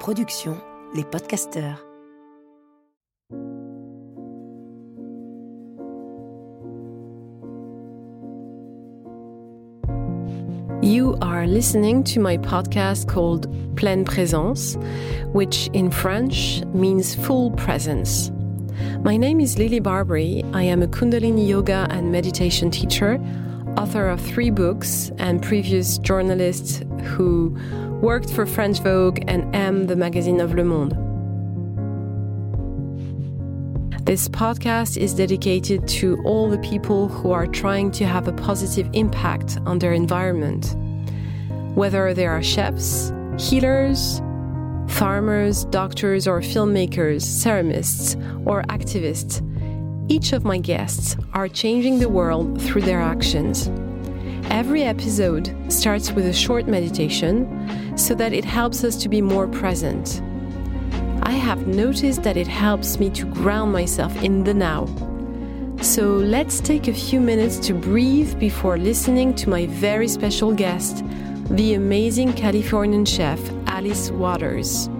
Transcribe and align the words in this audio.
production 0.00 0.56
Les 0.94 1.04
Podcasteurs. 1.04 1.76
You 10.82 11.18
are 11.20 11.46
listening 11.46 12.02
to 12.04 12.18
my 12.18 12.38
podcast 12.38 13.08
called 13.08 13.46
Pleine 13.76 14.06
Présence, 14.06 14.76
which 15.34 15.68
in 15.74 15.90
French 15.90 16.64
means 16.72 17.14
full 17.14 17.50
presence. 17.52 18.32
My 19.02 19.18
name 19.18 19.38
is 19.38 19.58
Lili 19.58 19.80
Barbery. 19.80 20.42
I 20.54 20.62
am 20.62 20.82
a 20.82 20.88
Kundalini 20.88 21.46
yoga 21.46 21.86
and 21.90 22.10
meditation 22.10 22.70
teacher, 22.70 23.20
author 23.76 24.08
of 24.08 24.18
three 24.18 24.50
books, 24.50 25.12
and 25.18 25.42
previous 25.42 25.98
journalist 25.98 26.84
who 27.04 27.54
worked 28.00 28.32
for 28.32 28.46
French 28.46 28.80
Vogue 28.80 29.20
and 29.28 29.54
M, 29.54 29.86
the 29.86 29.96
magazine 29.96 30.40
of 30.40 30.54
Le 30.54 30.64
Monde. 30.64 30.96
This 34.06 34.26
podcast 34.28 34.96
is 34.96 35.12
dedicated 35.12 35.86
to 35.88 36.20
all 36.24 36.48
the 36.48 36.58
people 36.58 37.08
who 37.08 37.30
are 37.30 37.46
trying 37.46 37.90
to 37.92 38.06
have 38.06 38.26
a 38.26 38.32
positive 38.32 38.88
impact 38.94 39.58
on 39.66 39.78
their 39.78 39.92
environment. 39.92 40.74
Whether 41.76 42.14
they 42.14 42.26
are 42.26 42.42
chefs, 42.42 43.12
healers, 43.38 44.20
farmers, 44.88 45.66
doctors, 45.66 46.26
or 46.26 46.40
filmmakers, 46.40 47.22
ceramists, 47.22 48.16
or 48.46 48.62
activists, 48.62 49.46
each 50.10 50.32
of 50.32 50.44
my 50.44 50.58
guests 50.58 51.16
are 51.34 51.48
changing 51.48 51.98
the 51.98 52.08
world 52.08 52.60
through 52.62 52.82
their 52.82 53.00
actions. 53.00 53.70
Every 54.50 54.82
episode 54.82 55.54
starts 55.68 56.10
with 56.10 56.26
a 56.26 56.32
short 56.32 56.66
meditation 56.66 57.96
so 57.96 58.14
that 58.16 58.32
it 58.32 58.44
helps 58.44 58.82
us 58.82 58.96
to 58.96 59.08
be 59.08 59.22
more 59.22 59.46
present. 59.46 60.20
I 61.22 61.32
have 61.32 61.68
noticed 61.68 62.24
that 62.24 62.36
it 62.36 62.48
helps 62.48 62.98
me 62.98 63.10
to 63.10 63.26
ground 63.26 63.72
myself 63.72 64.14
in 64.22 64.42
the 64.42 64.52
now. 64.52 64.86
So 65.82 66.16
let's 66.16 66.60
take 66.60 66.88
a 66.88 66.92
few 66.92 67.20
minutes 67.20 67.58
to 67.68 67.74
breathe 67.74 68.38
before 68.40 68.76
listening 68.76 69.34
to 69.36 69.48
my 69.48 69.66
very 69.66 70.08
special 70.08 70.52
guest, 70.52 71.04
the 71.50 71.74
amazing 71.74 72.32
Californian 72.32 73.04
chef 73.04 73.40
Alice 73.66 74.10
Waters. 74.10 74.90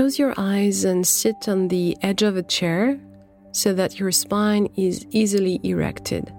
Close 0.00 0.18
your 0.18 0.32
eyes 0.38 0.84
and 0.84 1.06
sit 1.06 1.46
on 1.46 1.68
the 1.68 1.94
edge 2.00 2.22
of 2.22 2.34
a 2.34 2.42
chair 2.42 2.98
so 3.52 3.74
that 3.74 4.00
your 4.00 4.10
spine 4.10 4.66
is 4.74 5.06
easily 5.10 5.60
erected. 5.62 6.32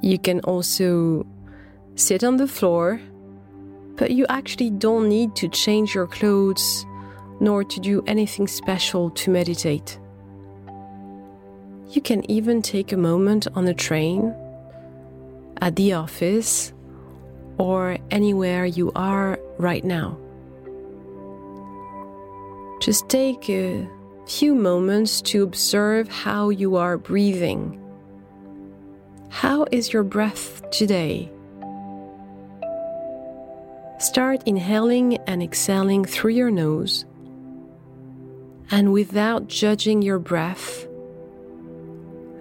You 0.00 0.18
can 0.18 0.40
also 0.40 1.26
sit 1.94 2.24
on 2.24 2.38
the 2.38 2.48
floor, 2.48 3.02
but 3.96 4.12
you 4.12 4.24
actually 4.30 4.70
don't 4.70 5.10
need 5.10 5.36
to 5.36 5.46
change 5.48 5.94
your 5.94 6.06
clothes 6.06 6.86
nor 7.38 7.64
to 7.64 7.80
do 7.80 8.02
anything 8.06 8.48
special 8.48 9.10
to 9.10 9.30
meditate. 9.30 10.00
You 11.90 12.00
can 12.00 12.24
even 12.30 12.62
take 12.62 12.92
a 12.92 12.96
moment 12.96 13.46
on 13.54 13.68
a 13.68 13.74
train, 13.74 14.34
at 15.60 15.76
the 15.76 15.92
office, 15.92 16.72
or 17.58 17.98
anywhere 18.10 18.64
you 18.64 18.90
are 18.94 19.38
right 19.58 19.84
now. 19.84 20.16
Just 22.80 23.08
take 23.08 23.48
a 23.48 23.88
few 24.26 24.54
moments 24.54 25.22
to 25.22 25.42
observe 25.42 26.08
how 26.08 26.50
you 26.50 26.76
are 26.76 26.98
breathing. 26.98 27.80
How 29.30 29.66
is 29.72 29.92
your 29.92 30.02
breath 30.02 30.62
today? 30.70 31.30
Start 33.98 34.42
inhaling 34.44 35.16
and 35.26 35.42
exhaling 35.42 36.04
through 36.04 36.32
your 36.32 36.50
nose. 36.50 37.06
And 38.70 38.92
without 38.92 39.48
judging 39.48 40.02
your 40.02 40.18
breath, 40.18 40.86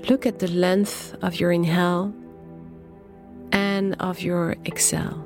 look 0.09 0.25
at 0.25 0.39
the 0.39 0.49
length 0.49 1.15
of 1.21 1.39
your 1.39 1.51
inhale 1.51 2.13
and 3.51 3.95
of 4.01 4.21
your 4.21 4.57
exhale. 4.65 5.24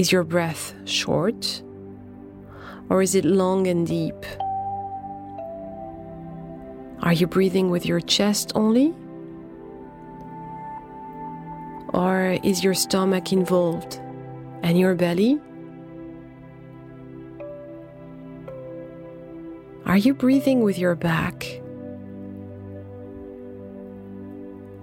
Is 0.00 0.10
your 0.10 0.24
breath 0.24 0.72
short 0.86 1.62
or 2.88 3.02
is 3.02 3.14
it 3.14 3.26
long 3.26 3.66
and 3.66 3.86
deep? 3.86 4.24
Are 7.02 7.12
you 7.12 7.26
breathing 7.26 7.68
with 7.68 7.84
your 7.84 8.00
chest 8.00 8.50
only? 8.54 8.94
Or 11.92 12.38
is 12.42 12.64
your 12.64 12.72
stomach 12.72 13.30
involved 13.30 14.00
and 14.62 14.78
your 14.78 14.94
belly? 14.94 15.38
Are 19.84 19.98
you 19.98 20.14
breathing 20.14 20.62
with 20.62 20.78
your 20.78 20.94
back? 20.94 21.40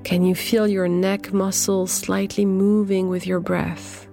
Can 0.03 0.23
you 0.23 0.35
feel 0.35 0.67
your 0.67 0.88
neck 0.88 1.34
muscles 1.34 1.91
slightly 1.91 2.45
moving 2.45 3.09
with 3.09 3.25
your 3.25 3.39
breath? 3.39 4.06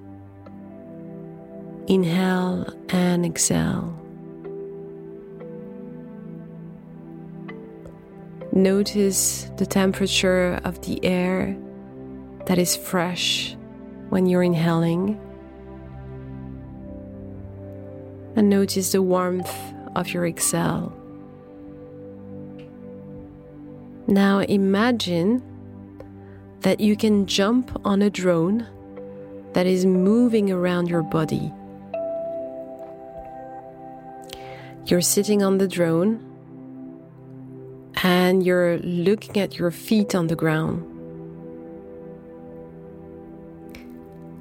Inhale 1.86 2.72
and 2.88 3.26
exhale. 3.26 3.94
Notice 8.52 9.50
the 9.58 9.66
temperature 9.66 10.60
of 10.64 10.80
the 10.82 11.04
air 11.04 11.56
that 12.46 12.56
is 12.56 12.74
fresh 12.74 13.54
when 14.08 14.26
you're 14.26 14.42
inhaling. 14.42 15.20
And 18.36 18.48
notice 18.48 18.92
the 18.92 19.02
warmth 19.02 19.54
of 19.94 20.08
your 20.08 20.26
exhale. 20.26 20.92
Now 24.06 24.38
imagine 24.38 25.42
that 26.60 26.80
you 26.80 26.96
can 26.96 27.26
jump 27.26 27.78
on 27.84 28.00
a 28.00 28.08
drone 28.08 28.66
that 29.52 29.66
is 29.66 29.84
moving 29.84 30.50
around 30.50 30.88
your 30.88 31.02
body. 31.02 31.52
You're 34.86 35.00
sitting 35.00 35.42
on 35.42 35.56
the 35.56 35.66
drone 35.66 36.20
and 38.02 38.44
you're 38.44 38.76
looking 38.80 39.38
at 39.38 39.58
your 39.58 39.70
feet 39.70 40.14
on 40.14 40.26
the 40.26 40.36
ground. 40.36 40.84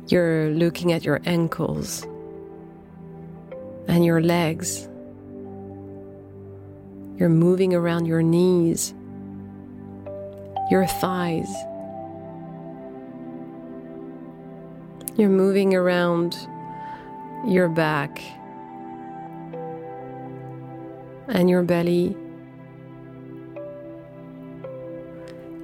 You're 0.09 0.50
looking 0.50 0.92
at 0.92 1.06
your 1.06 1.22
ankles 1.26 2.04
and 3.88 4.04
your 4.04 4.20
legs. 4.20 4.90
You're 7.18 7.30
moving 7.30 7.74
around 7.74 8.06
your 8.06 8.22
knees, 8.22 8.94
your 10.70 10.86
thighs. 10.88 11.48
You're 15.16 15.30
moving 15.30 15.74
around 15.74 16.36
your 17.48 17.70
back 17.70 18.22
and 21.34 21.50
your 21.50 21.63
belly. 21.63 22.16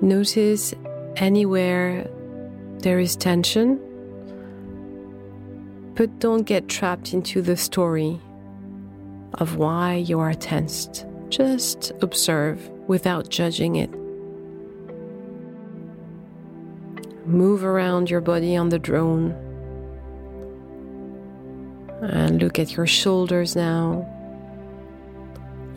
Notice 0.01 0.73
anywhere 1.15 2.09
there 2.79 2.99
is 2.99 3.15
tension, 3.15 3.79
but 5.95 6.19
don't 6.19 6.43
get 6.43 6.67
trapped 6.67 7.13
into 7.13 7.41
the 7.41 7.55
story 7.55 8.19
of 9.33 9.57
why 9.57 9.95
you 9.95 10.19
are 10.19 10.33
tensed. 10.33 11.05
Just 11.29 11.91
observe 12.01 12.67
without 12.87 13.29
judging 13.29 13.75
it. 13.75 13.91
Move 17.27 17.63
around 17.63 18.09
your 18.09 18.21
body 18.21 18.55
on 18.55 18.69
the 18.69 18.79
drone 18.79 19.31
and 22.01 22.41
look 22.41 22.57
at 22.57 22.75
your 22.75 22.87
shoulders 22.87 23.55
now 23.55 24.07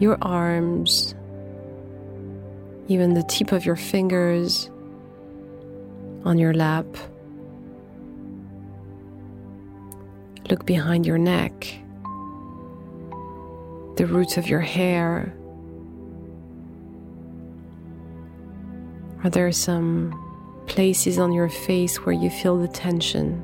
your 0.02 0.18
arms, 0.20 1.14
even 2.88 3.14
the 3.14 3.22
tip 3.22 3.52
of 3.52 3.64
your 3.64 3.76
fingers 3.76 4.68
on 6.24 6.38
your 6.38 6.52
lap. 6.52 6.86
Look 10.50 10.66
behind 10.66 11.06
your 11.06 11.18
neck, 11.18 11.66
the 13.96 14.06
roots 14.06 14.36
of 14.36 14.48
your 14.48 14.60
hair, 14.60 15.32
Are 19.24 19.30
there 19.30 19.52
some 19.52 20.12
places 20.66 21.16
on 21.16 21.32
your 21.32 21.48
face 21.48 22.04
where 22.04 22.12
you 22.12 22.28
feel 22.28 22.58
the 22.58 22.66
tension? 22.66 23.40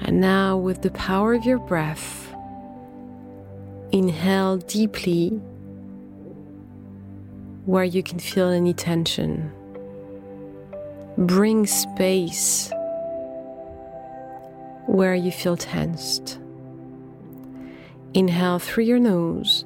And 0.00 0.20
now, 0.20 0.56
with 0.56 0.82
the 0.82 0.92
power 0.92 1.34
of 1.34 1.44
your 1.44 1.58
breath, 1.58 2.31
inhale 3.92 4.56
deeply 4.56 5.28
where 7.66 7.84
you 7.84 8.02
can 8.02 8.18
feel 8.18 8.48
any 8.48 8.72
tension. 8.72 9.52
Bring 11.18 11.66
space 11.66 12.72
where 14.86 15.14
you 15.14 15.30
feel 15.30 15.56
tensed. 15.56 16.38
Inhale 18.14 18.58
through 18.58 18.84
your 18.84 18.98
nose 18.98 19.64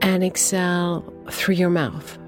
and 0.00 0.24
exhale 0.24 1.12
through 1.30 1.54
your 1.54 1.70
mouth. 1.70 2.18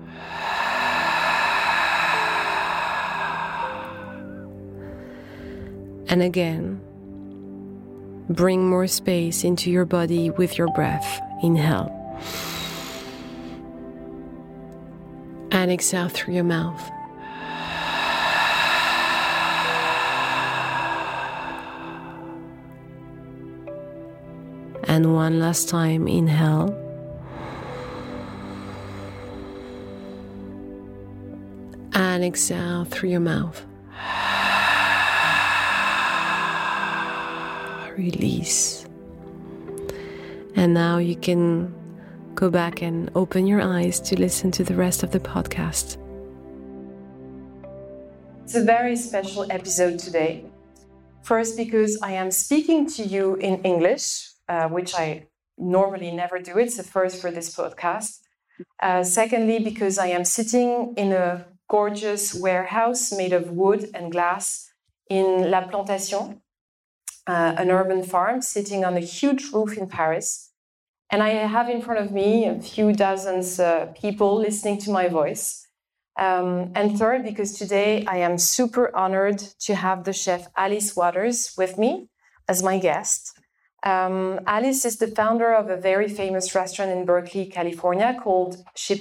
And 6.06 6.22
again, 6.22 6.80
bring 8.29 8.69
more 8.69 8.87
space 8.87 9.44
into 9.44 9.71
your 9.71 9.85
body 9.85 10.31
with 10.31 10.56
your 10.56 10.69
breath. 10.73 11.21
Inhale. 11.43 11.91
And 15.50 15.71
exhale 15.71 16.09
through 16.09 16.35
your 16.35 16.44
mouth. 16.44 16.91
And 24.87 25.15
one 25.15 25.41
last 25.41 25.69
time, 25.69 26.06
inhale. 26.06 26.81
And 31.93 32.25
exhale 32.25 32.85
through 32.85 33.11
your 33.11 33.21
mouth. 33.21 33.65
Release. 37.96 38.87
And 40.56 40.75
now 40.75 40.99
you 40.99 41.17
can 41.17 41.75
go 42.35 42.50
back 42.50 42.82
and 42.82 43.11
open 43.14 43.46
your 43.46 43.61
eyes 43.61 44.00
to 44.00 44.19
listen 44.19 44.50
to 44.52 44.64
the 44.64 44.75
rest 44.75 45.02
of 45.02 45.11
the 45.11 45.20
podcast. 45.20 45.96
It's 48.44 48.55
a 48.55 48.64
very 48.64 48.96
special 48.96 49.50
episode 49.50 49.99
today. 49.99 50.44
First, 51.23 51.56
because 51.56 51.99
I 52.02 52.12
am 52.12 52.31
speaking 52.31 52.87
to 52.91 53.02
you 53.02 53.37
in 53.37 53.62
English, 53.62 54.29
uh, 54.49 54.69
which 54.69 54.94
I 54.94 55.29
normally 55.56 56.11
never 56.11 56.38
do. 56.38 56.58
It's 56.58 56.76
the 56.76 56.82
first 56.82 57.20
for 57.20 57.31
this 57.31 57.55
podcast. 57.56 58.20
Uh, 58.81 59.02
secondly, 59.02 59.58
because 59.58 59.99
I 59.99 60.08
am 60.08 60.25
sitting 60.25 60.94
in 60.97 61.12
a 61.12 61.47
gorgeous 61.69 62.35
warehouse 62.35 63.12
made 63.12 63.32
of 63.32 63.50
wood 63.50 63.88
and 63.94 64.12
glass 64.12 64.70
in 65.08 65.50
La 65.50 65.67
Plantation, 65.67 66.40
uh, 67.26 67.55
an 67.56 67.71
urban 67.71 68.03
farm 68.03 68.43
sitting 68.43 68.85
on 68.85 68.97
a 68.97 69.00
huge 69.00 69.50
roof 69.53 69.76
in 69.76 69.88
Paris. 69.88 70.50
And 71.11 71.23
I 71.23 71.31
have 71.31 71.69
in 71.69 71.81
front 71.81 72.00
of 72.00 72.12
me 72.12 72.47
a 72.47 72.61
few 72.61 72.93
dozens 72.93 73.61
uh, 73.61 73.87
people 74.00 74.38
listening 74.38 74.79
to 74.81 74.91
my 74.91 75.09
voice. 75.09 75.67
Um, 76.19 76.73
and 76.75 76.99
third, 76.99 77.25
because 77.25 77.59
today 77.59 78.05
I 78.06 78.19
am 78.19 78.38
super 78.38 78.94
honored 78.97 79.38
to 79.61 79.75
have 79.75 80.05
the 80.05 80.12
chef 80.12 80.47
Alice 80.56 80.94
Waters 80.97 81.55
with 81.56 81.79
me 81.79 82.09
as 82.49 82.62
my 82.62 82.79
guest. 82.79 83.38
Um, 83.85 84.41
Alice 84.47 84.85
is 84.85 84.97
the 84.97 85.09
founder 85.09 85.53
of 85.53 85.69
a 85.69 85.76
very 85.76 86.09
famous 86.09 86.55
restaurant 86.55 86.91
in 86.91 87.05
Berkeley, 87.05 87.47
California 87.47 88.17
called 88.23 88.65
Chez 88.75 88.99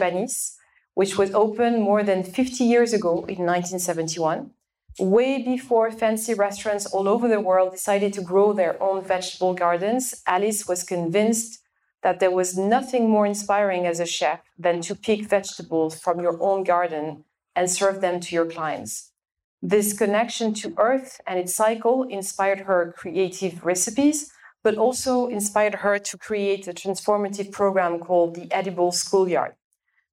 which 0.96 1.18
was 1.18 1.34
opened 1.34 1.81
more 1.81 2.04
than 2.04 2.24
50 2.24 2.64
years 2.64 2.94
ago 2.94 3.25
in 3.25 3.46
1971, 3.46 4.52
way 5.00 5.42
before 5.44 5.92
fancy 5.92 6.34
restaurants 6.34 6.86
all 6.86 7.07
over 7.07 7.28
the 7.28 7.40
world 7.40 7.72
decided 7.72 8.13
to 8.13 8.22
grow 8.22 8.54
their 8.54 8.81
own 8.81 9.04
vegetable 9.04 9.54
gardens. 9.54 10.22
Alice 10.28 10.68
was 10.68 10.84
convinced 10.84 11.60
that 12.04 12.19
there 12.19 12.31
was 12.31 12.57
nothing 12.57 13.10
more 13.10 13.25
inspiring 13.25 13.86
as 13.88 14.00
a 14.00 14.06
chef 14.06 14.42
than 14.57 14.81
to 14.81 14.95
pick 14.95 15.25
vegetables 15.25 16.00
from 16.00 16.19
your 16.19 16.42
own 16.42 16.63
garden 16.63 17.24
and 17.56 17.69
serve 17.69 18.01
them 18.01 18.19
to 18.19 18.36
your 18.36 18.45
clients. 18.45 19.12
This 19.62 19.94
connection 19.94 20.54
to 20.56 20.74
earth 20.78 21.22
and 21.25 21.39
its 21.39 21.56
cycle 21.56 22.04
inspired 22.04 22.62
her 22.62 22.94
creative 22.98 23.63
recipes 23.66 24.31
but 24.63 24.78
also 24.78 25.28
inspired 25.28 25.75
her 25.75 26.00
to 26.00 26.18
create 26.18 26.68
a 26.68 26.74
transformative 26.74 27.51
program 27.51 28.00
called 28.00 28.34
the 28.34 28.51
Edible 28.51 28.92
Schoolyard. 28.92 29.56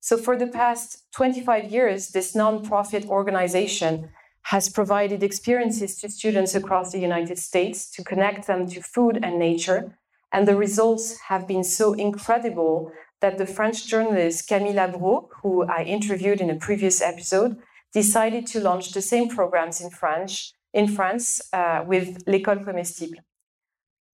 So, 0.00 0.17
for 0.17 0.37
the 0.37 0.49
past 0.49 1.05
25 1.12 1.71
years, 1.71 2.09
this 2.09 2.35
nonprofit 2.35 3.06
organization 3.06 4.11
has 4.42 4.69
provided 4.69 5.22
experiences 5.22 5.96
to 6.00 6.08
students 6.08 6.54
across 6.54 6.92
the 6.92 6.98
United 6.98 7.38
States 7.38 7.90
to 7.90 8.04
connect 8.04 8.46
them 8.46 8.66
to 8.66 8.82
food 8.82 9.20
and 9.22 9.38
nature. 9.38 9.98
And 10.32 10.46
the 10.46 10.56
results 10.56 11.19
have 11.28 11.46
been 11.46 11.64
so 11.64 11.92
incredible 11.92 12.92
that 13.20 13.38
the 13.38 13.46
French 13.46 13.87
journalist 13.87 14.48
Camille 14.48 14.75
Labro, 14.75 15.28
who 15.42 15.64
I 15.64 15.82
interviewed 15.82 16.40
in 16.40 16.50
a 16.50 16.56
previous 16.56 17.00
episode, 17.02 17.56
decided 17.92 18.46
to 18.48 18.60
launch 18.60 18.92
the 18.92 19.02
same 19.02 19.28
programs 19.28 19.81
in 19.81 19.90
French 19.90 20.52
in 20.72 20.87
France 20.88 21.40
uh, 21.52 21.84
with 21.87 22.22
L'École 22.26 22.64
Comestible. 22.64 23.19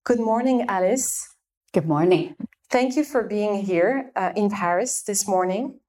Good 0.03 0.19
morning, 0.19 0.65
Alice. 0.67 1.35
Good 1.73 1.87
morning. 1.87 2.35
Thank 2.69 2.95
you 2.95 3.03
for 3.03 3.23
being 3.23 3.61
here 3.61 4.11
uh, 4.15 4.33
in 4.35 4.49
Paris 4.49 5.03
this 5.03 5.27
morning. 5.27 5.79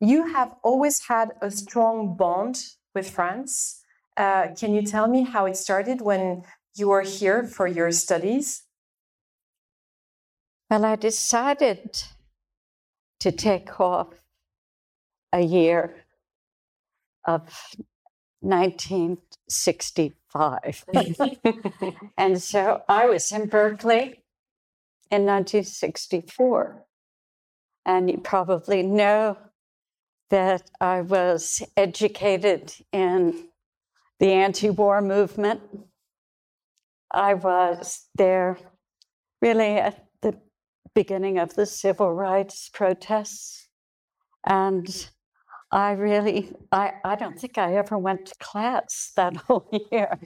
You 0.00 0.32
have 0.32 0.54
always 0.62 1.06
had 1.06 1.30
a 1.40 1.50
strong 1.50 2.16
bond 2.16 2.64
with 2.94 3.10
France. 3.10 3.83
Uh, 4.16 4.48
can 4.56 4.72
you 4.74 4.82
tell 4.82 5.08
me 5.08 5.22
how 5.22 5.46
it 5.46 5.56
started 5.56 6.00
when 6.00 6.44
you 6.76 6.88
were 6.88 7.02
here 7.02 7.42
for 7.44 7.66
your 7.66 7.90
studies? 7.90 8.62
Well, 10.70 10.84
I 10.84 10.94
decided 10.96 12.02
to 13.20 13.32
take 13.32 13.80
off 13.80 14.08
a 15.32 15.40
year 15.40 15.96
of 17.24 17.42
1965. 18.40 20.84
and 22.18 22.42
so 22.42 22.82
I 22.88 23.06
was 23.06 23.30
in 23.32 23.46
Berkeley 23.46 24.20
in 25.10 25.26
1964. 25.26 26.84
And 27.86 28.10
you 28.10 28.18
probably 28.18 28.82
know 28.82 29.38
that 30.30 30.70
I 30.80 31.02
was 31.02 31.62
educated 31.76 32.72
in 32.92 33.48
the 34.20 34.30
anti 34.30 34.70
war 34.70 35.00
movement. 35.00 35.60
I 37.10 37.34
was 37.34 38.06
there 38.14 38.58
really 39.40 39.76
at 39.76 40.06
the 40.22 40.34
beginning 40.94 41.38
of 41.38 41.54
the 41.54 41.66
civil 41.66 42.12
rights 42.12 42.70
protests. 42.72 43.68
And 44.46 45.08
I 45.70 45.92
really, 45.92 46.52
I, 46.72 46.92
I 47.04 47.14
don't 47.16 47.38
think 47.38 47.58
I 47.58 47.76
ever 47.76 47.98
went 47.98 48.26
to 48.26 48.34
class 48.40 49.12
that 49.16 49.36
whole 49.48 49.68
year. 49.90 50.18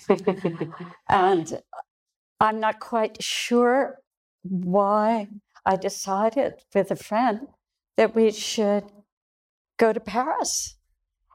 and 1.08 1.60
I'm 2.40 2.60
not 2.60 2.80
quite 2.80 3.22
sure 3.22 3.98
why 4.42 5.28
I 5.66 5.76
decided 5.76 6.54
with 6.74 6.90
a 6.90 6.96
friend 6.96 7.48
that 7.96 8.14
we 8.14 8.30
should 8.30 8.84
go 9.78 9.92
to 9.92 10.00
Paris 10.00 10.76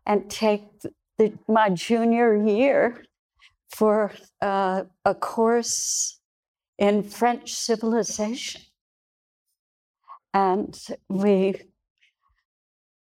and 0.06 0.30
take 0.30 0.64
the, 1.18 1.34
my 1.48 1.70
junior 1.70 2.36
year 2.36 3.04
for 3.70 4.12
uh, 4.42 4.84
a 5.06 5.16
course 5.16 6.20
in 6.78 7.04
French 7.04 7.54
civilization. 7.54 8.62
And 10.34 10.80
we 11.10 11.56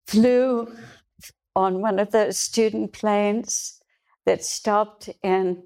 flew 0.07 0.75
on 1.55 1.81
one 1.81 1.99
of 1.99 2.11
those 2.11 2.37
student 2.37 2.93
planes 2.93 3.81
that 4.25 4.43
stopped 4.43 5.09
in 5.21 5.63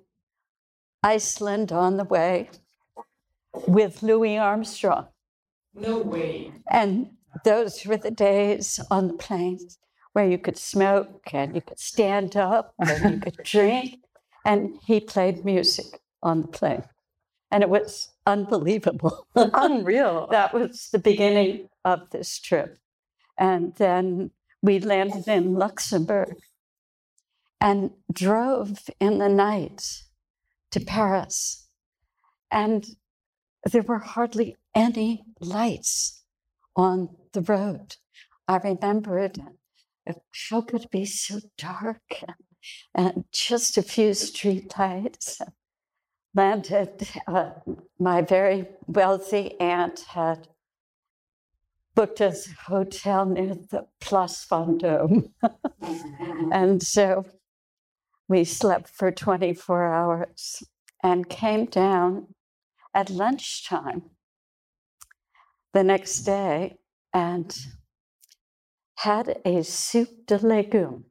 Iceland 1.03 1.71
on 1.71 1.97
the 1.97 2.03
way 2.03 2.49
with 3.67 4.03
Louis 4.03 4.37
Armstrong. 4.37 5.07
No 5.73 5.99
way. 5.99 6.51
And 6.69 7.11
those 7.43 7.85
were 7.85 7.97
the 7.97 8.11
days 8.11 8.79
on 8.89 9.07
the 9.07 9.13
planes 9.13 9.77
where 10.17 10.27
you 10.27 10.39
could 10.39 10.57
smoke 10.57 11.29
and 11.31 11.53
you 11.53 11.61
could 11.61 11.77
stand 11.77 12.35
up 12.35 12.73
and 12.79 13.13
you 13.13 13.19
could 13.19 13.37
drink. 13.43 13.99
And 14.43 14.79
he 14.83 14.99
played 14.99 15.45
music 15.45 16.01
on 16.23 16.41
the 16.41 16.47
plane. 16.47 16.85
And 17.51 17.61
it 17.61 17.69
was 17.69 18.09
unbelievable. 18.25 19.27
Unreal. 19.35 20.25
that 20.31 20.55
was 20.55 20.89
the 20.91 20.97
beginning 20.97 21.69
of 21.85 22.09
this 22.09 22.39
trip. 22.39 22.79
And 23.37 23.75
then 23.75 24.31
we 24.63 24.79
landed 24.79 25.27
in 25.27 25.53
Luxembourg 25.53 26.35
and 27.61 27.91
drove 28.11 28.89
in 28.99 29.19
the 29.19 29.29
night 29.29 30.01
to 30.71 30.79
Paris. 30.79 31.67
And 32.49 32.87
there 33.71 33.83
were 33.83 33.99
hardly 33.99 34.55
any 34.73 35.25
lights 35.39 36.23
on 36.75 37.09
the 37.33 37.41
road. 37.41 37.97
I 38.47 38.57
remembered 38.57 39.37
how 40.49 40.61
could 40.61 40.83
it 40.83 40.91
be 40.91 41.05
so 41.05 41.39
dark 41.57 42.23
and 42.93 43.25
just 43.31 43.77
a 43.77 43.81
few 43.81 44.13
street 44.13 44.73
lights. 44.77 45.41
Landed, 46.35 47.07
uh, 47.27 47.51
my 47.99 48.21
very 48.21 48.67
wealthy 48.85 49.59
aunt 49.59 50.01
had 50.09 50.47
booked 51.95 52.21
a 52.21 52.35
hotel 52.65 53.25
near 53.25 53.55
the 53.55 53.87
Place 53.99 54.45
Vendôme. 54.49 55.31
and 56.51 56.83
so 56.83 57.25
we 58.27 58.43
slept 58.43 58.89
for 58.89 59.11
24 59.11 59.91
hours 59.91 60.63
and 61.01 61.29
came 61.29 61.65
down 61.65 62.27
at 62.93 63.09
lunchtime 63.09 64.03
the 65.73 65.83
next 65.83 66.21
day 66.21 66.77
and 67.13 67.57
had 68.97 69.39
a 69.45 69.63
soup 69.63 70.25
de 70.25 70.37
legumes 70.39 71.05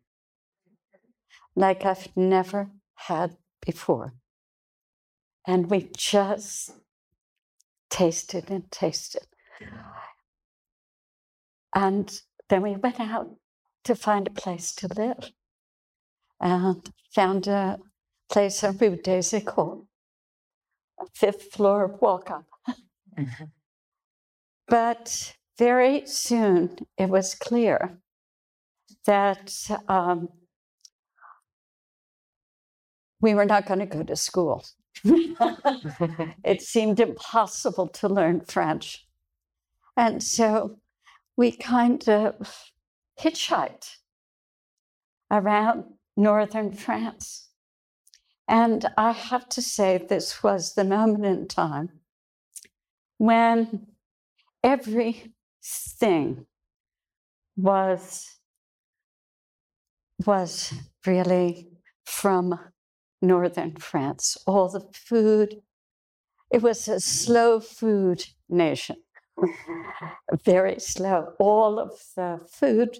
like 1.54 1.84
I've 1.84 2.08
never 2.16 2.70
had 2.94 3.36
before. 3.64 4.14
And 5.46 5.70
we 5.70 5.90
just 5.96 6.72
tasted 7.88 8.50
and 8.50 8.70
tasted. 8.70 9.26
And 11.74 12.20
then 12.48 12.62
we 12.62 12.76
went 12.76 12.98
out 13.00 13.36
to 13.84 13.94
find 13.94 14.26
a 14.26 14.30
place 14.30 14.74
to 14.76 14.88
live 14.88 15.30
and 16.40 16.90
found 17.14 17.46
a 17.46 17.78
place 18.28 18.64
on 18.64 18.76
Rue 18.78 18.96
des 18.96 19.30
Écoles, 19.40 19.86
a 21.00 21.06
fifth 21.14 21.52
floor 21.52 21.86
walk 22.00 22.30
up. 22.30 22.46
Mm-hmm. 23.16 23.44
But 24.68 25.36
very 25.58 26.06
soon 26.06 26.86
it 26.98 27.08
was 27.08 27.34
clear 27.34 27.98
that 29.06 29.52
um, 29.88 30.28
we 33.20 33.34
were 33.34 33.44
not 33.44 33.66
going 33.66 33.80
to 33.80 33.86
go 33.86 34.02
to 34.02 34.16
school. 34.16 34.64
it 35.04 36.62
seemed 36.62 37.00
impossible 37.00 37.88
to 37.88 38.08
learn 38.08 38.40
French. 38.40 39.06
And 39.96 40.22
so 40.22 40.78
we 41.36 41.52
kind 41.52 42.06
of 42.08 42.72
hitchhiked 43.18 43.96
around 45.30 45.84
northern 46.16 46.72
France. 46.72 47.48
And 48.48 48.86
I 48.96 49.12
have 49.12 49.48
to 49.50 49.62
say, 49.62 49.98
this 49.98 50.42
was 50.42 50.74
the 50.74 50.84
moment 50.84 51.24
in 51.24 51.48
time 51.48 51.90
when 53.18 53.86
everything 55.66 56.46
was, 57.56 58.38
was 60.24 60.74
really 61.06 61.68
from 62.04 62.58
northern 63.22 63.76
France. 63.76 64.36
All 64.46 64.68
the 64.68 64.84
food, 64.92 65.62
it 66.50 66.62
was 66.62 66.88
a 66.88 67.00
slow 67.00 67.60
food 67.60 68.24
nation, 68.48 68.96
very 70.44 70.78
slow. 70.78 71.34
All 71.38 71.78
of 71.78 71.92
the 72.14 72.40
food 72.48 72.98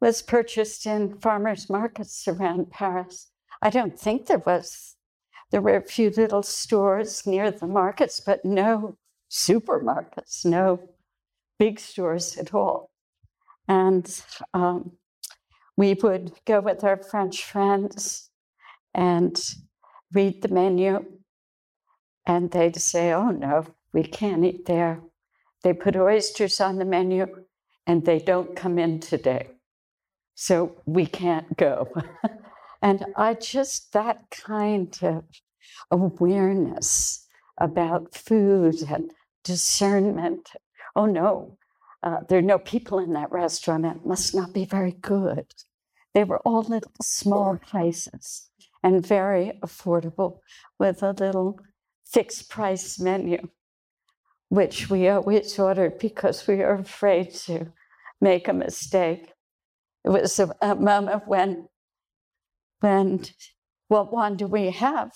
was 0.00 0.22
purchased 0.22 0.84
in 0.86 1.18
farmers' 1.18 1.70
markets 1.70 2.28
around 2.28 2.70
Paris. 2.70 3.30
I 3.62 3.70
don't 3.70 3.98
think 3.98 4.26
there 4.26 4.42
was, 4.44 4.96
there 5.50 5.62
were 5.62 5.76
a 5.76 5.82
few 5.82 6.10
little 6.10 6.42
stores 6.42 7.26
near 7.26 7.50
the 7.50 7.66
markets, 7.66 8.20
but 8.20 8.44
no 8.44 8.98
supermarkets, 9.30 10.44
no 10.44 10.80
big 11.58 11.80
stores 11.80 12.36
at 12.36 12.54
all. 12.54 12.90
And 13.68 14.08
um, 14.54 14.92
we 15.76 15.94
would 15.94 16.32
go 16.46 16.60
with 16.60 16.84
our 16.84 16.96
French 16.96 17.44
friends 17.44 18.30
and 18.94 19.38
read 20.12 20.42
the 20.42 20.48
menu, 20.48 21.04
and 22.26 22.50
they'd 22.50 22.76
say, 22.76 23.12
Oh, 23.12 23.30
no, 23.30 23.66
we 23.92 24.02
can't 24.02 24.44
eat 24.44 24.66
there. 24.66 25.00
They 25.62 25.72
put 25.72 25.96
oysters 25.96 26.60
on 26.60 26.76
the 26.78 26.84
menu, 26.84 27.26
and 27.86 28.04
they 28.04 28.18
don't 28.18 28.56
come 28.56 28.78
in 28.78 29.00
today. 29.00 29.50
So 30.34 30.76
we 30.86 31.06
can't 31.06 31.56
go. 31.56 31.88
and 32.82 33.04
I 33.16 33.34
just, 33.34 33.92
that 33.92 34.30
kind 34.30 34.96
of 35.02 35.24
awareness 35.90 37.26
about 37.58 38.14
food 38.14 38.82
and 38.88 39.10
discernment. 39.44 40.50
Oh 40.96 41.04
no, 41.04 41.58
uh, 42.02 42.20
there 42.26 42.38
are 42.38 42.42
no 42.42 42.58
people 42.58 42.98
in 42.98 43.12
that 43.12 43.30
restaurant. 43.30 43.84
It 43.84 44.06
must 44.06 44.34
not 44.34 44.54
be 44.54 44.64
very 44.64 44.92
good. 44.92 45.46
They 46.14 46.24
were 46.24 46.40
all 46.40 46.62
little 46.62 46.92
small 47.02 47.58
places 47.58 48.48
and 48.82 49.06
very 49.06 49.58
affordable 49.62 50.38
with 50.78 51.02
a 51.02 51.12
little 51.12 51.60
fixed 52.06 52.48
price 52.48 52.98
menu, 52.98 53.48
which 54.48 54.88
we 54.88 55.06
always 55.08 55.58
ordered 55.58 55.98
because 55.98 56.46
we 56.46 56.56
were 56.56 56.72
afraid 56.72 57.34
to 57.34 57.72
make 58.22 58.48
a 58.48 58.54
mistake. 58.54 59.34
It 60.02 60.08
was 60.08 60.38
a, 60.38 60.56
a 60.62 60.74
moment 60.76 61.24
when, 61.26 61.68
when, 62.80 63.24
what 63.88 64.10
one 64.10 64.36
do 64.36 64.46
we 64.46 64.70
have? 64.70 65.12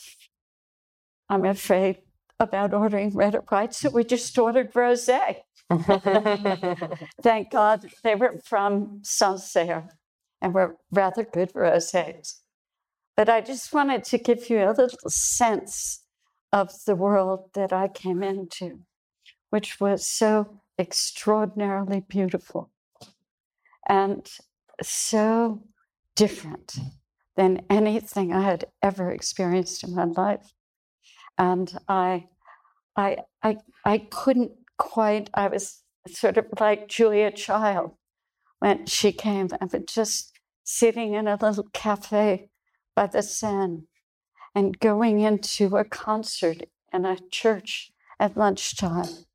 I'm 1.30 1.46
afraid 1.46 2.02
about 2.40 2.74
ordering 2.74 3.10
red 3.14 3.34
or 3.34 3.44
white, 3.48 3.74
so 3.74 3.88
we 3.90 4.04
just 4.04 4.36
ordered 4.36 4.74
rosé. 4.74 5.36
Thank 7.22 7.52
God 7.52 7.86
they 8.02 8.16
were 8.16 8.40
from 8.44 9.00
Sancerre 9.02 9.88
and 10.42 10.54
were 10.54 10.76
rather 10.90 11.24
good 11.24 11.52
rosés. 11.52 12.40
But 13.16 13.28
I 13.28 13.40
just 13.40 13.72
wanted 13.72 14.04
to 14.04 14.18
give 14.18 14.50
you 14.50 14.60
a 14.60 14.72
little 14.72 15.08
sense 15.08 16.04
of 16.52 16.72
the 16.86 16.96
world 16.96 17.50
that 17.54 17.72
I 17.72 17.88
came 17.88 18.22
into, 18.22 18.80
which 19.50 19.80
was 19.80 20.08
so 20.08 20.60
extraordinarily 20.78 22.00
beautiful. 22.00 22.70
And 23.88 24.28
so 24.82 25.62
different 26.16 26.76
than 27.36 27.62
anything 27.70 28.32
I 28.32 28.42
had 28.42 28.64
ever 28.82 29.10
experienced 29.10 29.84
in 29.84 29.94
my 29.94 30.04
life. 30.04 30.52
And 31.38 31.72
I, 31.88 32.28
I, 32.96 33.18
I, 33.42 33.56
I 33.84 33.98
couldn't 34.10 34.52
quite, 34.80 35.28
I 35.34 35.46
was 35.46 35.82
sort 36.08 36.38
of 36.38 36.46
like 36.58 36.88
Julia 36.88 37.30
Child 37.30 37.92
when 38.58 38.86
she 38.86 39.12
came. 39.12 39.48
I 39.60 39.66
was 39.66 39.82
just 39.86 40.32
sitting 40.64 41.14
in 41.14 41.28
a 41.28 41.38
little 41.40 41.68
cafe 41.72 42.48
by 42.96 43.06
the 43.06 43.22
Seine 43.22 43.82
and 44.54 44.80
going 44.80 45.20
into 45.20 45.76
a 45.76 45.84
concert 45.84 46.62
in 46.92 47.04
a 47.04 47.18
church 47.30 47.92
at 48.18 48.36
lunchtime 48.36 49.26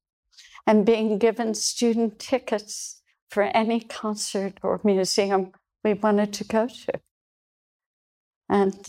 and 0.68 0.86
being 0.86 1.20
given 1.20 1.54
student 1.54 2.18
tickets 2.20 3.02
for 3.30 3.44
any 3.44 3.80
concert 3.80 4.60
or 4.64 4.82
museum 4.84 5.52
we 5.84 5.94
wanted 5.94 6.34
to 6.34 6.44
go 6.44 6.68
to. 6.68 7.00
And 8.50 8.88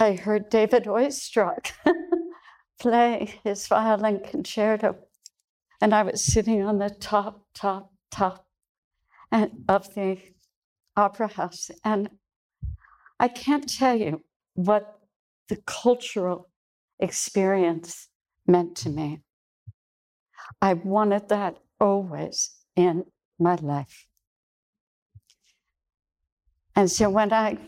I 0.00 0.14
heard 0.14 0.48
David 0.48 0.84
Oistrakh 0.84 1.72
play 2.80 3.40
his 3.44 3.66
violin 3.66 4.20
concerto. 4.20 4.96
And 5.84 5.94
I 5.94 6.02
was 6.02 6.24
sitting 6.24 6.62
on 6.62 6.78
the 6.78 6.88
top, 6.88 7.44
top, 7.54 7.92
top 8.10 8.46
uh, 9.30 9.48
of 9.68 9.92
the 9.94 10.16
opera 10.96 11.28
house. 11.28 11.70
And 11.84 12.08
I 13.20 13.28
can't 13.28 13.68
tell 13.68 13.94
you 13.94 14.22
what 14.54 14.98
the 15.50 15.56
cultural 15.66 16.48
experience 16.98 18.08
meant 18.46 18.76
to 18.76 18.88
me. 18.88 19.20
I 20.62 20.72
wanted 20.72 21.28
that 21.28 21.58
always 21.78 22.56
in 22.74 23.04
my 23.38 23.56
life. 23.56 24.06
And 26.74 26.90
so 26.90 27.10
when 27.10 27.30
I 27.30 27.58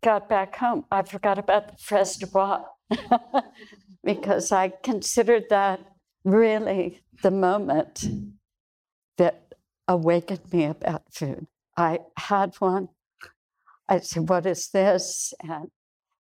got 0.00 0.28
back 0.28 0.54
home, 0.54 0.84
I 0.92 1.02
forgot 1.02 1.40
about 1.40 1.76
the 1.76 2.64
de 2.90 3.02
because 4.04 4.52
I 4.52 4.68
considered 4.84 5.46
that 5.50 5.80
really 6.24 7.01
the 7.22 7.30
moment 7.30 8.06
that 9.18 9.54
awakened 9.88 10.52
me 10.52 10.64
about 10.64 11.12
food. 11.12 11.46
I 11.76 12.00
had 12.16 12.54
one. 12.56 12.88
I 13.88 14.00
said, 14.00 14.28
What 14.28 14.46
is 14.46 14.68
this? 14.68 15.34
And 15.42 15.70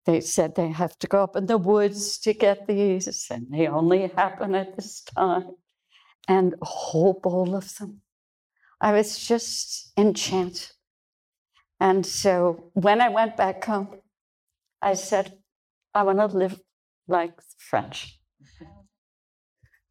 they 0.05 0.21
said 0.21 0.55
they 0.55 0.69
have 0.69 0.97
to 0.99 1.07
go 1.07 1.23
up 1.23 1.35
in 1.35 1.45
the 1.45 1.57
woods 1.57 2.17
to 2.19 2.33
get 2.33 2.67
these, 2.67 3.27
and 3.29 3.47
they 3.51 3.67
only 3.67 4.07
happen 4.07 4.55
at 4.55 4.75
this 4.75 5.01
time. 5.01 5.51
And 6.27 6.55
a 6.61 6.65
whole 6.65 7.13
bowl 7.13 7.55
of 7.55 7.75
them. 7.77 8.01
I 8.79 8.93
was 8.93 9.19
just 9.19 9.91
enchanted. 9.97 10.71
And 11.79 12.05
so 12.05 12.71
when 12.73 13.01
I 13.01 13.09
went 13.09 13.35
back 13.37 13.63
home, 13.65 13.99
I 14.81 14.93
said, 14.93 15.37
I 15.93 16.03
want 16.03 16.19
to 16.19 16.25
live 16.25 16.59
like 17.07 17.35
the 17.37 17.43
French. 17.57 18.18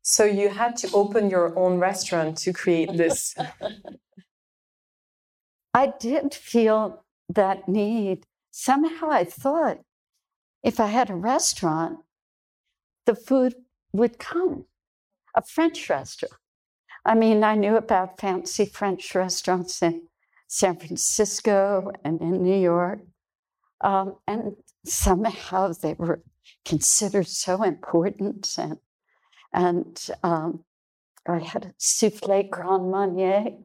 So 0.09 0.25
you 0.25 0.49
had 0.49 0.75
to 0.79 0.91
open 0.95 1.29
your 1.29 1.55
own 1.59 1.79
restaurant 1.79 2.39
to 2.39 2.55
create 2.55 2.97
this. 2.97 3.35
I 5.75 5.93
did 6.01 6.33
feel 6.33 7.05
that 7.29 7.69
need. 7.69 8.25
Somehow 8.51 9.11
I 9.11 9.25
thought 9.25 9.81
if 10.63 10.81
I 10.81 10.87
had 10.87 11.11
a 11.11 11.15
restaurant, 11.15 11.99
the 13.05 13.15
food 13.15 13.57
would 13.93 14.19
come, 14.19 14.65
a 15.37 15.43
French 15.43 15.91
restaurant. 15.91 16.41
I 17.05 17.15
mean, 17.15 17.45
I 17.45 17.55
knew 17.55 17.77
about 17.77 18.19
fancy 18.19 18.65
French 18.65 19.15
restaurants 19.15 19.83
in 19.83 20.09
San 20.47 20.77
Francisco 20.77 21.93
and 22.03 22.19
in 22.23 22.43
New 22.43 22.59
York. 22.59 23.01
Um, 23.83 24.17
and 24.27 24.57
somehow 24.87 25.75
they 25.75 25.93
were 25.93 26.23
considered 26.65 27.27
so 27.29 27.63
important. 27.63 28.57
And, 28.57 28.79
and 29.53 30.07
um, 30.23 30.65
I 31.27 31.39
had 31.39 31.65
a 31.67 31.75
souffle 31.79 32.49
Grand 32.51 32.91
Marnier. 32.91 33.57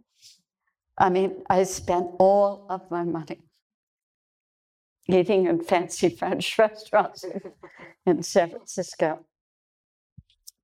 I 0.98 1.10
mean, 1.10 1.44
I 1.50 1.63
spent 1.63 2.08
all 2.20 2.66
of 2.70 2.90
my 2.92 3.04
money 3.04 3.42
eating 5.08 5.48
in 5.48 5.63
fancy 5.63 6.10
French 6.10 6.58
restaurants 6.60 7.25
in 8.06 8.24
San 8.24 8.50
Francisco. 8.52 9.20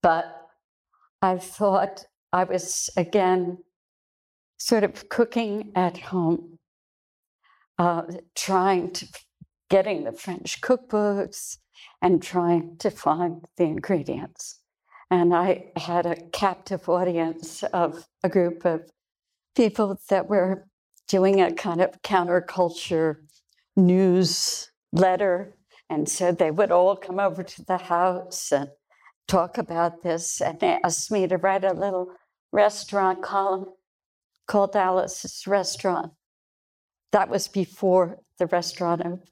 But 0.01 0.25
I 1.21 1.37
thought 1.37 2.05
I 2.31 2.43
was 2.43 2.89
again 2.95 3.59
sort 4.57 4.83
of 4.83 5.09
cooking 5.09 5.71
at 5.75 5.97
home, 5.97 6.59
uh, 7.77 8.03
trying 8.35 8.91
to 8.91 9.07
getting 9.69 10.03
the 10.03 10.11
French 10.11 10.61
cookbooks 10.61 11.57
and 12.01 12.21
trying 12.21 12.77
to 12.77 12.89
find 12.89 13.45
the 13.57 13.63
ingredients. 13.63 14.58
And 15.11 15.33
I 15.33 15.71
had 15.75 16.05
a 16.05 16.15
captive 16.31 16.87
audience 16.87 17.63
of 17.63 18.05
a 18.23 18.29
group 18.29 18.65
of 18.65 18.89
people 19.55 19.99
that 20.09 20.29
were 20.29 20.67
doing 21.07 21.41
a 21.41 21.51
kind 21.51 21.81
of 21.81 22.01
counterculture 22.03 23.15
newsletter. 23.75 25.55
And 25.89 26.07
so 26.07 26.31
they 26.31 26.51
would 26.51 26.71
all 26.71 26.95
come 26.95 27.19
over 27.19 27.41
to 27.41 27.65
the 27.65 27.77
house 27.77 28.51
and 28.51 28.69
talk 29.27 29.57
about 29.57 30.03
this 30.03 30.41
and 30.41 30.61
asked 30.61 31.11
me 31.11 31.27
to 31.27 31.37
write 31.37 31.63
a 31.63 31.73
little 31.73 32.11
restaurant 32.51 33.23
column 33.23 33.65
called 34.47 34.75
Alice's 34.75 35.47
Restaurant. 35.47 36.11
That 37.11 37.29
was 37.29 37.47
before 37.47 38.19
the 38.37 38.45
restaurant 38.47 39.01
opened. 39.01 39.23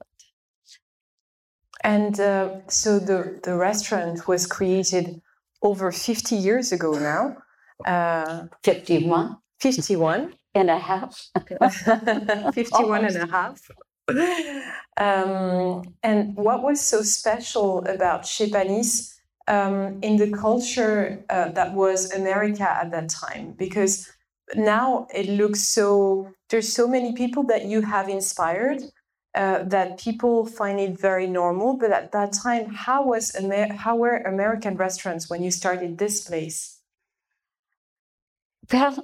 And 1.83 2.19
uh, 2.19 2.67
so 2.67 2.99
the, 2.99 3.39
the 3.43 3.55
restaurant 3.55 4.27
was 4.27 4.47
created 4.47 5.21
over 5.61 5.91
50 5.91 6.35
years 6.35 6.71
ago 6.71 6.93
now. 6.93 7.37
Uh, 7.85 8.47
51. 8.63 9.37
51. 9.59 10.33
And 10.55 10.69
a 10.69 10.79
half. 10.79 11.29
51 12.53 13.05
and 13.05 13.15
a 13.15 13.27
half. 13.27 13.61
Um, 14.97 15.83
and 16.01 16.35
what 16.35 16.63
was 16.63 16.81
so 16.81 17.01
special 17.01 17.85
about 17.85 18.25
Chez 18.25 18.49
Panisse 18.49 19.13
um, 19.47 19.99
in 20.01 20.17
the 20.17 20.31
culture 20.31 21.23
uh, 21.29 21.49
that 21.49 21.73
was 21.73 22.11
America 22.13 22.63
at 22.63 22.91
that 22.91 23.09
time? 23.09 23.53
Because 23.57 24.09
now 24.55 25.07
it 25.13 25.29
looks 25.29 25.61
so, 25.61 26.31
there's 26.49 26.71
so 26.71 26.87
many 26.87 27.13
people 27.13 27.43
that 27.43 27.65
you 27.65 27.81
have 27.81 28.09
inspired. 28.09 28.81
Uh, 29.37 29.61
that 29.65 29.99
people 29.99 30.47
find 30.47 30.79
it 30.79 30.99
very 30.99 31.27
normal, 31.27 31.77
but 31.77 31.91
at 31.91 32.11
that 32.11 32.33
time, 32.33 32.65
how 32.73 33.03
was 33.03 33.35
Amer- 33.35 33.71
how 33.71 33.95
were 33.95 34.17
American 34.33 34.75
restaurants 34.75 35.29
when 35.29 35.43
you 35.43 35.51
started 35.51 35.99
this 35.99 36.27
place? 36.27 36.79
Well, 38.73 38.95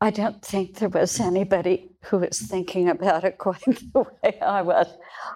I 0.00 0.10
don't 0.10 0.42
think 0.42 0.78
there 0.78 0.88
was 0.88 1.20
anybody 1.20 1.92
who 2.06 2.18
was 2.18 2.40
thinking 2.40 2.88
about 2.88 3.22
it 3.22 3.38
quite 3.46 3.62
the 3.92 4.04
way 4.20 4.40
I 4.40 4.62
was. 4.62 4.88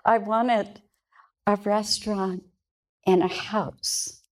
I 0.05 0.19
wanted 0.19 0.83
a 1.47 1.55
restaurant 1.55 2.43
in 3.07 3.23
a 3.23 3.29
house. 3.29 4.23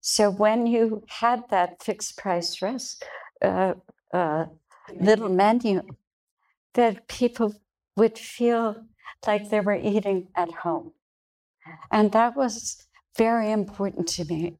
So 0.00 0.30
when 0.30 0.68
you 0.68 1.02
had 1.08 1.42
that 1.50 1.82
fixed 1.82 2.16
price 2.18 2.62
rest, 2.62 3.04
uh, 3.42 3.74
uh, 4.14 4.44
little 5.00 5.28
menu, 5.28 5.82
that 6.74 7.08
people 7.08 7.52
would 7.96 8.18
feel 8.18 8.84
like 9.26 9.48
they 9.50 9.60
were 9.60 9.74
eating 9.74 10.28
at 10.36 10.52
home. 10.52 10.92
And 11.90 12.12
that 12.12 12.36
was 12.36 12.86
very 13.16 13.50
important 13.50 14.06
to 14.08 14.24
me. 14.24 14.58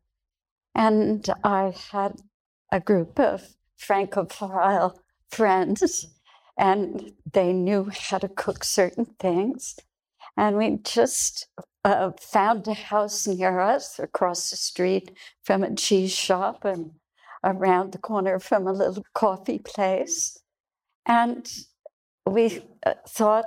And 0.75 1.29
I 1.45 1.75
had 1.93 2.21
a 2.73 2.81
group 2.81 3.19
of 3.19 3.43
Francophile 3.77 4.99
friends, 5.31 6.07
and 6.59 7.13
they 7.31 7.53
knew 7.53 7.91
how 7.93 8.19
to 8.19 8.29
cook 8.29 8.65
certain 8.65 9.07
things. 9.21 9.77
And 10.37 10.57
we 10.57 10.79
just 10.83 11.49
uh, 11.85 12.11
found 12.21 12.67
a 12.69 12.75
house 12.75 13.27
near 13.27 13.61
us 13.61 13.99
across 13.99 14.51
the 14.51 14.57
street 14.57 15.13
from 15.45 15.63
a 15.63 15.75
cheese 15.75 16.15
shop 16.15 16.65
and 16.65 16.93
around 17.45 17.93
the 17.93 17.99
corner 17.99 18.39
from 18.39 18.67
a 18.67 18.73
little 18.73 19.05
coffee 19.15 19.59
place. 19.59 20.39
And 21.07 21.49
we 22.27 22.63
uh, 22.85 22.95
thought 23.09 23.47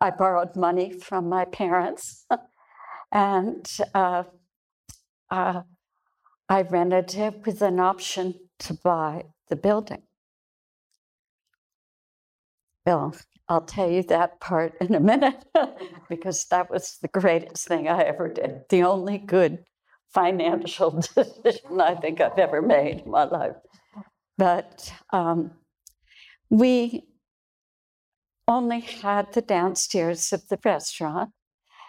I 0.00 0.10
borrowed 0.10 0.54
money 0.54 0.92
from 0.92 1.28
my 1.28 1.44
parents, 1.44 2.26
and 3.12 3.66
uh, 3.94 4.24
uh, 5.30 5.62
I 6.48 6.62
rented 6.62 7.14
it 7.14 7.46
with 7.46 7.62
an 7.62 7.80
option 7.80 8.34
to 8.60 8.74
buy 8.74 9.24
the 9.48 9.56
building. 9.56 10.02
Well, 12.86 13.14
I'll 13.48 13.62
tell 13.62 13.90
you 13.90 14.02
that 14.04 14.40
part 14.40 14.74
in 14.80 14.94
a 14.94 15.00
minute 15.00 15.44
because 16.08 16.46
that 16.50 16.70
was 16.70 16.98
the 17.00 17.08
greatest 17.08 17.66
thing 17.66 17.88
I 17.88 18.02
ever 18.02 18.28
did. 18.28 18.62
The 18.68 18.82
only 18.82 19.18
good 19.18 19.64
financial 20.12 20.90
decision 21.14 21.80
I 21.80 21.94
think 21.94 22.20
I've 22.20 22.38
ever 22.38 22.62
made 22.62 23.00
in 23.00 23.10
my 23.10 23.24
life. 23.24 23.56
But 24.36 24.92
um, 25.12 25.50
we 26.50 27.07
only 28.48 28.80
had 28.80 29.32
the 29.32 29.42
downstairs 29.42 30.32
of 30.32 30.48
the 30.48 30.58
restaurant, 30.64 31.30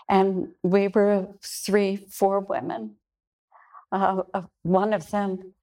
and 0.10 0.50
we 0.62 0.90
were 0.90 1.28
three, 1.44 1.96
four 1.96 2.42
women. 2.42 2.98
Uh, 3.92 4.24
uh 4.34 4.44
one 4.64 4.94
of 4.94 5.10
them 5.10 5.54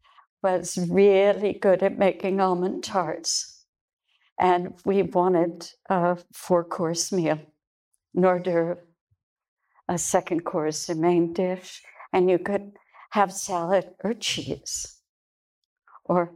was 0.42 0.78
really 0.90 1.52
good 1.52 1.82
at 1.82 1.98
making 1.98 2.40
almond 2.40 2.82
tarts. 2.82 3.64
And 4.38 4.74
we 4.85 5.02
wanted 5.02 5.70
a 5.88 6.18
four 6.32 6.62
course 6.64 7.11
meal, 7.12 7.40
an 8.14 8.22
d'oeuvre, 8.22 8.78
a 9.88 9.98
second 9.98 10.44
course, 10.44 10.88
a 10.88 10.94
main 10.94 11.32
dish, 11.32 11.82
and 12.12 12.30
you 12.30 12.38
could 12.38 12.72
have 13.11 13.32
salad 13.32 13.94
or 14.04 14.12
cheese 14.14 15.00
or 16.04 16.32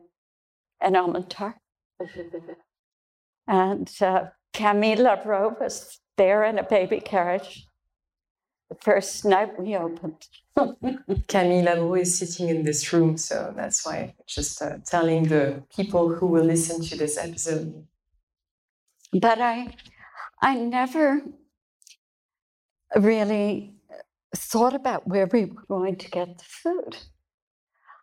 an 0.80 0.96
almond 0.96 1.28
tart. 1.28 1.56
and 3.46 3.90
uh, 4.00 4.24
Camille 4.52 4.98
Labro 4.98 5.58
was 5.60 6.00
there 6.16 6.44
in 6.44 6.58
a 6.58 6.62
baby 6.62 7.00
carriage 7.00 7.66
the 8.68 8.76
first 8.76 9.24
night 9.24 9.58
we 9.60 9.76
opened. 9.76 10.26
Camille 10.56 11.64
Labro 11.64 12.00
is 12.00 12.18
sitting 12.18 12.48
in 12.48 12.62
this 12.62 12.92
room, 12.92 13.16
so 13.16 13.52
that's 13.56 13.84
why 13.84 14.14
just 14.26 14.62
uh, 14.62 14.78
telling 14.84 15.24
the 15.24 15.62
people 15.74 16.14
who 16.14 16.26
will 16.26 16.44
listen 16.44 16.82
to 16.82 16.96
this 16.96 17.18
episode. 17.18 17.86
But 19.12 19.40
I, 19.40 19.74
I 20.40 20.54
never 20.54 21.22
really 22.96 23.74
thought 24.36 24.74
about 24.74 25.06
where 25.06 25.26
we 25.26 25.46
were 25.46 25.64
going 25.68 25.96
to 25.96 26.10
get 26.10 26.38
the 26.38 26.44
food. 26.44 26.96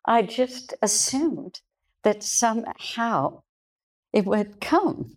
I 0.05 0.21
just 0.21 0.73
assumed 0.81 1.61
that 2.03 2.23
somehow 2.23 3.41
it 4.13 4.25
would 4.25 4.59
come. 4.61 5.16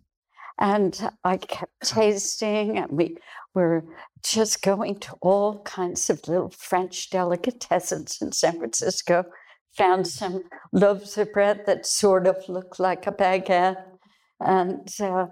And 0.61 1.09
I 1.23 1.37
kept 1.37 1.73
tasting, 1.83 2.77
and 2.77 2.91
we 2.91 3.17
were 3.55 3.83
just 4.23 4.61
going 4.61 4.99
to 4.99 5.15
all 5.19 5.63
kinds 5.63 6.07
of 6.11 6.27
little 6.27 6.51
French 6.51 7.09
delicatessens 7.09 8.21
in 8.21 8.31
San 8.31 8.59
Francisco. 8.59 9.25
Found 9.77 10.05
some 10.05 10.43
loaves 10.71 11.17
of 11.17 11.33
bread 11.33 11.65
that 11.65 11.87
sort 11.87 12.27
of 12.27 12.47
looked 12.47 12.79
like 12.79 13.07
a 13.07 13.11
baguette. 13.11 13.83
And 14.39 14.87
uh, 14.99 15.27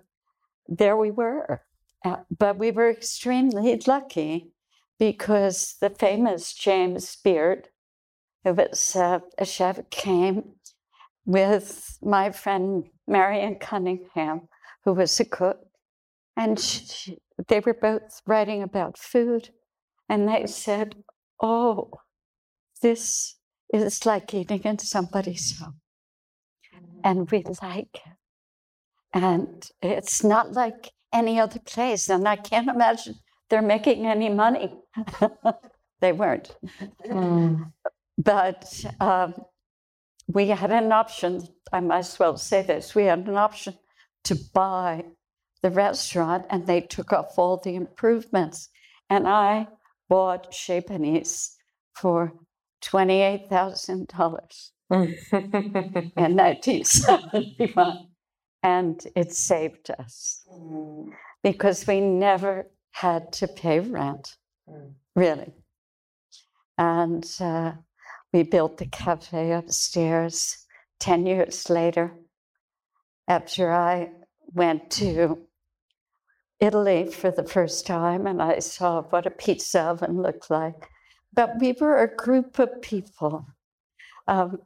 there 0.68 0.98
we 0.98 1.12
were. 1.12 1.62
Uh, 2.04 2.18
but 2.36 2.58
we 2.58 2.72
were 2.72 2.90
extremely 2.90 3.80
lucky 3.86 4.52
because 4.98 5.76
the 5.80 5.92
famous 5.92 6.56
James 6.56 7.16
Beard, 7.24 7.68
who 8.44 8.54
was 8.54 8.96
uh, 8.96 9.20
a 9.38 9.46
chef, 9.46 9.92
came 9.92 10.56
with 11.24 12.00
my 12.02 12.32
friend 12.32 12.86
Marion 13.08 13.56
Cunningham, 13.56 14.48
who 14.90 14.96
was 14.96 15.20
a 15.20 15.26
cook, 15.26 15.60
and 16.36 16.60
she, 16.60 17.20
they 17.48 17.60
were 17.60 17.76
both 17.76 18.22
writing 18.26 18.64
about 18.64 18.98
food, 18.98 19.50
and 20.10 20.28
they 20.28 20.48
said, 20.48 20.96
"Oh, 21.40 21.92
this 22.82 23.36
is 23.72 24.06
like 24.06 24.34
eating 24.34 24.64
in 24.64 24.80
somebody's 24.80 25.60
home," 25.60 25.80
and 27.04 27.30
we 27.30 27.44
like 27.62 27.96
it. 27.96 28.18
And 29.14 29.70
it's 29.82 30.24
not 30.24 30.54
like 30.54 30.92
any 31.14 31.40
other 31.40 31.60
place. 31.60 32.10
And 32.10 32.28
I 32.28 32.36
can't 32.36 32.70
imagine 32.70 33.16
they're 33.50 33.62
making 33.62 34.06
any 34.06 34.30
money. 34.30 34.74
they 36.02 36.14
weren't. 36.14 36.56
Mm. 37.06 37.72
But 38.18 38.86
um, 39.00 39.34
we 40.28 40.48
had 40.48 40.72
an 40.72 40.92
option, 40.92 41.48
I 41.72 41.80
might 41.80 42.00
as 42.00 42.20
well 42.20 42.38
say 42.38 42.62
this 42.62 42.96
we 42.96 43.06
had 43.06 43.28
an 43.28 43.38
option 43.38 43.76
to 44.26 44.36
buy 44.54 45.06
the 45.62 45.70
restaurant, 45.70 46.46
and 46.50 46.66
they 46.66 46.82
took 46.82 47.12
off 47.12 47.38
all 47.38 47.58
the 47.58 47.76
improvements. 47.76 48.70
And 49.10 49.28
I 49.28 49.68
bought 50.08 50.54
Chez 50.54 50.82
Panisse 50.82 51.56
for 51.94 52.34
$28,000 52.84 54.72
in 54.92 56.36
1971. 56.36 58.08
And 58.62 59.02
it 59.16 59.32
saved 59.32 59.90
us 59.90 60.46
because 61.42 61.88
we 61.88 62.02
never 62.02 62.70
had 62.92 63.32
to 63.34 63.48
pay 63.48 63.80
rent, 63.80 64.36
mm. 64.70 64.92
really. 65.16 65.54
And 66.78 67.26
uh, 67.40 67.72
we 68.34 68.44
built 68.44 68.78
the 68.78 68.88
cafe 68.88 69.54
upstairs 69.54 70.66
10 71.00 71.26
years 71.26 71.70
later 71.70 72.12
after 73.30 73.72
I 73.72 74.10
went 74.54 74.90
to 74.92 75.38
Italy 76.60 77.06
for 77.06 77.32
the 77.32 77.44
first 77.44 77.86
time 77.86 78.28
and 78.28 78.42
I 78.42 78.60
saw 78.60 79.04
what 79.04 79.28
a 79.28 79.32
pizza 79.32 79.82
oven 79.82 80.22
looked 80.22 80.50
like. 80.50 80.90
But 81.32 81.60
we 81.60 81.74
were 81.80 82.02
a 82.02 82.16
group 82.16 82.58
of 82.58 82.82
people, 82.82 83.46
um, 84.28 84.58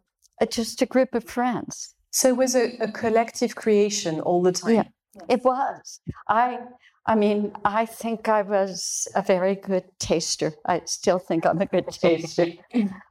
just 0.50 0.82
a 0.82 0.86
group 0.86 1.14
of 1.14 1.26
friends. 1.26 1.94
So 2.12 2.30
it 2.30 2.38
was 2.38 2.56
a, 2.56 2.78
a 2.80 2.92
collective 2.92 3.56
creation 3.56 4.22
all 4.22 4.42
the 4.42 4.54
time. 4.54 4.76
Yeah, 4.76 4.84
it 5.30 5.44
was. 5.44 6.00
I 6.30 6.60
I 7.06 7.16
mean, 7.16 7.52
I 7.66 7.86
think 7.86 8.30
I 8.30 8.44
was 8.44 9.10
a 9.14 9.22
very 9.22 9.56
good 9.56 9.84
taster. 10.00 10.54
I 10.66 10.84
still 10.86 11.20
think 11.20 11.46
I'm 11.46 11.60
a 11.60 11.66
good 11.66 11.88
taster. 11.92 12.48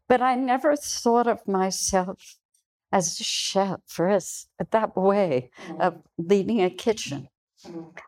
but 0.09 0.23
I 0.23 0.35
never 0.35 0.77
thought 0.77 1.27
of 1.27 1.47
myself 1.47 2.37
as 2.93 3.19
a 3.21 3.25
chef 3.25 3.81
for 3.87 4.11
us 4.11 4.47
that 4.71 4.97
way 4.97 5.51
of 5.81 6.03
leading 6.19 6.63
a 6.63 6.71
kitchen. 6.71 7.29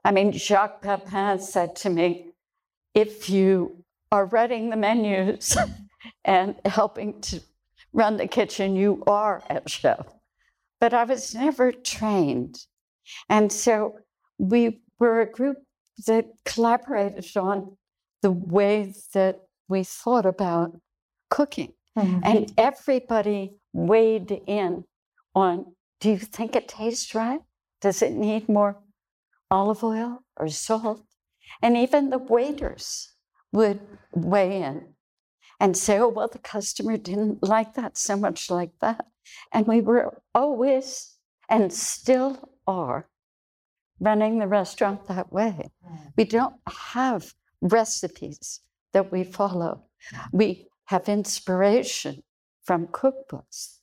I 0.05 0.11
mean, 0.11 0.33
Jacques 0.33 0.83
Pepin 0.83 1.39
said 1.39 1.77
to 1.77 1.91
me, 1.91 2.33
if 2.93 3.31
you 3.31 3.85
are 4.13 4.27
writing 4.27 4.71
the 4.71 4.77
menus 4.77 5.57
and 6.25 6.57
helping 6.65 7.21
to 7.23 7.41
run 7.93 8.17
the 8.17 8.27
kitchen, 8.27 8.77
you 8.77 9.03
are 9.07 9.43
a 9.49 9.63
chef. 9.69 10.07
But 10.81 10.93
I 10.93 11.05
was 11.05 11.35
never 11.35 11.73
trained. 11.73 12.67
And 13.29 13.53
so 13.53 13.99
we 14.39 14.81
were 14.99 15.21
a 15.21 15.31
group 15.31 15.59
that 16.07 16.27
collaborated 16.45 17.37
on 17.37 17.77
the 18.23 18.33
way 18.33 18.95
that 19.13 19.41
we 19.69 19.85
thought 19.85 20.27
about 20.27 20.77
cooking. 21.31 21.73
Mm-hmm. 21.97 22.21
And 22.25 22.53
everybody 22.59 23.55
weighed 23.75 24.31
in 24.47 24.85
on 25.35 25.75
do 26.01 26.11
you 26.11 26.19
think 26.19 26.57
it 26.57 26.69
tastes 26.69 27.15
right? 27.15 27.41
Does 27.81 28.03
it 28.03 28.13
need 28.13 28.49
more 28.49 28.77
olive 29.51 29.83
oil 29.83 30.21
or 30.37 30.49
salt? 30.49 31.03
And 31.63 31.77
even 31.77 32.11
the 32.11 32.19
waiters 32.19 33.15
would 33.53 33.81
weigh 34.15 34.63
in 34.63 34.95
and 35.61 35.77
say, 35.77 35.99
oh, 35.99 36.09
well, 36.09 36.29
the 36.29 36.39
customer 36.39 36.97
didn't 36.97 37.43
like 37.43 37.75
that 37.75 37.97
so 37.97 38.17
much 38.17 38.51
like 38.51 38.73
that. 38.81 39.07
And 39.53 39.67
we 39.67 39.81
were 39.81 40.21
always 40.35 41.15
and 41.49 41.73
still 41.73 42.51
are 42.67 43.09
running 44.01 44.39
the 44.39 44.47
restaurant 44.47 45.07
that 45.09 45.33
way. 45.33 45.71
Mm. 45.87 46.13
We 46.17 46.25
don't 46.25 46.57
have 46.91 47.33
recipes 47.61 48.61
that 48.93 49.11
we 49.13 49.25
follow. 49.25 49.85
We 50.33 50.69
have 50.87 51.09
inspiration 51.09 52.23
from 52.65 52.87
cookbooks, 52.89 53.79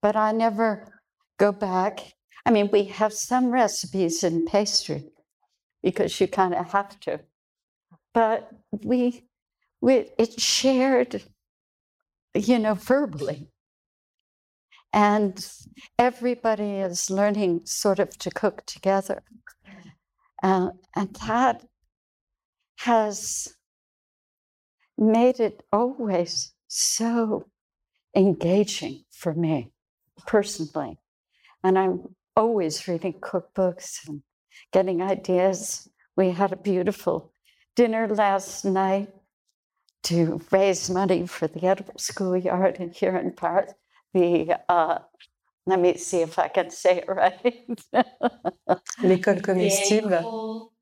but 0.00 0.16
I 0.16 0.32
never 0.32 1.00
go 1.38 1.52
back. 1.52 2.14
I 2.44 2.50
mean, 2.50 2.70
we 2.72 2.84
have 2.84 3.12
some 3.12 3.50
recipes 3.50 4.24
in 4.24 4.46
pastry 4.46 5.10
because 5.82 6.20
you 6.20 6.28
kind 6.28 6.54
of 6.54 6.72
have 6.72 6.98
to, 7.00 7.20
but 8.14 8.50
we, 8.84 9.24
we 9.80 10.10
it's 10.18 10.42
shared, 10.42 11.22
you 12.34 12.58
know, 12.58 12.74
verbally. 12.74 13.48
And 14.92 15.44
everybody 15.98 16.78
is 16.80 17.10
learning 17.10 17.62
sort 17.64 17.98
of 17.98 18.10
to 18.18 18.30
cook 18.30 18.64
together. 18.66 19.22
Uh, 20.42 20.70
and 20.94 21.14
that 21.26 21.64
has 22.80 23.54
made 24.98 25.40
it 25.40 25.62
always 25.72 26.52
so 26.66 27.46
engaging 28.14 29.04
for 29.10 29.34
me 29.34 29.72
personally. 30.26 30.98
And 31.64 31.78
I'm 31.78 32.14
always 32.36 32.86
reading 32.88 33.14
cookbooks 33.20 34.06
and 34.08 34.22
getting 34.72 35.02
ideas. 35.02 35.88
We 36.16 36.30
had 36.30 36.52
a 36.52 36.56
beautiful 36.56 37.32
dinner 37.76 38.08
last 38.08 38.64
night 38.64 39.08
to 40.04 40.40
raise 40.50 40.90
money 40.90 41.26
for 41.26 41.46
the 41.46 41.64
Edible 41.64 41.94
Schoolyard 41.96 42.78
here 42.94 43.16
in 43.16 43.32
Paris. 43.32 43.72
The 44.12 44.60
uh, 44.68 44.98
let 45.66 45.80
me 45.80 45.96
see 45.96 46.22
if 46.22 46.38
I 46.38 46.48
can 46.48 46.70
say 46.70 46.98
it 46.98 47.04
right. 47.08 47.68
L'école 49.02 49.40
comestible. 49.40 50.72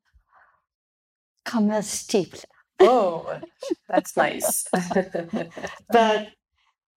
Comestible. 1.45 2.45
Oh, 2.81 3.40
that's 3.88 4.16
nice. 4.16 4.64
but 5.90 6.29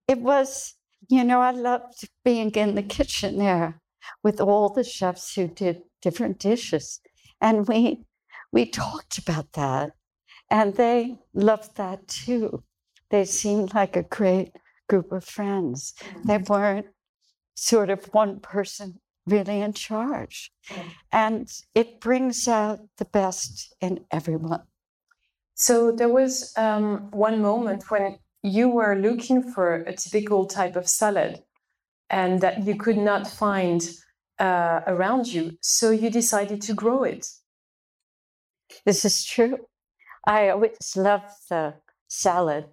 it 0.07 0.19
was, 0.19 0.75
you 1.09 1.23
know, 1.23 1.41
I 1.41 1.51
loved 1.51 2.07
being 2.23 2.51
in 2.51 2.75
the 2.75 2.83
kitchen 2.83 3.37
there 3.37 3.81
with 4.23 4.41
all 4.41 4.69
the 4.69 4.83
chefs 4.83 5.35
who 5.35 5.47
did 5.47 5.81
different 6.01 6.39
dishes. 6.39 6.99
And 7.41 7.67
we 7.67 8.05
we 8.51 8.65
talked 8.65 9.17
about 9.17 9.53
that. 9.53 9.91
And 10.49 10.75
they 10.75 11.17
loved 11.33 11.75
that 11.77 12.07
too. 12.07 12.63
They 13.09 13.25
seemed 13.25 13.73
like 13.73 13.95
a 13.95 14.03
great 14.03 14.51
group 14.87 15.11
of 15.11 15.23
friends. 15.23 15.93
They 16.25 16.37
weren't 16.37 16.87
sort 17.55 17.89
of 17.89 18.05
one 18.13 18.39
person 18.39 18.99
really 19.25 19.61
in 19.61 19.73
charge. 19.73 20.51
And 21.11 21.49
it 21.73 21.99
brings 21.99 22.47
out 22.47 22.79
the 22.97 23.05
best 23.05 23.73
in 23.81 24.05
everyone. 24.11 24.63
So 25.55 25.91
there 25.91 26.09
was 26.09 26.53
um, 26.57 27.09
one 27.11 27.41
moment 27.41 27.89
when 27.89 28.17
you 28.43 28.69
were 28.69 28.95
looking 28.95 29.41
for 29.41 29.75
a 29.75 29.95
typical 29.95 30.45
type 30.45 30.75
of 30.75 30.87
salad 30.87 31.41
and 32.09 32.41
that 32.41 32.65
you 32.65 32.75
could 32.75 32.97
not 32.97 33.25
find 33.25 33.89
uh, 34.39 34.81
around 34.85 35.27
you. 35.27 35.57
So 35.61 35.91
you 35.91 36.09
decided 36.09 36.61
to 36.63 36.73
grow 36.73 37.03
it. 37.03 37.27
This 38.85 39.05
is 39.05 39.23
true. 39.23 39.57
I 40.25 40.49
always 40.49 40.95
loved 40.95 41.31
the 41.49 41.75
salad 42.07 42.65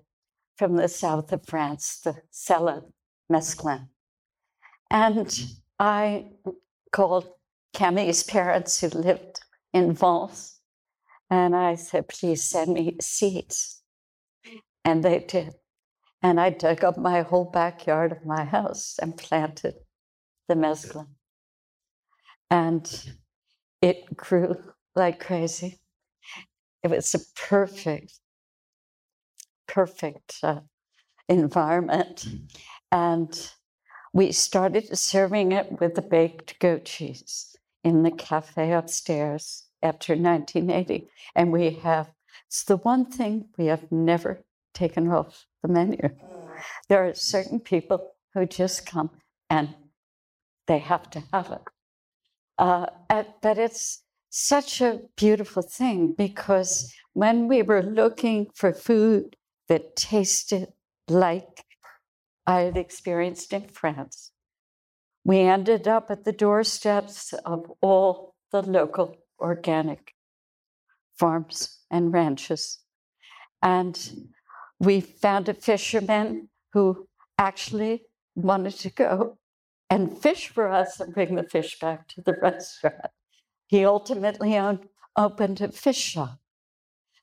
from 0.57 0.77
the 0.77 0.89
south 0.89 1.33
of 1.33 1.47
France, 1.47 2.01
the 2.03 2.17
salad 2.31 2.85
mesclun. 3.31 3.89
And 4.91 5.45
I 5.79 6.33
called 6.93 7.29
Camille's 7.75 8.23
parents 8.25 8.81
who 8.81 8.89
lived 8.89 9.41
in 9.73 9.95
Vence, 9.95 10.61
and 11.31 11.55
I 11.55 11.77
said, 11.77 12.09
please 12.09 12.43
send 12.43 12.75
me 12.75 12.97
seeds. 13.01 13.83
And 14.85 15.05
they 15.05 15.21
did. 15.21 15.55
And 16.23 16.39
I 16.39 16.51
dug 16.51 16.85
up 16.85 16.99
my 16.99 17.23
whole 17.23 17.51
backyard 17.51 18.13
of 18.13 18.27
my 18.27 18.45
house 18.45 18.99
and 19.01 19.17
planted 19.17 19.75
the 20.49 20.55
mesclun. 20.55 21.07
And 22.51 23.13
it 23.81 24.17
grew 24.17 24.57
like 24.95 25.21
crazy. 25.21 25.81
It 26.83 26.91
was 26.91 27.15
a 27.15 27.21
perfect, 27.37 28.19
perfect 29.67 30.41
uh, 30.43 30.61
environment. 31.29 32.27
And 32.93 33.51
we 34.13 34.33
started 34.33 34.97
serving 34.99 35.53
it 35.53 35.81
with 35.81 35.95
the 35.95 36.03
baked 36.03 36.59
goat 36.59 36.85
cheese 36.85 37.57
in 37.85 38.03
the 38.03 38.11
cafe 38.11 38.73
upstairs 38.73 39.65
after 39.83 40.15
1980. 40.15 41.09
And 41.35 41.53
we 41.53 41.71
have, 41.83 42.11
it's 42.47 42.65
the 42.65 42.77
one 42.79 43.07
thing 43.07 43.49
we 43.57 43.67
have 43.67 43.91
never 43.91 44.45
taken 44.75 45.09
off 45.09 45.47
the 45.63 45.69
menu. 45.69 46.11
There 46.89 47.07
are 47.07 47.15
certain 47.15 47.61
people 47.61 48.13
who 48.35 48.47
just 48.47 48.87
come 48.87 49.11
and 49.49 49.75
they 50.67 50.79
have 50.79 51.11
to 51.11 51.23
have 51.33 51.51
it. 51.51 51.63
Uh, 52.59 52.87
but 53.43 53.59
it's 53.59 54.03
such 54.29 54.81
a 54.81 55.01
beautiful 55.17 55.63
thing 55.63 56.15
because 56.17 56.95
when 57.15 57.49
we 57.49 57.63
were 57.63 57.83
looking 57.83 58.49
for 58.55 58.73
food 58.73 59.37
that 59.69 59.97
tasted 59.97 60.69
like 61.09 61.65
I 62.47 62.63
had 62.63 62.77
experienced 62.77 63.53
in 63.53 63.69
France. 63.69 64.33
we 65.25 65.41
ended 65.41 65.87
up 65.87 66.11
at 66.11 66.25
the 66.25 66.33
doorsteps 66.33 67.33
of 67.45 67.71
all 67.81 68.35
the 68.51 68.63
local 68.63 69.17
organic 69.39 70.15
farms 71.19 71.85
and 71.91 72.13
ranches. 72.13 72.81
And 73.63 73.95
we 74.81 75.01
found 75.01 75.49
a 75.49 75.55
fisherman 75.55 76.49
who 76.73 77.07
actually 77.39 78.03
wanted 78.35 78.73
to 78.73 78.91
go 78.91 79.39
and 79.91 80.17
fish 80.17 80.49
for 80.49 80.69
us 80.69 80.99
and 80.99 81.13
bring 81.15 81.35
the 81.35 81.43
fish 81.43 81.79
back 81.79 82.09
to 82.09 82.23
the 82.23 82.33
restaurant. 82.43 83.13
He 83.67 83.85
ultimately 83.85 84.57
owned, 84.57 84.89
opened 85.17 85.61
a 85.61 85.71
fish 85.71 85.99
shop. 85.99 86.39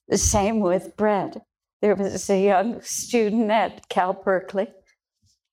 The 0.07 0.17
same 0.17 0.59
with 0.59 0.95
bread. 0.95 1.41
There 1.81 1.95
was 1.95 2.29
a 2.29 2.43
young 2.43 2.81
student 2.81 3.51
at 3.51 3.89
Cal 3.89 4.13
Berkeley, 4.13 4.67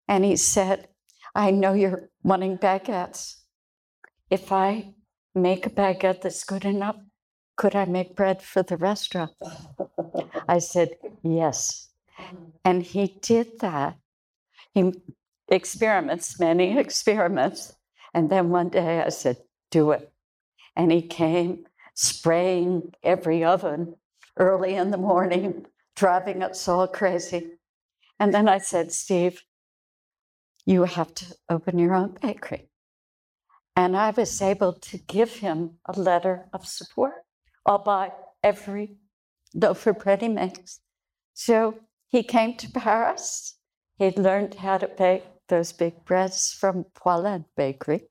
and 0.07 0.25
he 0.25 0.37
said, 0.37 0.89
I 1.35 1.51
know 1.51 1.73
you're 1.73 2.11
wanting 2.23 2.59
baguettes. 2.59 3.41
If 4.31 4.53
I 4.53 4.95
make 5.35 5.67
a 5.67 5.71
baguette 5.71 6.23
that's 6.23 6.45
good 6.45 6.65
enough, 6.65 6.97
could 7.57 7.75
I 7.75 7.85
make 7.85 8.17
bread 8.17 8.43
for 8.43 8.63
the 8.63 8.77
restaurant? 8.77 9.33
I 10.49 10.59
said, 10.59 10.91
Yes. 11.23 11.89
And 12.67 12.83
he 12.83 13.19
did 13.21 13.61
that. 13.61 13.99
He 14.73 14.93
experiments, 15.49 16.41
many 16.41 16.79
experiments. 16.85 17.75
And 18.15 18.31
then 18.31 18.49
one 18.51 18.71
day 18.71 19.03
I 19.03 19.11
said, 19.11 19.37
Do 19.71 19.91
it. 19.91 20.11
And 20.75 20.91
he 20.91 21.03
came 21.03 21.67
spraying 21.95 22.93
every 23.03 23.45
oven 23.45 23.97
early 24.37 24.75
in 24.75 24.91
the 24.91 24.97
morning, 24.97 25.67
driving 25.95 26.43
us 26.43 26.67
all 26.69 26.89
crazy. 26.89 27.53
And 28.19 28.33
then 28.33 28.49
I 28.49 28.59
said, 28.59 28.93
Steve, 28.93 29.43
you 30.67 30.85
have 30.85 31.15
to 31.15 31.27
open 31.49 31.79
your 31.79 31.95
own 31.95 32.17
bakery. 32.21 32.71
And 33.77 33.97
I 33.97 34.11
was 34.11 34.41
able 34.41 34.73
to 34.73 34.99
give 34.99 35.37
him 35.37 35.79
a 35.85 35.99
letter 35.99 36.47
of 36.53 36.67
support. 36.67 37.13
I'll 37.67 37.79
buy 37.79 38.13
every 38.43 38.97
loaf 39.55 39.87
of 39.87 39.99
bread 39.99 40.23
he 40.23 40.29
makes. 40.29 40.81
So 41.35 41.75
he 42.15 42.23
came 42.23 42.55
to 42.55 42.71
Paris. 42.71 43.57
He 43.99 44.13
learned 44.13 44.55
how 44.55 44.79
to 44.79 44.87
bake 44.87 45.25
those 45.49 45.73
big 45.73 46.05
breads 46.05 46.53
from 46.53 46.85
Poilâne 46.95 47.47
Bakery. 47.57 48.03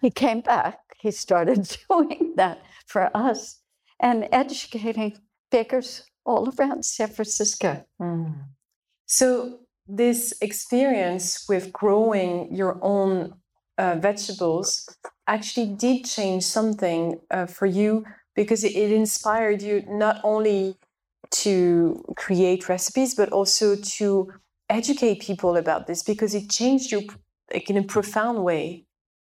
He 0.00 0.10
came 0.10 0.40
back. 0.40 0.78
He 0.98 1.10
started 1.10 1.76
doing 1.90 2.32
that 2.36 2.62
for 2.86 3.14
us 3.14 3.60
and 4.00 4.26
educating 4.32 5.18
bakers 5.50 6.06
all 6.24 6.50
around 6.58 6.86
San 6.86 7.08
Francisco. 7.08 7.84
Mm. 8.00 8.34
So, 9.04 9.58
this 9.86 10.32
experience 10.40 11.44
with 11.46 11.74
growing 11.74 12.54
your 12.54 12.78
own 12.80 13.34
uh, 13.76 13.96
vegetables 13.96 14.88
actually 15.26 15.74
did 15.76 16.06
change 16.06 16.44
something 16.44 17.20
uh, 17.30 17.44
for 17.44 17.66
you 17.66 18.06
because 18.34 18.64
it 18.64 18.90
inspired 18.90 19.60
you 19.60 19.84
not 19.86 20.20
only 20.24 20.78
to 21.42 22.04
create 22.16 22.68
recipes 22.68 23.14
but 23.14 23.32
also 23.32 23.76
to 23.76 24.30
educate 24.68 25.20
people 25.20 25.56
about 25.56 25.86
this 25.86 26.02
because 26.02 26.34
it 26.34 26.48
changed 26.50 26.92
you 26.92 27.06
like, 27.52 27.68
in 27.68 27.76
a 27.76 27.82
profound 27.82 28.44
way. 28.44 28.86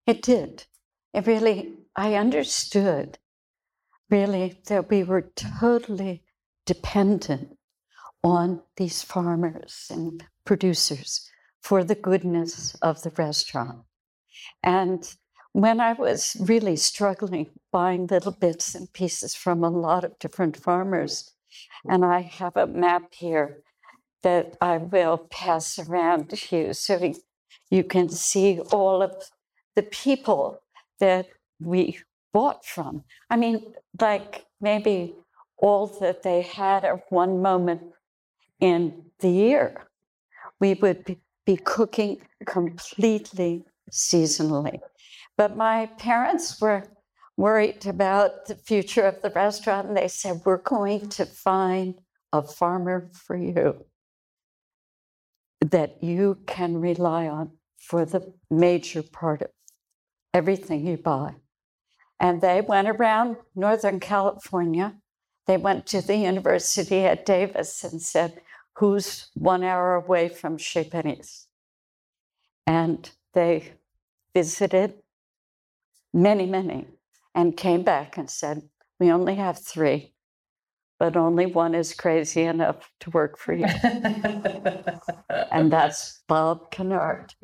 It 0.06 0.22
did. 0.22 0.66
It 1.12 1.26
really, 1.26 1.72
I 1.96 2.14
understood 2.14 3.18
really 4.10 4.60
that 4.66 4.90
we 4.90 5.02
were 5.02 5.30
totally 5.60 6.22
dependent 6.66 7.56
on 8.22 8.62
these 8.76 9.02
farmers 9.02 9.86
and 9.90 10.24
producers 10.44 11.30
for 11.62 11.84
the 11.84 11.94
goodness 11.94 12.74
of 12.82 13.02
the 13.02 13.10
restaurant. 13.10 13.80
And 14.62 15.16
when 15.52 15.80
I 15.80 15.92
was 15.92 16.36
really 16.40 16.76
struggling 16.76 17.50
buying 17.70 18.06
little 18.08 18.32
bits 18.32 18.74
and 18.74 18.92
pieces 18.92 19.34
from 19.34 19.62
a 19.62 19.70
lot 19.70 20.04
of 20.04 20.18
different 20.18 20.56
farmers, 20.56 21.33
and 21.88 22.04
I 22.04 22.20
have 22.22 22.56
a 22.56 22.66
map 22.66 23.14
here 23.14 23.62
that 24.22 24.56
I 24.60 24.78
will 24.78 25.18
pass 25.30 25.78
around 25.78 26.30
to 26.30 26.56
you 26.56 26.72
so 26.72 27.12
you 27.70 27.84
can 27.84 28.08
see 28.08 28.60
all 28.72 29.02
of 29.02 29.14
the 29.76 29.82
people 29.82 30.60
that 31.00 31.26
we 31.60 31.98
bought 32.32 32.64
from. 32.64 33.04
I 33.30 33.36
mean, 33.36 33.74
like 34.00 34.46
maybe 34.60 35.14
all 35.58 35.86
that 36.00 36.22
they 36.22 36.42
had 36.42 36.84
at 36.84 37.10
one 37.10 37.42
moment 37.42 37.82
in 38.60 39.04
the 39.20 39.30
year. 39.30 39.82
We 40.60 40.74
would 40.74 41.16
be 41.44 41.56
cooking 41.56 42.20
completely 42.46 43.64
seasonally. 43.90 44.80
But 45.36 45.56
my 45.56 45.86
parents 45.98 46.60
were 46.60 46.84
worried 47.36 47.86
about 47.86 48.46
the 48.46 48.54
future 48.54 49.02
of 49.02 49.22
the 49.22 49.30
restaurant, 49.30 49.88
and 49.88 49.96
they 49.96 50.08
said, 50.08 50.42
We're 50.44 50.58
going 50.58 51.08
to 51.10 51.26
find 51.26 51.94
a 52.32 52.42
farmer 52.42 53.10
for 53.12 53.36
you 53.36 53.84
that 55.60 56.02
you 56.02 56.38
can 56.46 56.80
rely 56.80 57.26
on 57.26 57.52
for 57.78 58.04
the 58.04 58.34
major 58.50 59.02
part 59.02 59.42
of 59.42 59.50
everything 60.32 60.86
you 60.86 60.96
buy. 60.96 61.34
And 62.20 62.40
they 62.40 62.60
went 62.60 62.88
around 62.88 63.36
Northern 63.54 64.00
California. 64.00 64.96
They 65.46 65.56
went 65.56 65.86
to 65.86 66.00
the 66.00 66.16
university 66.16 67.04
at 67.04 67.26
Davis 67.26 67.84
and 67.84 68.00
said, 68.00 68.40
Who's 68.76 69.30
one 69.34 69.62
hour 69.62 69.94
away 69.94 70.28
from 70.28 70.58
Chez 70.58 70.84
Panisse? 70.84 71.46
And 72.66 73.08
they 73.34 73.74
visited 74.34 74.94
many, 76.12 76.46
many, 76.46 76.88
and 77.34 77.56
came 77.56 77.82
back 77.82 78.16
and 78.16 78.30
said, 78.30 78.62
We 79.00 79.10
only 79.10 79.34
have 79.36 79.58
three, 79.58 80.14
but 80.98 81.16
only 81.16 81.46
one 81.46 81.74
is 81.74 81.94
crazy 81.94 82.42
enough 82.42 82.90
to 83.00 83.10
work 83.10 83.38
for 83.38 83.52
you. 83.52 83.66
and 85.50 85.72
that's 85.72 86.22
Bob 86.28 86.70
Cannard. 86.70 87.34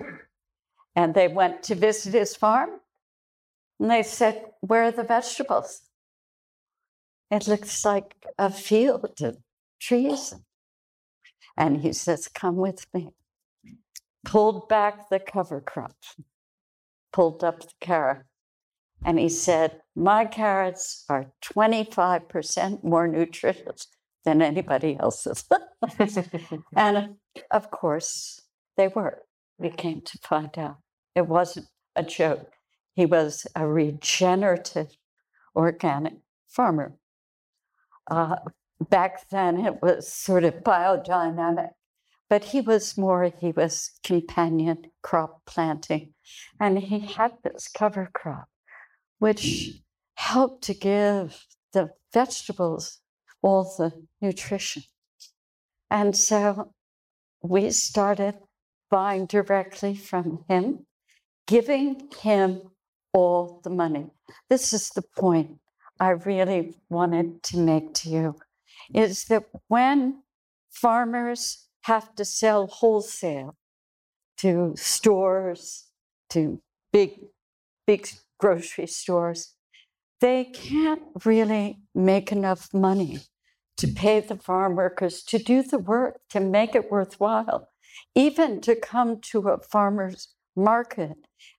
And 0.95 1.15
they 1.15 1.29
went 1.29 1.63
to 1.65 1.75
visit 1.75 2.15
his 2.15 2.37
farm, 2.37 2.71
and 3.79 3.91
they 3.91 4.03
said, 4.03 4.45
Where 4.61 4.85
are 4.85 4.93
the 4.93 5.05
vegetables? 5.05 5.83
It 7.31 7.47
looks 7.47 7.85
like 7.85 8.27
a 8.39 8.51
field 8.51 9.21
of 9.23 9.37
trees. 9.81 10.35
And 11.57 11.83
he 11.83 11.93
says, 11.93 12.29
Come 12.29 12.57
with 12.57 12.87
me. 12.93 13.11
Pulled 14.25 14.69
back 14.69 15.09
the 15.09 15.19
cover 15.19 15.61
crop, 15.61 15.97
pulled 17.13 17.43
up 17.43 17.61
the 17.61 17.73
carrot, 17.81 18.25
and 19.05 19.19
he 19.19 19.29
said, 19.29 19.81
My 19.97 20.25
carrots 20.25 21.05
are 21.09 21.33
25% 21.43 22.85
more 22.85 23.09
nutritious 23.09 23.87
than 24.25 24.43
anybody 24.43 24.97
else's. 24.99 25.45
and 26.77 27.17
of 27.51 27.71
course, 27.71 28.43
they 28.77 28.89
were. 28.89 29.23
We 29.59 29.71
came 29.71 30.01
to 30.03 30.19
find 30.19 30.57
out 30.59 30.77
it 31.15 31.27
wasn't 31.27 31.67
a 31.97 32.03
joke. 32.03 32.53
He 32.95 33.07
was 33.07 33.47
a 33.55 33.67
regenerative 33.67 34.97
organic 35.55 36.15
farmer. 36.49 36.97
Uh, 38.11 38.37
back 38.89 39.29
then, 39.31 39.65
it 39.65 39.81
was 39.83 40.13
sort 40.13 40.45
of 40.45 40.55
biodynamic, 40.57 41.71
but 42.29 42.45
he 42.45 42.61
was 42.61 42.99
more, 42.99 43.33
he 43.41 43.53
was 43.53 43.93
companion 44.03 44.91
crop 45.03 45.43
planting. 45.47 46.15
And 46.59 46.79
he 46.79 47.01
had 47.01 47.33
this 47.43 47.69
cover 47.69 48.11
crop 48.13 48.50
which 49.21 49.81
help 50.17 50.61
to 50.63 50.75
give 50.75 51.47
the 51.73 51.91
vegetables 52.13 53.01
all 53.43 53.65
the 53.79 53.93
nutrition. 54.21 54.83
And 55.91 56.17
so 56.17 56.73
we 57.43 57.71
started 57.71 58.35
buying 58.91 59.27
directly 59.27 59.95
from 59.95 60.45
him, 60.49 60.87
giving 61.47 62.09
him 62.21 62.63
all 63.13 63.61
the 63.63 63.71
money. 63.71 64.07
This 64.49 64.73
is 64.73 64.91
the 64.91 65.03
point 65.03 65.59
I 66.01 66.11
really 66.11 66.77
wanted 66.89 67.43
to 67.45 67.59
make 67.59 67.95
to 67.95 68.11
you 68.11 68.37
is 68.95 69.25
that 69.25 69.45
when 69.69 70.23
farmers 70.71 71.69
have 71.83 72.15
to 72.15 72.25
sell 72.25 72.67
wholesale 72.67 73.57
to 74.39 74.73
stores, 74.77 75.87
to 76.31 76.61
big, 76.93 77.21
big 77.87 78.09
grocery 78.41 78.87
stores, 78.87 79.55
they 80.21 80.45
can't 80.45 81.03
really 81.25 81.81
make 81.95 82.33
enough 82.33 82.73
money 82.75 83.21
to 83.77 83.87
hmm. 83.87 83.95
pay 83.95 84.21
the 84.21 84.37
farm 84.37 84.77
workers 84.77 85.23
to 85.25 85.39
do 85.39 85.63
the 85.63 85.79
work, 85.79 86.21
to 86.31 86.41
make 86.41 86.75
it 86.75 86.91
worthwhile, 86.91 87.69
even 88.15 88.61
to 88.61 88.75
come 88.75 89.21
to 89.21 89.49
a 89.49 89.59
farmer's 89.59 90.35
market 90.57 91.17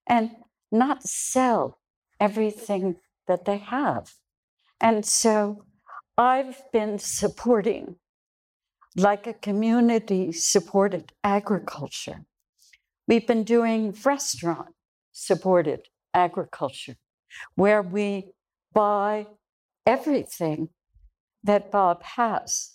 and 0.08 0.32
not 0.72 1.04
sell 1.04 1.80
everything 2.20 2.98
that 3.28 3.46
they 3.46 3.58
have. 3.58 4.14
And 4.80 5.06
so 5.06 5.66
I've 6.18 6.62
been 6.72 7.00
supporting, 7.00 7.96
like 8.96 9.26
a 9.28 9.34
community 9.34 10.32
supported 10.32 11.14
agriculture, 11.24 12.26
We've 13.12 13.28
been 13.28 13.44
doing 13.44 13.94
restaurant 14.06 14.70
supported 15.12 15.90
agriculture, 16.14 16.96
where 17.56 17.82
we 17.82 18.32
buy 18.74 19.28
everything 19.86 20.70
that 21.44 21.72
Bob 21.72 22.04
has 22.04 22.72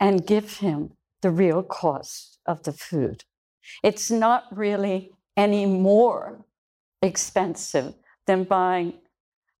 and 0.00 0.26
give 0.26 0.58
him 0.58 0.92
the 1.22 1.30
real 1.30 1.62
cost 1.62 2.38
of 2.46 2.62
the 2.62 2.72
food. 2.72 3.24
It's 3.82 4.10
not 4.10 4.44
really 4.50 5.10
any 5.36 5.66
more 5.66 6.44
expensive 7.02 7.94
than 8.26 8.44
buying 8.44 8.94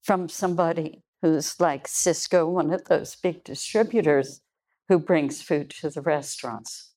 from 0.02 0.28
somebody 0.28 1.02
who's 1.20 1.60
like 1.60 1.86
Sysco, 1.86 2.48
one 2.48 2.72
of 2.72 2.84
those 2.84 3.16
big 3.16 3.44
distributors 3.44 4.40
who 4.88 4.98
brings 4.98 5.42
food 5.42 5.70
to 5.70 5.90
the 5.90 6.00
restaurants. 6.00 6.92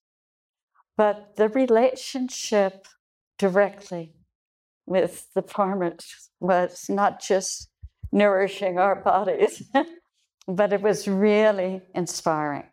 But 0.96 1.36
the 1.36 1.50
relationship 1.50 2.88
directly 3.38 4.14
with 4.92 5.28
the 5.34 5.42
farmers 5.42 6.30
was 6.42 6.90
not 6.90 7.22
just 7.22 7.70
nourishing 8.12 8.78
our 8.78 8.96
bodies, 8.96 9.64
but 10.48 10.74
it 10.74 10.82
was 10.82 11.08
really 11.08 11.82
inspiring. 11.96 12.68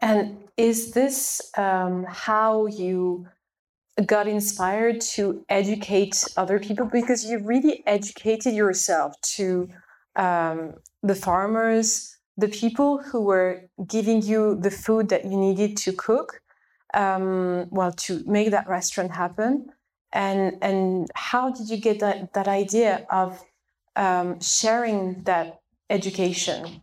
And 0.00 0.38
is 0.56 0.90
this 0.90 1.40
um, 1.56 2.04
how 2.08 2.66
you 2.66 3.28
got 4.04 4.26
inspired 4.26 5.00
to 5.00 5.44
educate 5.48 6.24
other 6.36 6.58
people? 6.58 6.86
Because 6.86 7.24
you 7.24 7.38
really 7.38 7.82
educated 7.86 8.52
yourself 8.52 9.14
to 9.36 9.68
um, 10.16 10.74
the 11.02 11.14
farmers, 11.14 12.16
the 12.36 12.48
people 12.48 12.98
who 12.98 13.22
were 13.22 13.62
giving 13.86 14.20
you 14.20 14.56
the 14.56 14.70
food 14.70 15.08
that 15.10 15.24
you 15.24 15.36
needed 15.36 15.76
to 15.78 15.92
cook, 15.92 16.42
um, 16.92 17.66
well, 17.70 17.92
to 17.92 18.22
make 18.26 18.50
that 18.50 18.68
restaurant 18.68 19.12
happen. 19.12 19.66
And, 20.16 20.56
and 20.62 21.10
how 21.14 21.50
did 21.50 21.68
you 21.68 21.76
get 21.76 22.00
that, 22.00 22.32
that 22.32 22.48
idea 22.48 23.06
of 23.10 23.44
um, 23.96 24.40
sharing 24.40 25.22
that 25.24 25.60
education? 25.90 26.82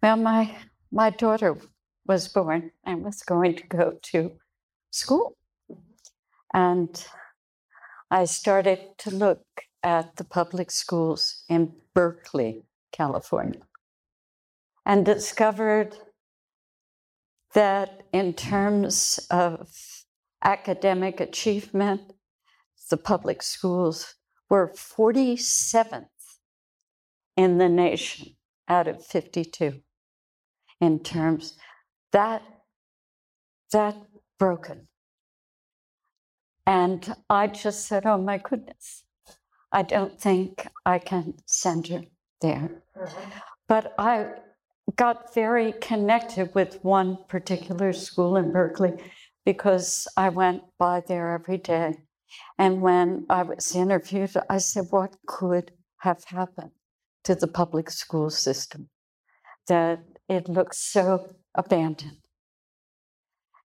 Well, 0.00 0.16
my 0.16 0.56
my 0.92 1.10
daughter 1.10 1.56
was 2.06 2.28
born 2.28 2.70
and 2.84 3.04
was 3.04 3.22
going 3.22 3.56
to 3.56 3.66
go 3.66 3.98
to 4.02 4.32
school, 4.90 5.36
and 6.52 7.04
I 8.08 8.26
started 8.26 8.96
to 8.98 9.10
look 9.10 9.44
at 9.82 10.14
the 10.14 10.24
public 10.24 10.70
schools 10.70 11.42
in 11.48 11.72
Berkeley, 11.92 12.66
California, 12.92 13.62
and 14.86 15.04
discovered 15.04 15.96
that 17.54 18.04
in 18.12 18.34
terms 18.34 19.18
of 19.30 19.93
academic 20.44 21.20
achievement, 21.20 22.12
the 22.90 22.96
public 22.96 23.42
schools. 23.42 24.14
Were 24.50 24.68
47th 24.68 26.04
in 27.36 27.58
the 27.58 27.68
nation 27.68 28.36
out 28.68 28.86
of 28.86 29.04
52 29.04 29.80
in 30.80 30.98
terms 31.00 31.56
that 32.12 32.42
that 33.72 33.96
broken. 34.38 34.88
And 36.66 37.14
i 37.28 37.46
just 37.46 37.86
said 37.86 38.06
oh 38.06 38.18
my 38.18 38.38
goodness 38.38 39.04
i 39.72 39.82
don't 39.82 40.18
think 40.20 40.66
i 40.86 40.98
can 40.98 41.34
send 41.46 41.88
her 41.88 42.02
there. 42.40 42.82
Mm-hmm. 42.96 43.30
but 43.68 43.94
i 43.98 44.26
got 44.96 45.34
very 45.34 45.72
connected 45.80 46.54
with 46.54 46.78
one 46.84 47.18
particular 47.28 47.92
school 47.92 48.36
in 48.36 48.52
berkeley 48.52 48.92
because 49.44 50.08
i 50.16 50.28
went 50.28 50.62
by 50.78 51.00
there 51.06 51.34
every 51.34 51.58
day 51.58 51.94
and 52.58 52.80
when 52.82 53.26
I 53.28 53.42
was 53.42 53.74
interviewed, 53.74 54.32
I 54.48 54.58
said, 54.58 54.86
What 54.90 55.16
could 55.26 55.72
have 55.98 56.24
happened 56.24 56.72
to 57.24 57.34
the 57.34 57.48
public 57.48 57.90
school 57.90 58.30
system 58.30 58.88
that 59.68 60.04
it 60.28 60.48
looks 60.48 60.78
so 60.78 61.34
abandoned? 61.54 62.18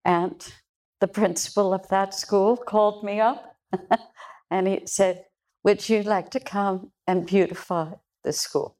And 0.06 0.54
the 1.00 1.08
principal 1.08 1.74
of 1.74 1.88
that 1.89 2.13
school 2.13 2.58
called 2.58 3.04
me 3.04 3.20
up 3.20 3.56
and 4.52 4.68
he 4.68 4.82
said, 4.86 5.26
Would 5.63 5.88
you 5.89 6.04
like 6.04 6.30
to 6.32 6.39
come 6.39 6.92
and 7.08 7.26
beautify 7.28 7.94
the 8.24 8.34
school? 8.34 8.78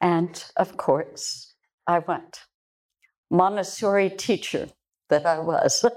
And 0.00 0.44
of 0.56 0.76
course, 0.76 1.54
I 1.86 2.00
went. 2.00 2.40
Montessori 3.30 4.10
teacher 4.10 4.68
that 5.08 5.26
I 5.26 5.38
was. 5.38 5.84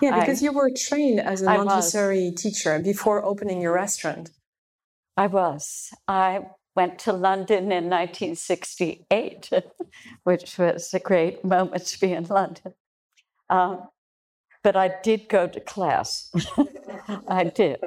Yeah, 0.00 0.20
because 0.20 0.42
I, 0.42 0.44
you 0.44 0.52
were 0.52 0.70
trained 0.70 1.20
as 1.20 1.40
a 1.40 1.46
Montessori 1.46 2.30
teacher 2.32 2.78
before 2.80 3.24
opening 3.24 3.62
your 3.62 3.72
restaurant. 3.72 4.30
I 5.16 5.26
was. 5.26 5.90
I 6.06 6.46
went 6.74 6.98
to 7.00 7.12
London 7.12 7.72
in 7.72 7.88
1968, 7.88 9.50
which 10.24 10.58
was 10.58 10.92
a 10.92 10.98
great 10.98 11.44
moment 11.44 11.86
to 11.86 12.00
be 12.00 12.12
in 12.12 12.24
London. 12.24 12.74
Um, 13.48 13.88
but 14.62 14.76
I 14.76 14.96
did 15.02 15.28
go 15.28 15.46
to 15.46 15.60
class. 15.60 16.30
I 17.28 17.44
did. 17.44 17.80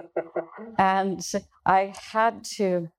And 0.77 1.23
I 1.65 1.93
had 2.11 2.43
to 2.55 2.89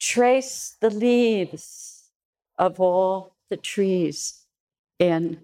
trace 0.00 0.76
the 0.80 0.90
leaves 0.90 2.10
of 2.58 2.80
all 2.80 3.36
the 3.50 3.56
trees 3.56 4.41
in 5.02 5.36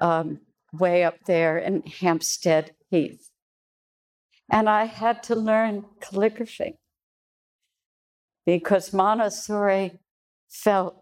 um, 0.00 0.40
way 0.72 1.04
up 1.04 1.14
there 1.26 1.56
in 1.58 1.82
Hampstead 2.00 2.72
Heath. 2.90 3.30
And 4.50 4.68
I 4.68 4.84
had 4.86 5.22
to 5.24 5.36
learn 5.36 5.84
calligraphy 6.00 6.78
because 8.44 8.92
Montessori 8.92 10.00
felt 10.48 10.96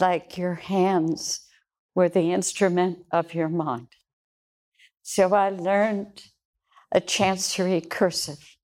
like 0.00 0.36
your 0.36 0.54
hands 0.54 1.46
were 1.94 2.08
the 2.08 2.32
instrument 2.32 2.98
of 3.12 3.34
your 3.34 3.48
mind. 3.48 3.88
So 5.02 5.32
I 5.34 5.50
learned 5.50 6.22
a 6.90 7.00
chancery 7.00 7.80
cursive. 7.80 8.56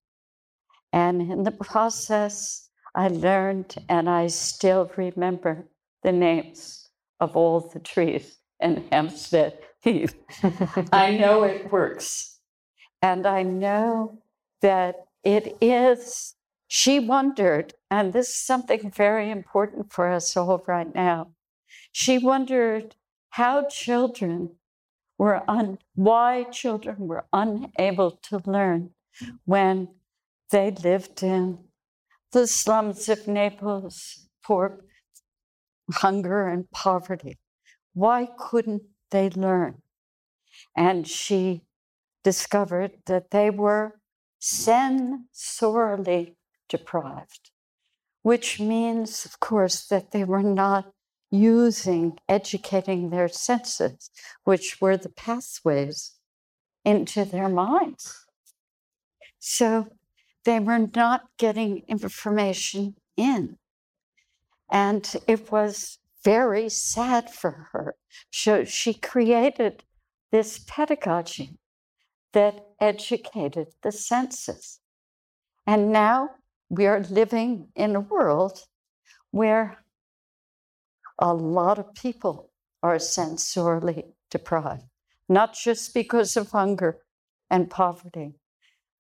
And 0.93 1.21
in 1.21 1.45
the 1.45 1.53
process, 1.53 2.71
I 2.95 3.09
learned 3.09 3.77
and 3.89 4.09
I 4.09 4.29
still 4.29 4.91
remember 4.97 5.69
the 6.03 6.13
names 6.13 6.89
of 7.21 7.37
all 7.37 7.61
the 7.61 7.81
trees 7.81 8.39
in 8.65 8.85
Hampstead 8.91 9.59
Heath. 9.81 10.17
I 10.93 11.17
know 11.17 11.45
it 11.45 11.71
works. 11.71 12.41
And 13.03 13.27
I 13.27 13.43
know 13.43 14.19
that 14.63 15.07
it 15.23 15.57
is. 15.61 16.35
She 16.67 16.99
wondered, 16.99 17.75
and 17.91 18.13
this 18.13 18.31
is 18.31 18.37
something 18.37 18.91
very 18.91 19.31
important 19.31 19.93
for 19.93 20.11
us 20.11 20.37
all 20.37 20.65
right 20.67 20.93
now. 20.95 21.33
She 21.93 22.19
wondered 22.19 22.97
how 23.31 23.67
children 23.69 24.57
were 25.19 25.43
un, 25.49 25.79
why 25.95 26.45
children 26.45 26.97
were 27.07 27.27
unable 27.33 28.13
to 28.29 28.41
learn 28.47 28.91
when 29.45 29.89
they 30.51 30.71
lived 30.71 31.23
in 31.23 31.59
the 32.33 32.47
slums 32.47 33.09
of 33.09 33.29
Naples, 33.29 34.29
poor 34.45 34.81
hunger 35.93 36.49
and 36.49 36.71
poverty. 36.71 37.39
Why 37.95 38.29
couldn't 38.39 38.83
they 39.15 39.31
learn. 39.31 39.81
And 40.77 41.07
she 41.07 41.63
discovered 42.25 42.93
that 43.07 43.31
they 43.31 43.49
were 43.49 44.01
sensorially 44.41 46.35
deprived, 46.69 47.53
which 48.23 48.59
means, 48.59 49.25
of 49.25 49.39
course, 49.39 49.87
that 49.87 50.11
they 50.11 50.25
were 50.25 50.43
not 50.43 50.93
using, 51.31 52.19
educating 52.29 53.11
their 53.11 53.29
senses, 53.29 54.11
which 54.43 54.81
were 54.81 54.97
the 54.97 55.09
pathways 55.11 56.15
into 56.85 57.25
their 57.25 57.49
minds. 57.49 58.27
So 59.39 59.89
they 60.45 60.59
were 60.59 60.89
not 60.95 61.23
getting 61.39 61.85
information 61.87 62.97
in. 63.17 63.59
And 64.71 65.15
it 65.29 65.53
was 65.53 65.99
very 66.25 66.69
sad 66.69 67.31
for 67.31 67.69
her. 67.73 67.95
So 68.33 68.65
she 68.65 68.95
created 68.95 69.85
this 70.33 70.65
pedagogy 70.67 71.59
that 72.33 72.67
educated 72.81 73.69
the 73.83 73.93
senses. 73.93 74.81
And 75.67 75.93
now 75.93 76.31
we 76.69 76.87
are 76.87 77.01
living 77.01 77.69
in 77.77 77.95
a 77.95 78.01
world 78.01 78.65
where 79.31 79.85
a 81.19 81.33
lot 81.33 81.79
of 81.79 81.95
people 81.95 82.51
are 82.83 82.97
sensorily 82.97 84.05
deprived, 84.31 84.83
not 85.29 85.55
just 85.55 85.95
because 85.95 86.37
of 86.37 86.51
hunger 86.51 86.99
and 87.51 87.71
poverty, 87.71 88.35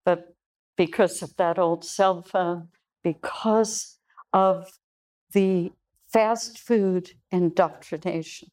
but 0.04 0.36
because 0.76 1.22
of 1.22 1.36
that 1.36 1.58
old 1.58 1.84
cell 1.84 2.22
phone, 2.22 2.68
because 3.02 3.98
of 4.32 4.78
the 5.32 5.72
fast 6.14 6.58
food 6.58 7.10
indoctrination. 7.32 8.48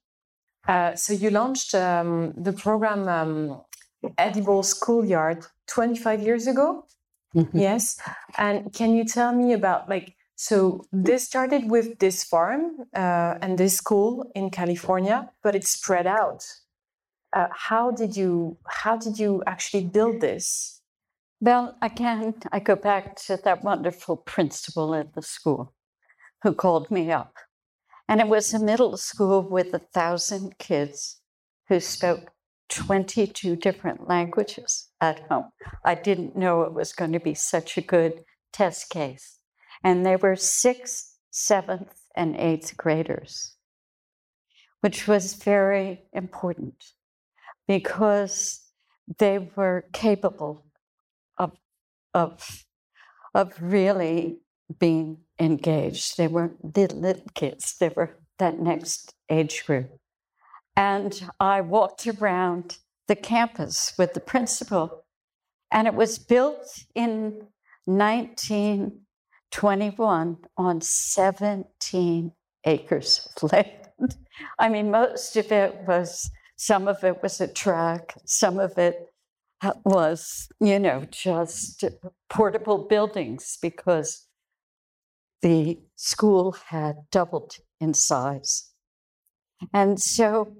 Uh, 0.68 0.96
so 0.96 1.14
you 1.14 1.30
launched 1.30 1.74
um, 1.76 2.34
the 2.36 2.54
program 2.54 3.08
um, 3.08 3.62
edible 4.18 4.64
schoolyard 4.64 5.46
25 5.68 6.22
years 6.24 6.48
ago. 6.48 6.86
Mhm. 7.36 7.50
Yes. 7.54 7.84
And 8.38 8.74
can 8.74 8.96
you 8.96 9.06
tell 9.06 9.32
me 9.34 9.54
about 9.54 9.88
like, 9.88 10.16
so 10.36 10.84
this 10.92 11.24
started 11.24 11.70
with 11.70 12.00
this 12.00 12.24
farm 12.24 12.64
uh, 12.96 13.34
and 13.44 13.58
this 13.58 13.78
school 13.78 14.30
in 14.34 14.50
California, 14.50 15.30
but 15.44 15.56
it 15.56 15.66
spread 15.66 16.08
out. 16.08 16.44
Uh, 17.34 17.48
how 17.68 17.92
did 17.92 18.18
you 18.18 18.58
how 18.82 18.98
did 18.98 19.18
you 19.18 19.42
actually 19.46 19.86
build 19.86 20.20
this? 20.20 20.82
Well, 21.40 21.78
again, 21.82 22.34
I 22.52 22.60
go 22.60 22.76
back 22.76 23.16
to 23.28 23.38
that 23.46 23.64
wonderful 23.64 24.18
principal 24.18 24.94
at 24.96 25.14
the 25.14 25.22
school 25.22 25.74
who 26.44 26.54
called 26.54 26.92
me 26.92 27.12
up. 27.12 27.34
And 28.12 28.20
it 28.20 28.28
was 28.28 28.54
a 28.54 28.60
middle 28.60 28.98
school 28.98 29.42
with 29.42 29.74
a 29.74 29.80
thousand 29.80 30.58
kids 30.58 31.22
who 31.70 31.80
spoke 31.80 32.32
22 32.68 33.56
different 33.56 34.10
languages 34.10 34.90
at 35.00 35.22
home. 35.30 35.52
I 35.86 35.96
didn't 35.96 36.36
know 36.36 36.64
it 36.64 36.74
was 36.74 36.92
going 36.92 37.14
to 37.14 37.22
be 37.22 37.34
such 37.34 37.78
a 37.78 37.82
good 37.82 38.26
test 38.52 38.90
case. 38.90 39.40
And 39.82 40.06
they 40.06 40.18
were 40.18 40.36
sixth, 40.36 41.20
seventh, 41.30 42.02
and 42.14 42.36
eighth 42.36 42.76
graders, 42.76 43.56
which 44.82 45.08
was 45.08 45.36
very 45.36 46.04
important 46.12 46.84
because 47.66 48.60
they 49.20 49.52
were 49.56 49.86
capable 49.94 50.66
of, 51.38 51.54
of, 52.14 52.66
of 53.34 53.54
really 53.62 54.42
being 54.80 55.18
engaged. 55.40 56.18
They 56.18 56.28
weren't 56.28 56.76
little, 56.76 57.00
little 57.00 57.24
kids, 57.34 57.76
they 57.80 57.90
were 57.90 58.18
that 58.40 58.60
next 58.60 59.14
age 59.30 59.66
group. 59.66 59.90
And 60.76 61.30
I 61.40 61.62
walked 61.62 62.06
around 62.08 62.80
the 63.08 63.16
campus 63.16 63.94
with 63.98 64.14
the 64.14 64.20
principal, 64.20 65.06
and 65.72 65.88
it 65.88 65.94
was 65.94 66.18
built 66.18 66.84
in 66.96 67.48
1921 67.86 70.38
on 70.58 70.82
17 70.82 72.32
acres 72.66 73.30
of 73.36 73.44
land. 73.54 73.68
I 74.58 74.70
mean, 74.70 74.90
most 74.92 75.36
of 75.36 75.52
it 75.52 75.76
was, 75.88 76.32
some 76.56 76.88
of 76.88 77.04
it 77.04 77.22
was 77.22 77.42
a 77.42 77.48
track, 77.48 78.16
some 78.26 78.60
of 78.60 78.78
it 78.78 79.08
uh, 79.62 79.74
was, 79.84 80.48
you 80.60 80.80
know, 80.80 81.06
just 81.12 81.84
portable 82.30 82.88
buildings 82.88 83.58
because 83.62 84.26
the 85.42 85.80
school 85.96 86.56
had 86.68 86.96
doubled 87.12 87.56
in 87.80 87.94
size. 87.94 88.72
And 89.74 90.00
so 90.00 90.56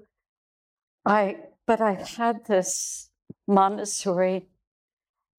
I, 1.04 1.36
but 1.66 1.80
I 1.80 1.94
had 1.94 2.46
this 2.46 3.10
Montessori 3.46 4.48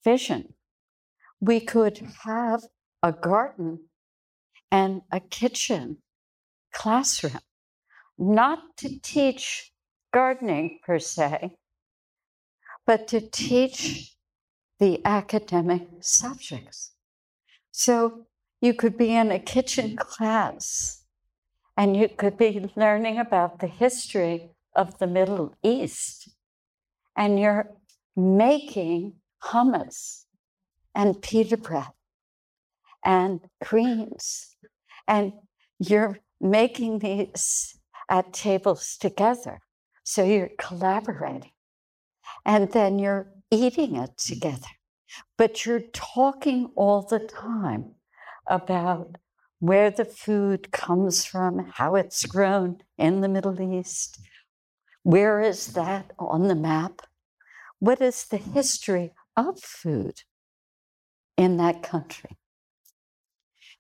vision. 0.04 0.54
We 1.40 1.60
could 1.60 2.02
have 2.24 2.64
a 3.02 3.12
garden 3.12 3.90
and 4.72 5.02
a 5.12 5.20
kitchen 5.20 5.98
classroom, 6.74 7.40
not 8.18 8.78
to 8.78 9.00
teach 9.00 9.72
gardening 10.12 10.80
per 10.86 11.00
se, 11.00 11.56
but 12.86 13.08
to 13.10 13.22
teach 13.22 14.16
the 14.80 15.02
academic 15.06 15.88
subjects. 16.02 16.94
So 17.72 18.26
you 18.64 18.74
could 18.74 18.98
be 18.98 19.14
in 19.14 19.30
a 19.30 19.40
kitchen 19.40 19.90
mm. 19.92 19.98
class 19.98 21.04
and 21.76 21.98
you 21.98 22.08
could 22.08 22.38
be 22.38 22.72
learning 22.78 23.18
about 23.20 23.60
the 23.60 23.68
history 23.68 24.52
of 24.74 24.98
the 25.00 25.08
Middle 25.08 25.54
East, 25.64 26.30
and 27.18 27.40
you're 27.40 27.72
making 28.16 29.14
hummus 29.44 30.26
and 30.96 31.22
pita 31.22 31.58
bread 31.58 31.92
and 33.04 33.42
creams, 33.62 34.56
and 35.08 35.34
you're 35.80 36.20
making 36.40 37.00
these 37.00 37.78
at 38.10 38.32
tables 38.34 38.96
together. 38.98 39.60
So 40.04 40.24
you're 40.24 40.52
collaborating, 40.58 41.52
and 42.46 42.72
then 42.72 42.98
you're 42.98 43.32
eating 43.52 43.96
it 43.96 44.18
together. 44.18 44.74
But 45.38 45.66
you're 45.66 45.88
talking 45.92 46.72
all 46.76 47.02
the 47.02 47.20
time 47.20 47.96
about 48.48 49.18
where 49.60 49.90
the 49.90 50.06
food 50.06 50.72
comes 50.72 51.26
from, 51.26 51.72
how 51.76 51.96
it's 51.96 52.26
grown 52.26 52.82
in 52.98 53.22
the 53.22 53.30
Middle 53.30 53.62
East. 53.62 54.20
Where 55.04 55.42
is 55.42 55.68
that 55.68 56.12
on 56.20 56.48
the 56.48 56.56
map? 56.56 57.02
What 57.80 58.02
is 58.02 58.26
the 58.26 58.38
history 58.38 59.14
of 59.36 59.60
food 59.60 60.22
in 61.38 61.58
that 61.58 61.84
country? 61.84 62.38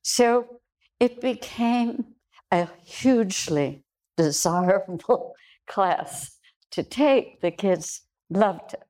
So 0.01 0.59
it 0.99 1.21
became 1.21 2.15
a 2.51 2.67
hugely 2.85 3.83
desirable 4.17 5.33
class 5.67 6.37
to 6.71 6.83
take. 6.83 7.41
The 7.41 7.51
kids 7.51 8.01
loved 8.29 8.73
it. 8.73 8.83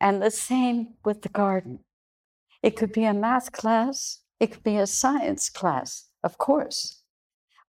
And 0.00 0.22
the 0.22 0.30
same 0.30 0.94
with 1.04 1.22
the 1.22 1.28
garden. 1.28 1.80
It 2.62 2.76
could 2.76 2.92
be 2.92 3.04
a 3.04 3.14
math 3.14 3.52
class, 3.52 4.19
it 4.40 4.52
could 4.52 4.62
be 4.62 4.76
a 4.76 4.86
science 4.86 5.50
class, 5.50 6.08
of 6.24 6.38
course, 6.38 7.02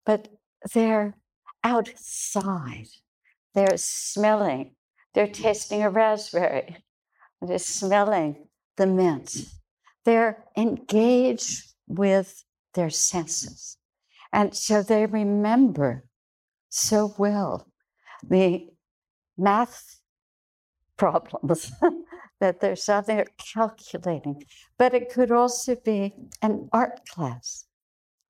but 0.05 0.29
they're 0.73 1.17
outside. 1.63 2.87
They're 3.53 3.77
smelling, 3.77 4.75
they're 5.13 5.27
tasting 5.27 5.83
a 5.83 5.89
raspberry, 5.89 6.77
they're 7.41 7.59
smelling 7.59 8.47
the 8.77 8.87
mint. 8.87 9.35
They're 10.05 10.45
engaged 10.57 11.73
with 11.87 12.43
their 12.73 12.89
senses. 12.89 13.77
And 14.33 14.55
so 14.55 14.81
they 14.81 15.05
remember 15.05 16.05
so 16.69 17.13
well 17.17 17.67
the 18.23 18.69
math 19.37 19.99
problems 20.97 21.71
that 22.41 22.59
there's 22.59 22.85
they're 22.85 23.25
calculating. 23.37 24.43
But 24.77 24.93
it 24.93 25.09
could 25.09 25.31
also 25.31 25.75
be 25.75 26.13
an 26.41 26.67
art 26.73 27.07
class. 27.07 27.65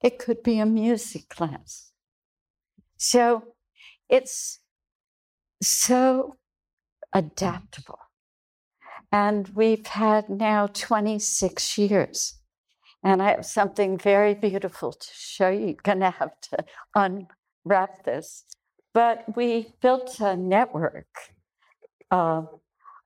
It 0.04 0.20
could 0.20 0.44
be 0.44 0.60
a 0.60 0.66
music 0.66 1.30
class. 1.30 1.92
So 2.98 3.44
it's 4.10 4.60
so 5.64 6.36
adaptable. 7.14 8.00
And 9.12 9.50
we've 9.56 9.88
had 9.88 10.30
now 10.30 10.68
26 10.68 11.78
years. 11.78 12.40
And 13.04 13.22
I 13.22 13.32
have 13.32 13.46
something 13.46 13.98
very 13.98 14.36
beautiful 14.36 14.92
to 14.92 15.08
show 15.14 15.50
you. 15.50 15.68
You're 15.68 15.76
going 15.84 16.02
to 16.02 16.12
have 16.12 16.40
to 16.52 16.66
unwrap 16.96 18.04
this. 18.04 18.46
But 18.94 19.36
we 19.36 19.74
built 19.82 20.20
a 20.20 20.36
network 20.36 21.08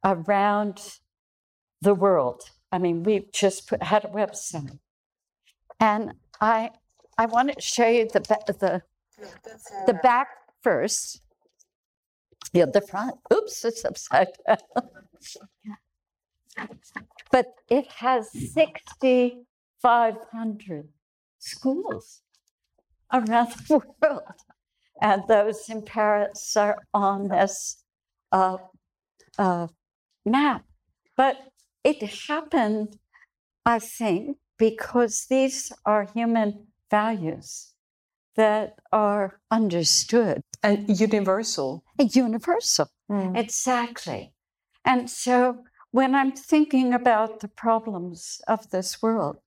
around 0.05 0.99
the 1.81 1.95
world. 1.95 2.43
I 2.71 2.77
mean, 2.77 3.03
we've 3.03 3.29
just 3.33 3.67
put, 3.67 3.83
had 3.83 4.05
a 4.05 4.09
website. 4.09 4.79
And 5.79 6.13
I, 6.39 6.69
I 7.17 7.25
want 7.25 7.53
to 7.53 7.61
show 7.61 7.87
you 7.87 8.07
the, 8.07 8.19
the, 8.19 8.83
the 9.87 9.95
back 9.95 10.27
first. 10.61 11.23
Yeah, 12.53 12.65
the 12.71 12.81
front. 12.81 13.15
Oops, 13.33 13.65
it's 13.65 13.83
upside 13.83 14.27
down. 14.47 14.59
but 17.31 17.47
it 17.69 17.91
has 17.91 18.31
6,500 18.31 20.87
schools 21.39 22.21
around 23.11 23.51
the 23.67 23.81
world. 24.01 24.21
And 25.01 25.23
those 25.27 25.67
in 25.69 25.81
Paris 25.81 26.55
are 26.55 26.77
on 26.93 27.27
this 27.27 27.83
uh, 28.31 28.55
uh, 29.37 29.67
map. 30.25 30.63
But 31.15 31.37
it 31.83 32.01
happened, 32.27 32.97
I 33.65 33.79
think, 33.79 34.37
because 34.57 35.25
these 35.29 35.71
are 35.85 36.05
human 36.13 36.67
values 36.89 37.73
that 38.35 38.79
are 38.91 39.39
understood 39.49 40.41
And 40.61 40.99
universal. 40.99 41.83
universal. 41.97 42.87
Hmm. 43.07 43.35
Exactly. 43.35 44.33
And 44.83 45.09
so 45.09 45.63
when 45.91 46.13
I'm 46.13 46.33
thinking 46.33 46.93
about 46.93 47.39
the 47.39 47.47
problems 47.47 48.41
of 48.47 48.69
this 48.71 49.01
world, 49.01 49.37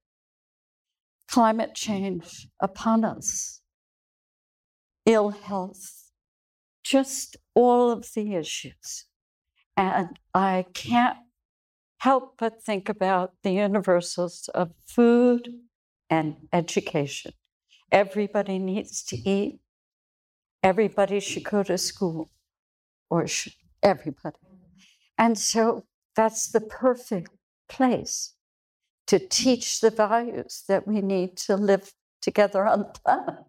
climate 1.29 1.75
change 1.75 2.49
upon 2.61 3.05
us, 3.05 3.61
ill 5.05 5.31
health, 5.31 6.11
just 6.83 7.37
all 7.55 7.91
of 7.91 8.07
the 8.15 8.35
issues. 8.35 9.05
And 9.79 10.19
I 10.35 10.67
can't 10.75 11.19
help 11.99 12.35
but 12.37 12.61
think 12.61 12.89
about 12.89 13.35
the 13.45 13.53
universals 13.53 14.51
of 14.53 14.73
food 14.85 15.49
and 16.11 16.49
education. 16.53 17.33
Everybody 17.93 18.59
needs 18.59 19.05
to 19.05 19.17
eat. 19.17 19.61
Everybody 20.65 21.21
should 21.21 21.45
go 21.45 21.63
to 21.63 21.79
school, 21.79 22.29
or 23.09 23.29
should, 23.29 23.53
everybody. 23.81 24.39
And 25.17 25.39
so 25.39 25.85
that's 26.17 26.49
the 26.49 26.61
perfect 26.61 27.31
place 27.69 28.35
to 29.07 29.21
teach 29.21 29.81
the 29.81 29.91
values 29.91 30.65
that 30.67 30.89
we 30.89 31.01
need 31.01 31.37
to 31.37 31.57
live 31.57 31.93
together 32.21 32.67
on 32.67 32.81
the 32.81 32.85
planet. 33.05 33.45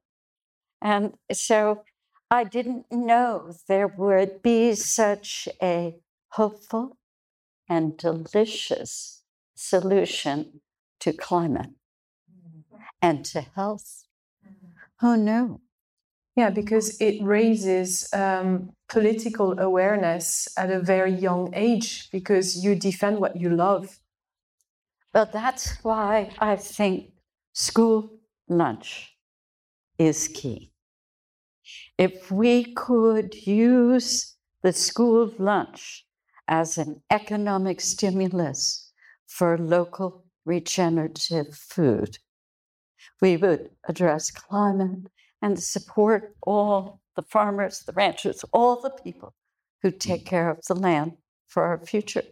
And 0.80 1.16
so 1.32 1.84
I 2.30 2.44
didn't 2.44 2.86
know 2.92 3.52
there 3.68 3.88
would 3.88 4.44
be 4.44 4.76
such 4.76 5.50
a 5.60 5.96
hopeful 6.32 6.98
and 7.68 7.98
delicious 7.98 9.24
solution 9.56 10.62
to 11.00 11.14
climate 11.14 11.72
and 13.02 13.26
to 13.26 13.42
health. 13.42 14.06
Who 15.00 15.18
knew? 15.18 15.62
Yeah, 16.36 16.50
because 16.50 17.00
it 17.02 17.22
raises 17.22 18.08
um, 18.14 18.72
political 18.88 19.60
awareness 19.60 20.48
at 20.58 20.72
a 20.72 20.80
very 20.80 21.12
young 21.12 21.54
age 21.54 22.10
because 22.12 22.64
you 22.64 22.76
defend 22.76 23.20
what 23.20 23.36
you 23.36 23.50
love. 23.50 24.00
Well, 25.14 25.30
that's 25.32 25.84
why 25.84 26.32
I 26.40 26.56
think 26.56 27.12
school 27.54 28.10
lunch 28.48 29.18
is 29.98 30.28
key. 30.28 30.72
If 31.98 32.32
we 32.32 32.74
could 32.74 33.36
use 33.46 34.36
the 34.62 34.72
school 34.72 35.34
lunch 35.38 36.06
as 36.50 36.78
an 36.78 37.02
economic 37.12 37.80
stimulus 37.80 38.92
for 39.28 39.58
local 39.58 40.26
regenerative 40.46 41.56
food, 41.56 42.18
we 43.22 43.38
would 43.38 43.70
address 43.88 44.32
climate 44.32 45.08
and 45.42 45.62
support 45.62 46.36
all 46.42 47.00
the 47.16 47.22
farmers, 47.22 47.84
the 47.86 47.94
ranchers, 47.94 48.44
all 48.52 48.82
the 48.82 48.90
people 48.90 49.34
who 49.84 49.92
take 49.92 50.26
care 50.26 50.50
of 50.50 50.60
the 50.68 50.74
land 50.74 51.14
for 51.48 51.64
our 51.64 51.80
future. 51.86 52.24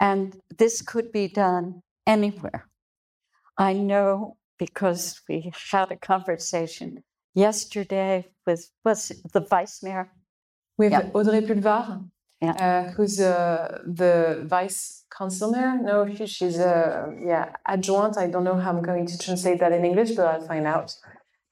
And 0.00 0.40
this 0.56 0.80
could 0.80 1.12
be 1.12 1.28
done 1.28 1.82
anywhere. 2.06 2.68
I 3.58 3.72
know 3.72 4.36
because 4.58 5.20
we 5.28 5.52
had 5.70 5.90
a 5.90 5.96
conversation 5.96 7.02
yesterday 7.34 8.28
with 8.46 8.70
was 8.84 9.12
the 9.32 9.40
vice 9.40 9.82
mayor. 9.82 10.10
With 10.78 10.92
Yeah. 10.92 11.10
Audrey 11.14 11.42
Pulvar, 11.42 12.08
Yeah. 12.44 12.56
uh, 12.66 12.92
who's 12.92 13.20
uh, 13.20 13.78
the 13.86 14.44
vice 14.46 15.04
council 15.16 15.50
mayor. 15.52 15.74
No, 15.80 15.96
she, 16.14 16.26
she's 16.26 16.58
a 16.58 16.74
yeah 17.32 17.46
adjoint. 17.66 18.16
I 18.18 18.26
don't 18.32 18.44
know 18.44 18.58
how 18.64 18.70
I'm 18.70 18.82
going 18.82 19.06
to 19.06 19.16
translate 19.18 19.58
that 19.60 19.72
in 19.72 19.84
English, 19.84 20.12
but 20.16 20.26
I'll 20.26 20.46
find 20.52 20.66
out. 20.66 20.94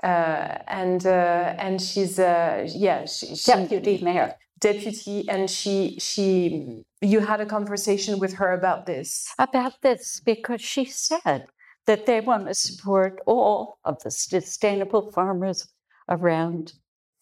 Uh, 0.02 0.58
and 0.66 1.06
uh, 1.06 1.54
and 1.66 1.80
she's 1.80 2.18
uh, 2.18 2.68
yeah 2.86 3.06
she, 3.06 3.26
she, 3.36 3.52
Deputy 3.52 3.94
mayor. 4.02 4.34
deputy, 4.60 5.28
and 5.28 5.48
she 5.48 5.96
she 6.00 6.84
you 7.00 7.20
had 7.20 7.40
a 7.40 7.46
conversation 7.46 8.18
with 8.18 8.32
her 8.34 8.52
about 8.52 8.86
this. 8.86 9.10
about 9.38 9.74
this 9.82 10.20
because 10.32 10.60
she 10.60 10.84
said 10.84 11.46
that 11.86 12.06
they 12.06 12.20
want 12.20 12.46
to 12.48 12.54
support 12.54 13.20
all 13.26 13.78
of 13.84 13.94
the 14.02 14.10
sustainable 14.10 15.10
farmers 15.12 15.68
around 16.08 16.74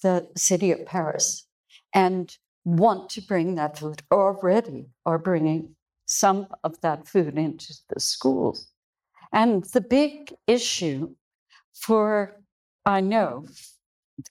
the 0.03 0.27
city 0.37 0.71
of 0.73 0.85
Paris 0.87 1.47
and 1.95 2.37
want 2.65 3.11
to 3.11 3.21
bring 3.23 3.55
that 3.55 3.79
food 3.79 4.03
already 4.11 4.87
are 5.07 5.19
bringing 5.19 5.75
some 6.07 6.47
of 6.65 6.81
that 6.81 7.07
food 7.07 7.39
into 7.39 7.73
the 7.89 8.01
schools. 8.01 8.69
And 9.33 9.65
the 9.73 9.81
big 9.81 10.35
issue 10.47 11.15
for, 11.73 12.41
I 12.85 13.01
know, 13.01 13.47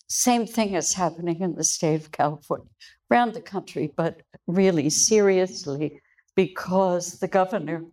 same 0.07 0.45
thing 0.45 0.73
is 0.73 0.93
happening 0.93 1.39
in 1.39 1.55
the 1.55 1.63
state 1.63 2.01
of 2.01 2.11
California, 2.11 2.67
around 3.09 3.33
the 3.33 3.41
country, 3.41 3.91
but 3.95 4.21
really 4.47 4.89
seriously 4.89 6.01
because 6.35 7.19
the 7.19 7.27
governor 7.27 7.85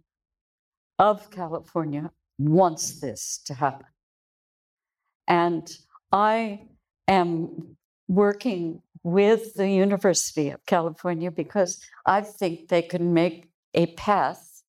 of 0.99 1.31
California 1.31 2.11
wants 2.39 3.01
this 3.01 3.41
to 3.47 3.55
happen. 3.55 3.87
And 5.29 5.77
I 6.13 6.67
am 7.09 7.77
working 8.09 8.83
with 9.07 9.55
the 9.55 9.71
University 9.71 10.51
of 10.51 10.67
California 10.67 11.31
because 11.31 11.81
I 12.05 12.23
think 12.23 12.67
they 12.67 12.83
can 12.83 13.15
make 13.15 13.49
a 13.73 13.87
path 13.95 14.65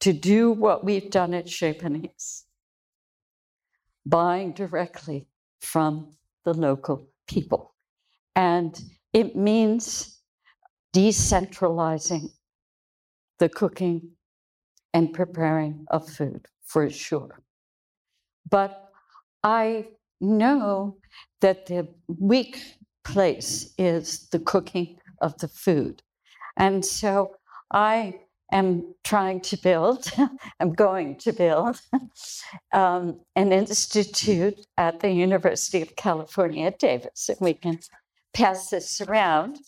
to 0.00 0.12
do 0.12 0.50
what 0.50 0.82
we've 0.84 1.08
done 1.08 1.32
at 1.34 1.48
Chez 1.48 1.74
Panisse, 1.74 2.46
buying 4.04 4.54
directly 4.54 5.28
from 5.60 6.16
the 6.44 6.52
local 6.52 7.08
people. 7.28 7.76
And 8.34 8.76
it 9.12 9.36
means 9.36 10.20
decentralizing 10.92 12.30
the 13.38 13.48
cooking 13.48 14.16
and 14.92 15.12
preparing 15.12 15.86
of 15.92 16.08
food 16.08 16.48
for 16.64 16.90
sure. 16.90 17.40
But 18.50 18.90
I 19.44 19.90
know 20.20 20.96
that 21.40 21.66
the 21.66 21.86
weak 22.08 22.58
place 23.04 23.72
is 23.78 24.28
the 24.28 24.38
cooking 24.38 24.98
of 25.20 25.38
the 25.38 25.48
food. 25.48 26.02
And 26.56 26.84
so 26.84 27.36
I 27.70 28.20
am 28.52 28.94
trying 29.04 29.40
to 29.42 29.56
build, 29.56 30.10
I'm 30.60 30.72
going 30.72 31.16
to 31.18 31.32
build 31.32 31.80
um, 32.72 33.20
an 33.36 33.52
institute 33.52 34.60
at 34.76 35.00
the 35.00 35.10
University 35.10 35.82
of 35.82 35.96
California 35.96 36.66
at 36.66 36.78
Davis, 36.78 37.28
and 37.28 37.38
we 37.40 37.54
can 37.54 37.80
pass 38.32 38.70
this 38.70 39.00
around. 39.00 39.58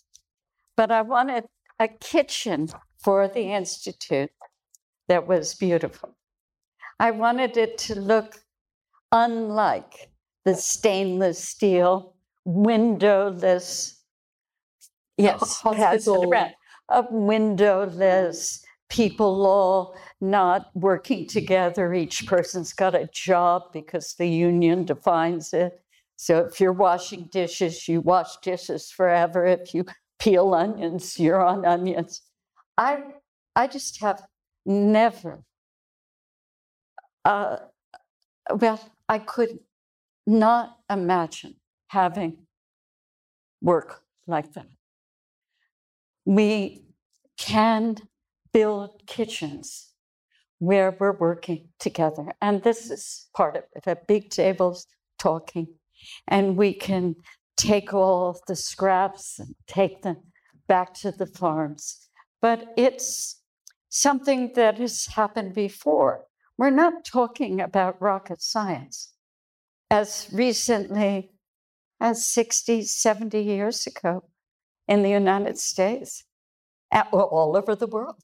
But 0.77 0.91
I 0.91 1.03
wanted 1.03 1.45
a 1.79 1.89
kitchen 1.89 2.69
for 2.99 3.29
the 3.29 3.53
institute 3.53 4.31
that 5.09 5.27
was 5.27 5.55
beautiful. 5.55 6.17
I 6.99 7.11
wanted 7.11 7.57
it 7.57 7.79
to 7.79 8.01
look 8.01 8.41
unlike 9.13 10.11
the 10.45 10.55
stainless 10.55 11.43
steel, 11.43 12.16
windowless, 12.47 14.01
yes, 15.19 15.61
Hospital. 15.61 16.33
of 16.89 17.07
windowless 17.11 18.65
people 18.89 19.45
all 19.45 19.97
not 20.21 20.71
working 20.75 21.27
together. 21.27 21.93
Each 21.93 22.25
person's 22.27 22.73
got 22.73 22.95
a 22.95 23.09
job 23.13 23.73
because 23.73 24.15
the 24.15 24.29
union 24.29 24.85
defines 24.85 25.53
it. 25.53 25.83
So 26.17 26.39
if 26.47 26.61
you're 26.61 26.73
washing 26.73 27.29
dishes, 27.33 27.89
you 27.89 28.01
wash 28.01 28.37
dishes 28.39 28.91
forever. 28.91 29.45
If 29.45 29.75
you 29.75 29.85
peel 30.21 30.55
onions, 30.55 31.19
you're 31.19 31.45
on 31.45 31.67
onions. 31.67 32.23
I 32.79 33.03
I 33.57 33.67
just 33.67 34.01
have 34.01 34.23
never 34.65 35.43
uh, 37.25 37.57
well, 38.61 38.81
I 39.09 39.19
could 39.19 39.59
not 40.27 40.79
imagine 40.89 41.57
having 41.89 42.47
work 43.61 44.03
like 44.27 44.53
that. 44.55 44.67
We 46.25 46.85
can 47.39 47.97
build 48.53 49.03
kitchens 49.07 49.93
where 50.59 50.97
we're 50.99 51.17
working 51.17 51.69
together. 51.79 52.33
And 52.41 52.63
this 52.63 52.91
is 52.91 53.29
part 53.37 53.57
of 53.57 53.65
it 53.75 53.87
at 53.87 54.07
big 54.07 54.31
tables 54.31 54.87
talking. 55.19 55.69
And 56.29 56.57
we 56.57 56.73
can 56.73 57.17
take 57.57 57.93
all 57.93 58.41
the 58.47 58.57
scraps 58.57 59.39
and 59.39 59.55
take 59.67 60.03
them 60.03 60.17
back 60.67 60.95
to 60.95 61.13
the 61.13 61.27
farms. 61.27 62.09
But 62.41 62.73
it's 62.77 63.43
something 63.89 64.53
that 64.55 64.79
has 64.79 65.07
happened 65.07 65.55
before. 65.55 66.25
We're 66.59 66.71
not 66.71 67.05
talking 67.05 67.61
about 67.61 68.01
rocket 68.01 68.43
science. 68.43 69.13
As 69.91 70.29
recently 70.33 71.31
as 72.01 72.27
60, 72.27 72.83
70 72.83 73.41
years 73.41 73.87
ago 73.87 74.25
in 74.87 75.03
the 75.03 75.11
United 75.11 75.59
States, 75.59 76.25
a- 76.93 77.07
well, 77.13 77.27
all 77.27 77.57
over 77.57 77.75
the 77.75 77.87
world, 77.87 78.23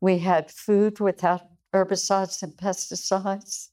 we 0.00 0.18
had 0.18 0.50
food 0.50 1.00
without 1.00 1.42
herbicides 1.74 2.42
and 2.42 2.56
pesticides. 2.56 3.68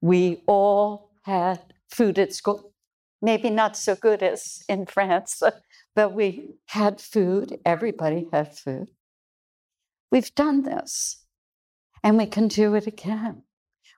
We 0.00 0.42
all 0.46 1.10
had 1.22 1.74
food 1.90 2.18
at 2.18 2.32
school. 2.32 2.72
Maybe 3.22 3.50
not 3.50 3.76
so 3.76 3.94
good 3.94 4.22
as 4.22 4.62
in 4.68 4.86
France, 4.86 5.42
but 5.94 6.12
we 6.12 6.56
had 6.66 7.00
food. 7.00 7.58
Everybody 7.64 8.28
had 8.32 8.56
food. 8.56 8.90
We've 10.10 10.34
done 10.34 10.62
this 10.62 11.24
and 12.02 12.18
we 12.18 12.26
can 12.26 12.48
do 12.48 12.74
it 12.74 12.86
again. 12.86 13.42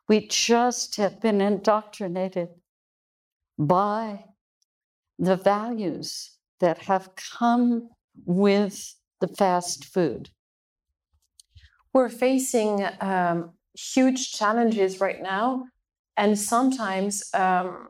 We 0.09 0.29
just 0.29 0.97
have 0.97 1.21
been 1.21 1.41
indoctrinated 1.41 2.49
by 3.59 4.25
the 5.19 5.37
values 5.37 6.33
that 6.61 6.79
have 6.79 7.11
come 7.39 7.89
with 8.25 8.95
the 9.21 9.29
fast 9.29 9.85
food. 9.85 10.31
We're 11.93 12.09
facing 12.09 12.87
um, 13.01 13.53
huge 13.75 14.33
challenges 14.33 15.01
right 15.01 15.23
now, 15.23 15.65
and 16.17 16.39
sometimes 16.39 17.23
um, 17.35 17.89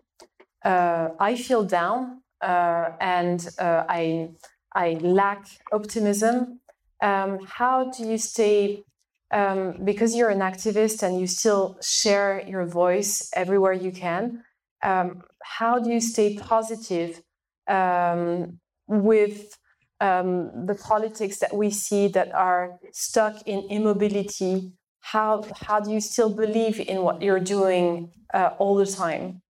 uh, 0.65 1.09
I 1.19 1.37
feel 1.37 1.65
down 1.65 2.23
uh, 2.41 2.91
and 3.01 3.49
uh, 3.59 3.85
I 3.89 4.31
I 4.75 4.99
lack 5.01 5.47
optimism 5.73 6.61
um, 7.03 7.39
how 7.47 7.91
do 7.91 8.07
you 8.07 8.19
stay 8.19 8.85
um, 9.33 9.77
because 9.85 10.15
you're 10.15 10.31
an 10.31 10.41
activist 10.41 11.03
and 11.03 11.21
you 11.21 11.27
still 11.27 11.79
share 11.83 12.43
your 12.47 12.65
voice 12.67 13.31
everywhere 13.35 13.73
you 13.73 13.91
can 13.91 14.43
um, 14.83 15.23
how 15.43 15.79
do 15.79 15.91
you 15.91 16.01
stay 16.01 16.37
positive 16.37 17.23
um, 17.69 18.59
with 18.87 19.59
um, 20.01 20.67
the 20.67 20.75
politics 20.75 21.39
that 21.39 21.55
we 21.55 21.71
see 21.71 22.09
that 22.09 22.33
are 22.35 22.79
stuck 22.93 23.43
in 23.47 23.61
immobility? 23.71 24.73
How 25.01 25.45
how 25.61 25.81
do 25.81 25.93
you 25.93 26.01
still 26.01 26.31
believe 26.35 26.81
in 26.81 27.03
what 27.03 27.23
you're 27.23 27.41
doing 27.41 28.11
uh, 28.35 28.51
all 28.59 28.75
the 28.77 28.87
time? 28.87 29.43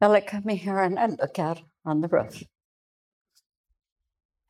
Well 0.00 0.12
i 0.12 0.20
come 0.20 0.48
here 0.48 0.78
and 0.78 0.98
i 0.98 1.06
look 1.06 1.38
out 1.38 1.60
on 1.84 2.00
the 2.00 2.08
roof. 2.08 2.42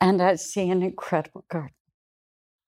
And 0.00 0.22
i 0.22 0.36
see 0.36 0.70
an 0.70 0.82
incredible 0.82 1.44
garden. 1.50 1.74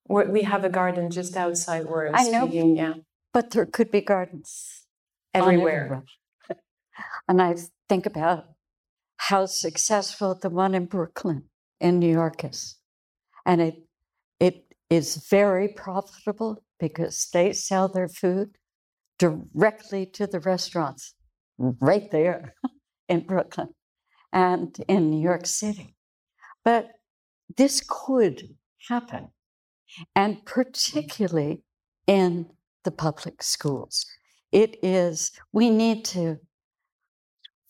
We 0.09 0.43
have 0.43 0.65
a 0.65 0.71
garden 0.71 1.11
just 1.11 1.37
outside 1.37 1.85
where 1.87 2.11
I 2.15 2.25
know, 2.31 2.47
speaking, 2.47 2.77
yeah. 2.77 2.95
But 3.33 3.51
there 3.51 3.67
could 3.67 3.91
be 3.91 4.01
gardens 4.01 4.87
everywhere. 5.35 6.03
And 7.29 7.41
I 7.41 7.57
think 7.89 8.07
about 8.07 8.45
how 9.17 9.47
successful 9.47 10.39
the 10.41 10.51
one 10.51 10.75
in 10.75 10.87
Brooklyn 10.87 11.45
in 11.81 11.99
New 11.99 12.11
York 12.11 12.45
is. 12.45 12.77
And 13.45 13.61
it 13.61 13.75
it 14.41 14.65
is 14.91 15.27
very 15.29 15.69
profitable 15.69 16.63
because 16.79 17.29
they 17.33 17.53
sell 17.53 17.89
their 17.89 18.09
food 18.09 18.57
directly 19.19 20.07
to 20.07 20.27
the 20.27 20.41
restaurants 20.41 21.15
right 21.59 22.11
there 22.11 22.55
in 23.09 23.21
Brooklyn 23.27 23.71
and 24.33 24.77
in 24.87 25.11
New 25.11 25.21
York 25.21 25.47
City. 25.47 25.97
But 26.65 26.91
this 27.57 27.83
could 27.87 28.57
happen 28.89 29.29
and 30.15 30.45
particularly 30.45 31.63
in 32.07 32.47
the 32.85 32.91
public 32.91 33.43
schools. 33.43 34.07
It 34.53 34.79
is, 34.83 35.33
we 35.53 35.71
need 35.71 36.05
to 36.07 36.39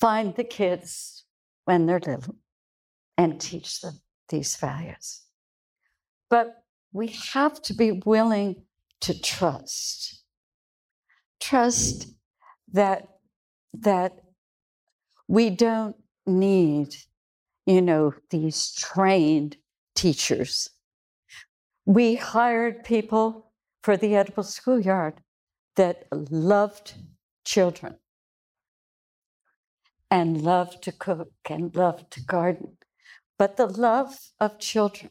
find 0.00 0.34
the 0.34 0.44
kids 0.44 1.24
when 1.64 1.86
they're 1.86 2.00
little 2.00 2.36
and 3.16 3.40
teach 3.40 3.80
them 3.80 4.00
these 4.28 4.56
values. 4.56 5.22
But 6.30 6.62
we 6.92 7.08
have 7.32 7.60
to 7.62 7.74
be 7.74 7.92
willing 7.92 8.64
to 9.00 9.20
trust. 9.20 10.22
Trust 11.40 12.14
that 12.72 13.08
that 13.74 14.20
we 15.28 15.50
don't 15.50 15.96
need, 16.26 16.94
you 17.66 17.82
know, 17.82 18.14
these 18.30 18.72
trained 18.72 19.56
teachers 19.94 20.70
we 21.88 22.16
hired 22.16 22.84
people 22.84 23.50
for 23.82 23.96
the 23.96 24.14
edible 24.14 24.42
schoolyard 24.42 25.22
that 25.76 26.04
loved 26.12 26.92
children 27.46 27.96
and 30.10 30.42
loved 30.42 30.82
to 30.82 30.92
cook 30.92 31.32
and 31.48 31.74
loved 31.74 32.10
to 32.12 32.22
garden. 32.22 32.78
But 33.38 33.56
the 33.56 33.66
love 33.66 34.16
of 34.40 34.58
children 34.58 35.10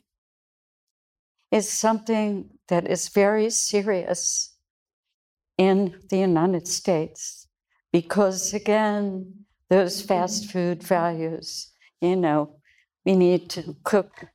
is 1.52 1.72
something 1.72 2.50
that 2.68 2.88
is 2.88 3.10
very 3.10 3.50
serious 3.50 4.56
in 5.58 5.96
the 6.10 6.18
United 6.18 6.68
States 6.68 7.48
because, 7.92 8.54
again, 8.54 9.46
those 9.70 10.02
fast 10.02 10.52
food 10.52 10.84
values, 10.84 11.72
you 12.02 12.16
know, 12.16 12.58
we 13.06 13.16
need 13.16 13.50
to 13.52 13.76
cook 13.84 14.28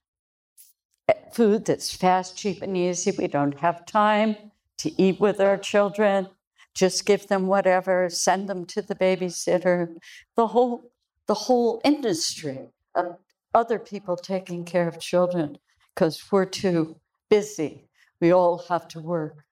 food 1.33 1.65
that's 1.67 1.95
fast, 1.95 2.37
cheap, 2.37 2.63
and 2.63 2.77
easy. 2.77 3.13
We 3.17 3.27
don't 3.27 3.59
have 3.61 3.87
time 3.87 4.37
to 4.79 5.03
eat 5.03 5.21
with 5.21 5.41
our 5.41 5.57
children. 5.57 6.29
Just 6.75 7.05
give 7.05 7.29
them 7.29 7.47
whatever, 7.47 8.09
send 8.09 8.49
them 8.49 8.65
to 8.67 8.83
the 8.83 8.95
babysitter. 8.95 9.95
The 10.37 10.49
whole, 10.49 10.91
the 11.27 11.35
whole 11.35 11.81
industry 11.85 12.69
of 12.95 13.19
other 13.55 13.79
people 13.79 14.17
taking 14.17 14.65
care 14.65 14.89
of 14.89 14.99
children 14.99 15.59
because 15.95 16.23
we're 16.31 16.47
too 16.47 16.97
busy. 17.29 17.89
We 18.21 18.33
all 18.33 18.65
have 18.69 18.89
to 18.89 19.01
work. 19.01 19.45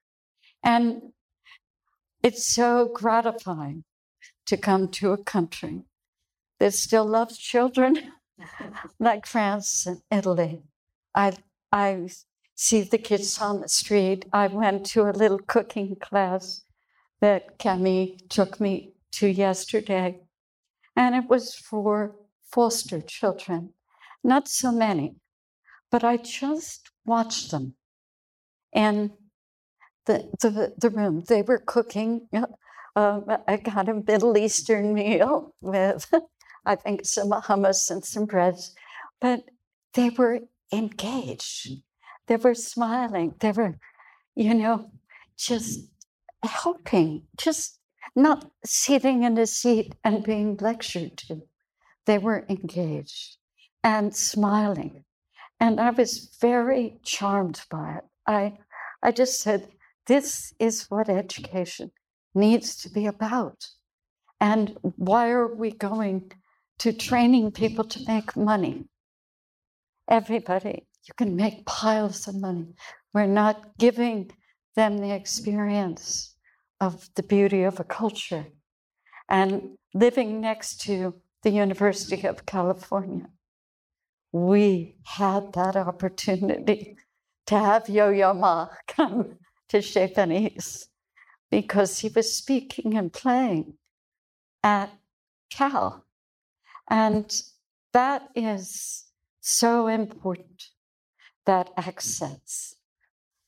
And 0.62 1.12
it's 2.22 2.46
so 2.46 2.90
gratifying 2.92 3.84
to 4.46 4.56
come 4.56 4.88
to 4.88 5.12
a 5.12 5.22
country 5.22 5.84
that 6.58 6.74
still 6.74 7.06
loves 7.06 7.38
children, 7.38 8.12
like 8.98 9.26
France 9.26 9.86
and 9.86 10.00
Italy. 10.10 10.62
I 11.14 11.36
I 11.72 12.08
see 12.54 12.82
the 12.82 12.98
kids 12.98 13.40
on 13.40 13.60
the 13.60 13.68
street. 13.68 14.26
I 14.32 14.48
went 14.48 14.86
to 14.86 15.08
a 15.08 15.12
little 15.12 15.38
cooking 15.38 15.96
class 15.96 16.62
that 17.20 17.58
Camille 17.58 18.16
took 18.28 18.60
me 18.60 18.94
to 19.12 19.28
yesterday, 19.28 20.20
and 20.96 21.14
it 21.14 21.28
was 21.28 21.54
for 21.54 22.16
foster 22.50 23.00
children. 23.00 23.74
Not 24.24 24.48
so 24.48 24.72
many, 24.72 25.16
but 25.90 26.04
I 26.04 26.16
just 26.16 26.90
watched 27.04 27.50
them 27.50 27.74
in 28.72 29.12
the, 30.06 30.30
the, 30.40 30.74
the 30.78 30.90
room. 30.90 31.24
They 31.26 31.42
were 31.42 31.58
cooking. 31.58 32.28
Um, 32.96 33.24
I 33.46 33.56
got 33.56 33.88
a 33.88 33.94
Middle 33.94 34.36
Eastern 34.36 34.94
meal 34.94 35.54
with, 35.60 36.12
I 36.66 36.74
think, 36.74 37.04
some 37.04 37.30
hummus 37.30 37.90
and 37.90 38.04
some 38.04 38.26
bread, 38.26 38.56
but 39.20 39.44
they 39.94 40.10
were 40.10 40.40
engaged. 40.72 41.82
They 42.26 42.36
were 42.36 42.54
smiling. 42.54 43.34
They 43.40 43.52
were, 43.52 43.78
you 44.34 44.54
know, 44.54 44.90
just 45.36 45.89
helping, 46.42 47.26
just 47.36 47.78
not 48.16 48.50
sitting 48.64 49.22
in 49.22 49.38
a 49.38 49.46
seat 49.46 49.94
and 50.04 50.24
being 50.24 50.56
lectured 50.60 51.16
to. 51.18 51.42
They 52.06 52.18
were 52.18 52.46
engaged 52.48 53.36
and 53.84 54.14
smiling. 54.14 55.04
And 55.58 55.80
I 55.80 55.90
was 55.90 56.36
very 56.40 56.98
charmed 57.04 57.62
by 57.70 57.96
it. 57.98 58.04
I, 58.26 58.58
I 59.02 59.12
just 59.12 59.40
said, 59.40 59.68
this 60.06 60.54
is 60.58 60.86
what 60.90 61.08
education 61.08 61.92
needs 62.34 62.76
to 62.82 62.90
be 62.90 63.06
about. 63.06 63.68
And 64.40 64.76
why 64.82 65.30
are 65.30 65.54
we 65.54 65.70
going 65.70 66.32
to 66.78 66.92
training 66.92 67.52
people 67.52 67.84
to 67.84 68.04
make 68.08 68.36
money? 68.36 68.86
everybody. 70.10 70.86
You 71.06 71.14
can 71.16 71.36
make 71.36 71.64
piles 71.64 72.28
of 72.28 72.34
money. 72.38 72.74
We're 73.14 73.26
not 73.26 73.78
giving 73.78 74.30
them 74.76 74.98
the 74.98 75.12
experience 75.14 76.29
of 76.80 77.10
the 77.14 77.22
beauty 77.22 77.62
of 77.62 77.78
a 77.78 77.84
culture. 77.84 78.46
And 79.28 79.76
living 79.94 80.40
next 80.40 80.80
to 80.82 81.14
the 81.42 81.50
University 81.50 82.26
of 82.26 82.46
California, 82.46 83.28
we 84.32 84.96
had 85.04 85.52
that 85.52 85.76
opportunity 85.76 86.96
to 87.46 87.58
have 87.58 87.88
Yo 87.88 88.10
Yo 88.10 88.32
Ma 88.32 88.68
come 88.88 89.38
to 89.68 89.80
Chez 89.80 90.88
because 91.50 91.98
he 91.98 92.08
was 92.08 92.32
speaking 92.32 92.96
and 92.96 93.12
playing 93.12 93.74
at 94.62 94.90
Cal. 95.50 96.04
And 96.88 97.42
that 97.92 98.28
is 98.34 99.04
so 99.40 99.88
important 99.88 100.68
that 101.46 101.70
access 101.76 102.76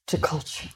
to 0.08 0.18
culture. 0.18 0.70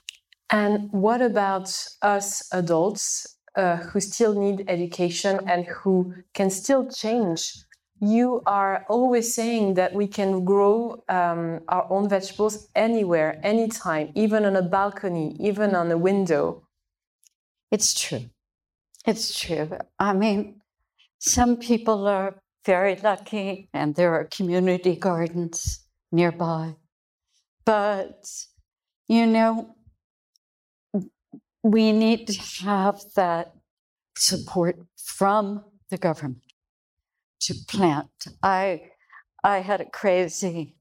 And 0.50 0.92
what 0.92 1.22
about 1.22 1.74
us 2.02 2.48
adults 2.52 3.36
uh, 3.56 3.76
who 3.76 4.00
still 4.00 4.34
need 4.38 4.64
education 4.68 5.40
and 5.46 5.66
who 5.66 6.14
can 6.34 6.50
still 6.50 6.88
change? 6.88 7.52
You 8.00 8.42
are 8.46 8.84
always 8.88 9.34
saying 9.34 9.74
that 9.74 9.94
we 9.94 10.06
can 10.06 10.44
grow 10.44 11.02
um, 11.08 11.60
our 11.68 11.90
own 11.90 12.08
vegetables 12.08 12.68
anywhere, 12.74 13.40
anytime, 13.42 14.12
even 14.14 14.44
on 14.44 14.54
a 14.54 14.62
balcony, 14.62 15.34
even 15.40 15.74
on 15.74 15.90
a 15.90 15.96
window. 15.96 16.62
It's 17.70 17.98
true. 17.98 18.26
It's 19.06 19.38
true. 19.38 19.70
I 19.98 20.12
mean, 20.12 20.60
some 21.18 21.56
people 21.56 22.06
are 22.06 22.36
very 22.66 22.96
lucky, 22.96 23.68
and 23.72 23.94
there 23.94 24.12
are 24.14 24.24
community 24.24 24.96
gardens 24.96 25.86
nearby. 26.12 26.74
But, 27.64 28.28
you 29.08 29.26
know, 29.26 29.75
we 31.70 31.90
need 31.90 32.28
to 32.28 32.64
have 32.64 33.00
that 33.16 33.52
support 34.16 34.78
from 34.96 35.64
the 35.90 35.98
government 35.98 36.42
to 37.40 37.54
plant. 37.66 38.28
I, 38.42 38.90
I 39.42 39.58
had 39.58 39.80
a 39.80 39.90
crazy 39.90 40.76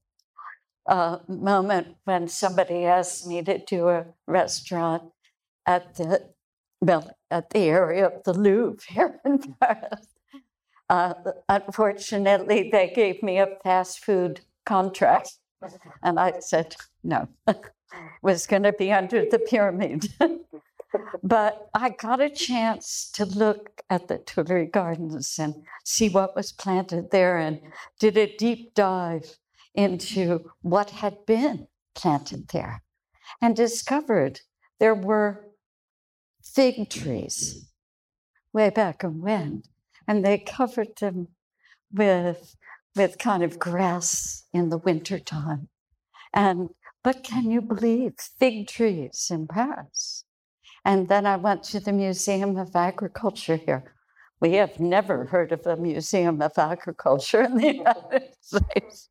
uh, 0.88 1.18
moment 1.26 1.96
when 2.04 2.28
somebody 2.28 2.84
asked 2.84 3.26
me 3.26 3.42
to 3.42 3.58
do 3.58 3.88
a 3.88 4.06
restaurant 4.26 5.02
at 5.66 5.96
the 5.96 6.30
well, 6.80 7.10
at 7.30 7.50
the 7.50 7.60
area 7.60 8.06
of 8.06 8.22
the 8.24 8.32
Louvre 8.32 8.84
here 8.88 9.18
in 9.24 9.38
Paris. 9.60 10.06
Uh, 10.88 11.14
unfortunately, 11.48 12.68
they 12.70 12.92
gave 12.94 13.22
me 13.22 13.38
a 13.38 13.48
fast 13.64 14.04
food 14.04 14.42
contract. 14.64 15.32
And 16.02 16.20
I 16.20 16.34
said, 16.40 16.76
no, 17.02 17.28
was 18.22 18.46
going 18.46 18.62
to 18.62 18.72
be 18.72 18.92
under 18.92 19.24
the 19.28 19.38
pyramid. 19.38 20.12
but 21.22 21.68
I 21.74 21.90
got 21.90 22.20
a 22.20 22.30
chance 22.30 23.10
to 23.14 23.24
look 23.24 23.82
at 23.90 24.08
the 24.08 24.18
Tuileries 24.18 24.70
Gardens 24.72 25.38
and 25.38 25.54
see 25.84 26.08
what 26.08 26.36
was 26.36 26.52
planted 26.52 27.10
there 27.10 27.38
and 27.38 27.60
did 28.00 28.16
a 28.16 28.34
deep 28.36 28.74
dive 28.74 29.38
into 29.74 30.50
what 30.62 30.90
had 30.90 31.26
been 31.26 31.68
planted 31.94 32.48
there 32.48 32.82
and 33.42 33.56
discovered 33.56 34.40
there 34.80 34.94
were 34.94 35.46
fig 36.42 36.90
trees 36.90 37.70
way 38.52 38.70
back 38.70 39.04
in 39.04 39.22
when, 39.22 39.64
and 40.08 40.24
they 40.24 40.38
covered 40.38 40.96
them 41.00 41.28
with 41.92 42.56
with 42.96 43.18
kind 43.18 43.42
of 43.44 43.58
grass 43.58 44.44
in 44.54 44.70
the 44.70 44.78
wintertime. 44.78 45.68
And 46.34 46.70
but 47.04 47.24
can 47.24 47.50
you 47.50 47.62
believe 47.62 48.14
fig 48.18 48.68
trees 48.68 49.28
in 49.30 49.48
Paris? 49.48 50.25
And 50.86 51.08
then 51.08 51.26
I 51.26 51.36
went 51.36 51.62
to 51.64 51.80
the 51.80 51.92
Museum 51.92 52.56
of 52.56 52.74
Agriculture 52.74 53.56
here. 53.56 53.92
We 54.40 54.54
have 54.54 54.80
never 54.80 55.26
heard 55.26 55.52
of 55.52 55.66
a 55.66 55.76
Museum 55.76 56.40
of 56.40 56.52
Agriculture 56.56 57.42
in 57.42 57.56
the 57.56 57.74
United 57.84 58.34
States. 58.40 59.10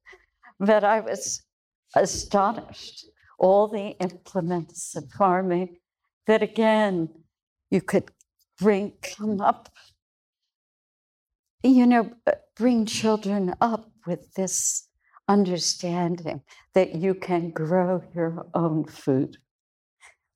But 0.59 0.83
I 0.83 1.01
was 1.01 1.43
astonished. 1.95 3.05
All 3.37 3.67
the 3.67 3.89
implements 3.99 4.95
of 4.95 5.11
farming 5.11 5.77
that 6.25 6.41
again 6.41 7.09
you 7.69 7.81
could 7.81 8.09
bring 8.57 8.93
come 9.03 9.41
up 9.41 9.69
you 11.65 11.87
know, 11.87 12.11
uh, 12.27 12.33
bring 12.55 12.85
children 12.85 13.55
up 13.59 13.91
with 14.05 14.33
this 14.35 14.87
understanding 15.27 16.41
that 16.75 16.95
you 16.95 17.15
can 17.15 17.49
grow 17.49 18.03
your 18.13 18.45
own 18.53 18.85
food, 18.85 19.37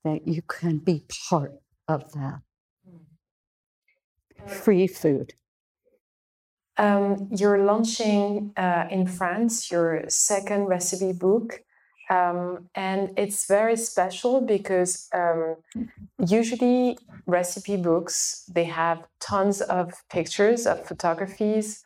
that 0.04 0.26
you 0.26 0.42
can 0.42 0.78
be 0.78 1.04
part 1.28 1.52
of 1.88 2.12
that. 2.12 2.40
Free 4.46 4.86
food. 4.86 5.34
Um, 6.76 7.28
you're 7.30 7.64
launching 7.64 8.52
uh, 8.56 8.86
in 8.90 9.06
France 9.06 9.70
your 9.70 10.04
second 10.08 10.64
recipe 10.64 11.12
book. 11.12 11.62
Um, 12.08 12.70
and 12.74 13.12
it's 13.16 13.46
very 13.46 13.76
special 13.76 14.40
because 14.40 15.08
um, 15.14 15.56
usually 16.26 16.98
recipe 17.26 17.76
books 17.76 18.44
they 18.52 18.64
have 18.64 19.04
tons 19.20 19.60
of 19.60 19.92
pictures 20.10 20.66
of 20.66 20.84
photographies 20.84 21.84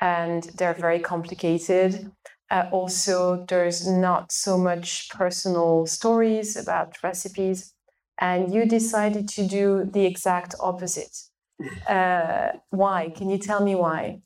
and 0.00 0.44
they're 0.56 0.74
very 0.74 0.98
complicated 0.98 2.10
uh, 2.50 2.68
also 2.72 3.44
there's 3.48 3.86
not 3.86 4.32
so 4.32 4.58
much 4.58 5.08
personal 5.10 5.86
stories 5.86 6.56
about 6.56 7.02
recipes 7.02 7.74
and 8.20 8.52
you 8.52 8.66
decided 8.66 9.28
to 9.28 9.46
do 9.46 9.88
the 9.92 10.04
exact 10.04 10.54
opposite 10.60 11.16
uh, 11.88 12.48
why 12.70 13.12
can 13.16 13.30
you 13.30 13.38
tell 13.38 13.62
me 13.62 13.74
why 13.74 14.20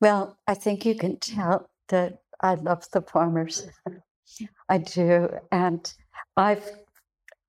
well 0.00 0.38
i 0.46 0.54
think 0.54 0.84
you 0.84 0.94
can 0.94 1.18
tell 1.18 1.68
that 1.88 2.18
i 2.40 2.54
love 2.54 2.84
the 2.92 3.02
farmers 3.02 3.66
I 4.68 4.78
do. 4.78 5.28
And 5.50 5.92
I've, 6.36 6.70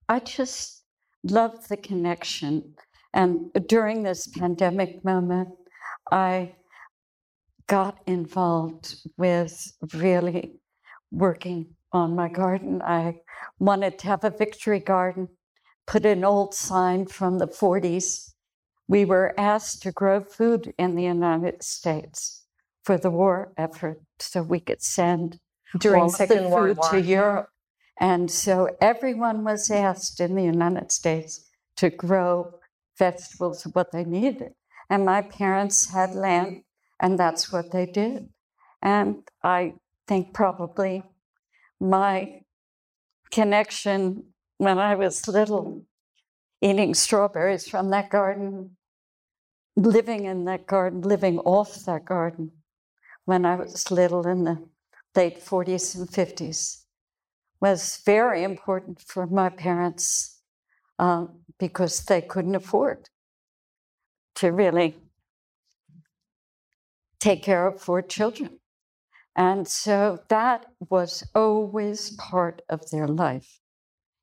I 0.07 0.19
just 0.19 0.83
love 1.23 1.67
the 1.67 1.77
connection. 1.77 2.75
And 3.13 3.51
during 3.67 4.03
this 4.03 4.27
pandemic 4.27 5.03
moment, 5.03 5.49
I 6.11 6.55
got 7.70 7.99
involved 8.07 8.95
with 9.15 9.72
really 9.93 10.59
working 11.11 11.67
on 11.93 12.15
my 12.15 12.28
garden. 12.28 12.82
I 12.82 13.22
wanted 13.59 13.99
to 13.99 14.07
have 14.07 14.24
a 14.24 14.32
victory 14.32 14.80
garden, 14.80 15.30
put 15.86 16.05
an 16.05 16.26
old 16.26 16.53
sign 16.53 17.05
from 17.05 17.38
the 17.38 17.47
40s. 17.47 18.34
We 18.88 19.05
were 19.05 19.36
asked 19.38 19.84
to 19.84 19.91
grow 19.91 20.22
food 20.22 20.74
in 20.80 20.95
the 20.95 21.03
United 21.03 21.63
States 21.63 22.43
for 22.84 22.97
the 22.97 23.11
war 23.11 23.53
effort 23.55 24.01
so 24.20 24.41
we 24.41 24.59
could 24.59 24.82
send 24.82 25.39
during 25.78 26.01
all 26.03 26.09
Second 26.09 26.45
the 26.45 26.49
World 26.49 26.70
food 26.70 26.78
War. 26.78 26.91
to 26.91 27.01
Europe. 27.01 27.49
And 27.99 28.32
so 28.32 28.70
everyone 28.82 29.43
was 29.43 29.70
asked 29.70 30.20
in 30.20 30.34
the 30.34 30.43
United 30.43 30.91
States 30.91 31.47
to 31.78 31.91
grow 31.91 32.51
vegetables, 32.97 33.63
what 33.74 33.91
they 33.91 34.05
needed. 34.05 34.53
And 34.89 35.05
my 35.05 35.22
parents 35.22 35.91
had 35.93 36.15
land, 36.15 36.63
and 36.99 37.17
that's 37.17 37.51
what 37.51 37.71
they 37.71 37.85
did. 37.85 38.29
And 38.81 39.23
I 39.43 39.73
think 40.07 40.33
probably 40.33 41.03
my 41.79 42.41
connection 43.31 44.23
when 44.57 44.77
I 44.77 44.95
was 44.95 45.27
little, 45.27 45.85
eating 46.61 46.93
strawberries 46.93 47.67
from 47.67 47.89
that 47.91 48.09
garden, 48.09 48.75
living 49.75 50.25
in 50.25 50.45
that 50.45 50.67
garden, 50.67 51.01
living 51.01 51.39
off 51.39 51.85
that 51.85 52.05
garden 52.05 52.51
when 53.25 53.45
I 53.45 53.55
was 53.55 53.89
little 53.91 54.27
in 54.27 54.43
the 54.43 54.67
late 55.15 55.39
40s 55.43 55.95
and 55.95 56.09
50s 56.09 56.83
was 57.61 58.01
very 58.05 58.43
important 58.43 59.01
for 59.01 59.27
my 59.27 59.49
parents 59.49 60.41
um, 60.97 61.39
because 61.57 62.03
they 62.05 62.21
couldn't 62.21 62.55
afford 62.55 63.09
to 64.35 64.51
really 64.51 64.95
take 67.20 67.43
care 67.43 67.67
of 67.67 67.82
four 67.82 68.01
children. 68.01 68.59
And 69.36 69.67
so 69.67 70.20
that 70.30 70.65
was 70.89 71.24
always 71.36 72.11
part 72.11 72.61
of 72.70 72.89
their 72.89 73.07
life. 73.07 73.59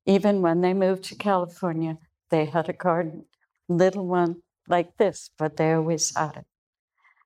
Even 0.05 0.41
when 0.41 0.61
they 0.61 0.73
moved 0.73 1.03
to 1.05 1.15
California, 1.15 1.97
they 2.29 2.45
had 2.45 2.69
a 2.69 2.73
garden, 2.73 3.25
little 3.67 4.07
one 4.07 4.43
like 4.67 4.97
this, 4.97 5.31
but 5.37 5.57
they 5.57 5.73
always 5.73 6.15
had 6.15 6.37
it. 6.37 6.45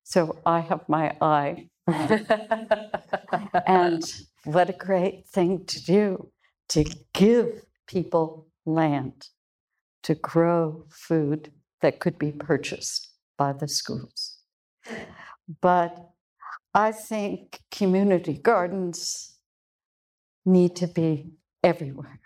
So 0.08 0.38
I 0.46 0.60
have 0.60 0.88
my 0.88 1.14
eye. 1.20 1.68
and 3.66 4.02
what 4.44 4.70
a 4.70 4.72
great 4.72 5.26
thing 5.28 5.66
to 5.66 5.84
do 5.84 6.30
to 6.70 6.84
give 7.12 7.66
people 7.86 8.46
land 8.64 9.28
to 10.04 10.14
grow 10.14 10.86
food 10.88 11.52
that 11.82 12.00
could 12.00 12.18
be 12.18 12.32
purchased 12.32 13.10
by 13.36 13.52
the 13.52 13.68
schools. 13.68 14.38
But 15.60 16.08
I 16.72 16.90
think 16.92 17.60
community 17.70 18.32
gardens 18.32 19.36
need 20.46 20.74
to 20.76 20.86
be 20.86 21.32
everywhere 21.62 22.18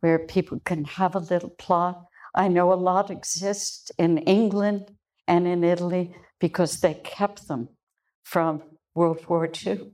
where 0.00 0.18
people 0.18 0.60
can 0.62 0.84
have 0.84 1.14
a 1.14 1.20
little 1.20 1.54
plot. 1.58 2.04
I 2.34 2.48
know 2.48 2.70
a 2.70 2.74
lot 2.74 3.10
exist 3.10 3.92
in 3.96 4.18
England 4.18 4.90
and 5.26 5.46
in 5.46 5.64
Italy 5.64 6.14
because 6.40 6.80
they 6.80 6.94
kept 6.94 7.48
them 7.48 7.68
from 8.22 8.62
World 8.94 9.26
War 9.28 9.48
II 9.66 9.92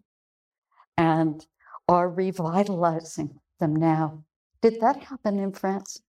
and 0.97 1.47
are 1.89 2.09
revitalizing 2.09 3.41
them 3.61 3.77
now. 3.77 4.25
Did 4.63 4.81
that 4.81 5.05
happen 5.05 5.39
in 5.39 5.53
France? 5.53 6.01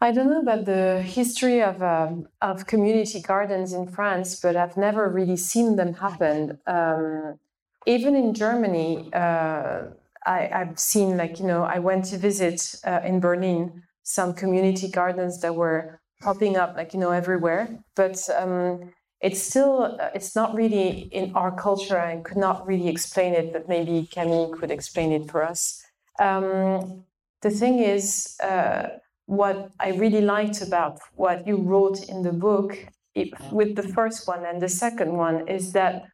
I 0.00 0.10
don't 0.10 0.30
know 0.30 0.40
about 0.40 0.64
the 0.64 1.00
history 1.00 1.62
of 1.62 1.80
um, 1.80 2.26
of 2.40 2.66
community 2.66 3.20
gardens 3.20 3.72
in 3.72 3.86
France, 3.86 4.40
but 4.40 4.56
I've 4.56 4.76
never 4.76 5.08
really 5.08 5.36
seen 5.36 5.76
them 5.76 5.94
happen. 5.94 6.58
Um, 6.66 7.38
even 7.86 8.16
in 8.16 8.34
Germany, 8.34 9.12
uh, 9.12 9.82
I, 10.26 10.48
have 10.50 10.78
seen 10.78 11.16
like 11.16 11.38
you 11.38 11.46
know 11.46 11.62
I 11.62 11.78
went 11.78 12.06
to 12.06 12.18
visit 12.18 12.74
uh, 12.84 13.00
in 13.04 13.20
Berlin 13.20 13.84
some 14.02 14.34
community 14.34 14.88
gardens 14.88 15.40
that 15.40 15.54
were 15.54 16.00
popping 16.20 16.56
up 16.56 16.76
like 16.76 16.94
you 16.94 17.00
know 17.00 17.12
everywhere, 17.12 17.78
but 17.94 18.18
um, 18.36 18.92
it's 19.22 19.40
still 19.40 19.96
uh, 20.00 20.10
it's 20.14 20.34
not 20.34 20.54
really 20.54 21.08
in 21.12 21.32
our 21.34 21.52
culture. 21.52 21.98
I 21.98 22.16
could 22.16 22.36
not 22.36 22.66
really 22.66 22.88
explain 22.88 23.34
it, 23.34 23.52
but 23.52 23.68
maybe 23.68 24.08
Camille 24.12 24.50
could 24.50 24.70
explain 24.70 25.12
it 25.12 25.30
for 25.30 25.44
us. 25.44 25.82
Um, 26.18 27.04
the 27.40 27.50
thing 27.50 27.78
is 27.78 28.36
uh, 28.42 28.88
what 29.26 29.70
I 29.78 29.90
really 29.90 30.20
liked 30.20 30.60
about 30.60 30.98
what 31.14 31.46
you 31.46 31.56
wrote 31.56 32.02
in 32.08 32.22
the 32.22 32.32
book 32.32 32.76
it, 33.14 33.28
with 33.52 33.76
the 33.76 33.82
first 33.82 34.26
one 34.26 34.44
and 34.44 34.60
the 34.60 34.68
second 34.68 35.12
one 35.12 35.48
is 35.48 35.72
that 35.72 36.04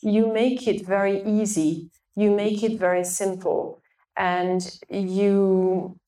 you 0.00 0.32
make 0.32 0.66
it 0.66 0.86
very 0.86 1.22
easy, 1.24 1.90
you 2.16 2.30
make 2.30 2.62
it 2.62 2.78
very 2.78 3.04
simple, 3.04 3.82
and 4.16 4.78
you. 4.88 5.98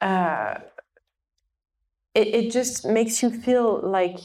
Uh, 0.00 0.58
it, 2.14 2.28
it 2.28 2.50
just 2.50 2.84
makes 2.84 3.22
you 3.22 3.30
feel 3.30 3.80
like 3.82 4.18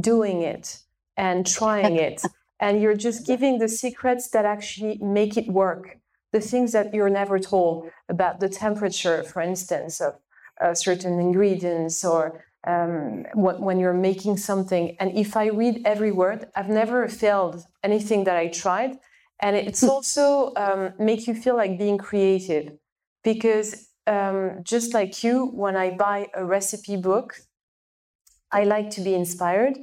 doing 0.00 0.42
it 0.42 0.80
and 1.16 1.46
trying 1.46 1.96
it 1.96 2.22
and 2.60 2.80
you're 2.80 2.96
just 2.96 3.26
giving 3.26 3.58
the 3.58 3.68
secrets 3.68 4.28
that 4.30 4.44
actually 4.44 4.98
make 4.98 5.36
it 5.36 5.48
work. 5.48 5.98
The 6.32 6.40
things 6.40 6.72
that 6.72 6.92
you're 6.94 7.10
never 7.10 7.38
told 7.38 7.90
about 8.08 8.40
the 8.40 8.48
temperature, 8.48 9.22
for 9.22 9.42
instance, 9.42 10.00
of 10.00 10.14
uh, 10.60 10.74
certain 10.74 11.18
ingredients 11.20 12.04
or 12.04 12.44
um, 12.66 13.24
when, 13.34 13.60
when 13.60 13.78
you're 13.78 13.94
making 13.94 14.38
something. 14.38 14.96
And 14.98 15.16
if 15.16 15.36
I 15.36 15.46
read 15.46 15.82
every 15.84 16.12
word, 16.12 16.48
I've 16.56 16.68
never 16.68 17.08
failed 17.08 17.64
anything 17.84 18.24
that 18.24 18.36
I 18.36 18.48
tried. 18.48 18.98
And 19.40 19.54
it's 19.54 19.84
also 19.84 20.52
um, 20.56 20.94
make 20.98 21.26
you 21.26 21.34
feel 21.34 21.56
like 21.56 21.78
being 21.78 21.98
creative. 21.98 22.72
Because 23.22 23.88
um, 24.06 24.60
just 24.62 24.94
like 24.94 25.22
you, 25.22 25.46
when 25.46 25.76
I 25.76 25.90
buy 25.90 26.28
a 26.34 26.44
recipe 26.44 26.96
book, 26.96 27.34
I 28.50 28.64
like 28.64 28.90
to 28.90 29.00
be 29.00 29.14
inspired, 29.14 29.76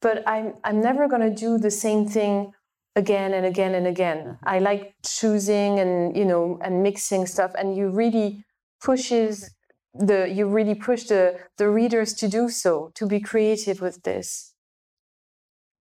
but 0.00 0.22
I'm 0.26 0.54
I'm 0.64 0.80
never 0.80 1.08
gonna 1.08 1.34
do 1.34 1.58
the 1.58 1.70
same 1.70 2.06
thing 2.06 2.52
again 2.96 3.32
and 3.32 3.46
again 3.46 3.74
and 3.74 3.86
again. 3.86 4.18
Mm-hmm. 4.18 4.48
I 4.48 4.58
like 4.58 4.94
choosing 5.04 5.78
and 5.78 6.16
you 6.16 6.24
know 6.24 6.58
and 6.62 6.82
mixing 6.82 7.26
stuff, 7.26 7.52
and 7.58 7.76
you 7.76 7.88
really 7.88 8.44
pushes 8.80 9.50
the 9.94 10.28
you 10.28 10.46
really 10.46 10.74
push 10.74 11.04
the 11.04 11.38
the 11.56 11.68
readers 11.68 12.12
to 12.14 12.28
do 12.28 12.48
so 12.48 12.90
to 12.94 13.06
be 13.06 13.20
creative 13.20 13.80
with 13.80 14.02
this. 14.02 14.54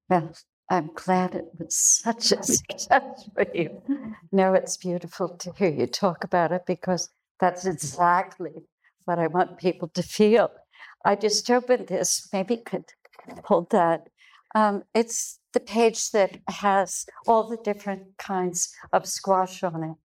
Well, 0.08 0.32
I'm 0.70 0.90
glad 0.94 1.34
it 1.34 1.48
was 1.58 1.76
such 1.76 2.32
a 2.32 2.42
success 2.56 3.28
for 3.34 3.46
you. 3.54 3.82
No, 4.32 4.54
it's 4.54 4.76
beautiful 4.76 5.28
to 5.28 5.52
hear 5.52 5.70
you 5.70 5.86
talk 5.86 6.24
about 6.24 6.52
it 6.52 6.62
because 6.66 7.10
that's 7.40 7.66
exactly 7.66 8.52
what 9.04 9.18
I 9.18 9.26
want 9.26 9.58
people 9.58 9.88
to 9.88 10.02
feel. 10.02 10.50
I 11.04 11.14
just 11.14 11.48
opened 11.50 11.86
this, 11.86 12.28
maybe 12.32 12.56
could 12.56 12.86
hold 13.44 13.70
that. 13.70 14.08
Um, 14.54 14.84
it's 14.94 15.38
the 15.52 15.60
page 15.60 16.10
that 16.12 16.38
has 16.48 17.06
all 17.26 17.48
the 17.48 17.58
different 17.58 18.16
kinds 18.18 18.74
of 18.92 19.06
squash 19.06 19.62
on 19.62 19.82
it. 19.82 19.96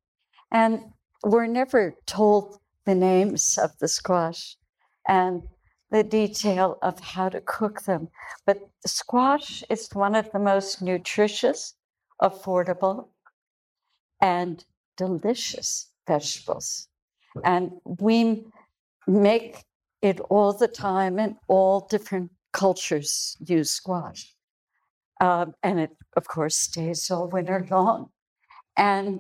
And 0.52 0.82
we're 1.24 1.48
never 1.48 1.96
told 2.06 2.60
the 2.86 2.96
names 2.96 3.58
of 3.58 3.78
the 3.80 3.88
squash 3.88 4.58
and 5.08 5.44
the 5.92 6.04
detail 6.04 6.78
of 6.82 7.00
how 7.00 7.30
to 7.30 7.42
cook 7.42 7.84
them. 7.84 8.08
But 8.46 8.60
squash 8.86 9.64
is 9.70 9.90
one 9.94 10.16
of 10.16 10.32
the 10.32 10.40
most 10.40 10.82
nutritious, 10.82 11.76
affordable, 12.22 13.08
and 14.22 14.64
delicious 14.98 15.92
vegetables. 16.08 16.88
And 17.44 17.72
we 17.86 18.46
make 19.08 19.64
it 20.02 20.20
all 20.30 20.54
the 20.54 20.68
time, 20.68 21.20
in 21.20 21.38
all 21.48 21.88
different 21.90 22.32
cultures 22.62 23.38
use 23.40 23.72
squash. 23.72 24.36
Um, 25.20 25.54
and 25.64 25.80
it, 25.80 25.92
of 26.20 26.26
course, 26.28 26.58
stays 26.70 27.10
all 27.12 27.28
winter 27.28 27.66
long. 27.70 28.10
And 28.78 29.20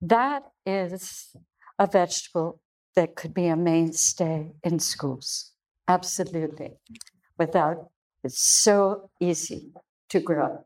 that 0.00 0.42
is 0.64 1.36
a 1.78 1.86
vegetable 1.86 2.60
that 2.96 3.14
could 3.14 3.34
be 3.34 3.46
a 3.46 3.56
mainstay 3.56 4.52
in 4.62 4.78
schools. 4.78 5.52
Absolutely. 5.86 6.72
Without, 7.38 7.90
it's 8.24 8.42
so 8.64 9.10
easy 9.20 9.72
to 10.08 10.18
grow. 10.20 10.64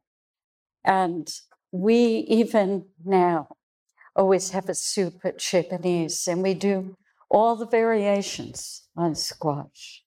And 0.85 1.27
we 1.73 1.99
even 2.41 2.87
now 3.05 3.49
always 4.17 4.51
have 4.51 4.69
a 4.69 4.75
soup 4.75 5.17
at 5.25 5.39
Panisse, 5.39 6.27
and 6.27 6.43
we 6.43 6.55
do 6.55 6.97
all 7.31 7.55
the 7.57 7.67
variations 7.67 8.89
on 8.97 9.15
squash. 9.15 10.00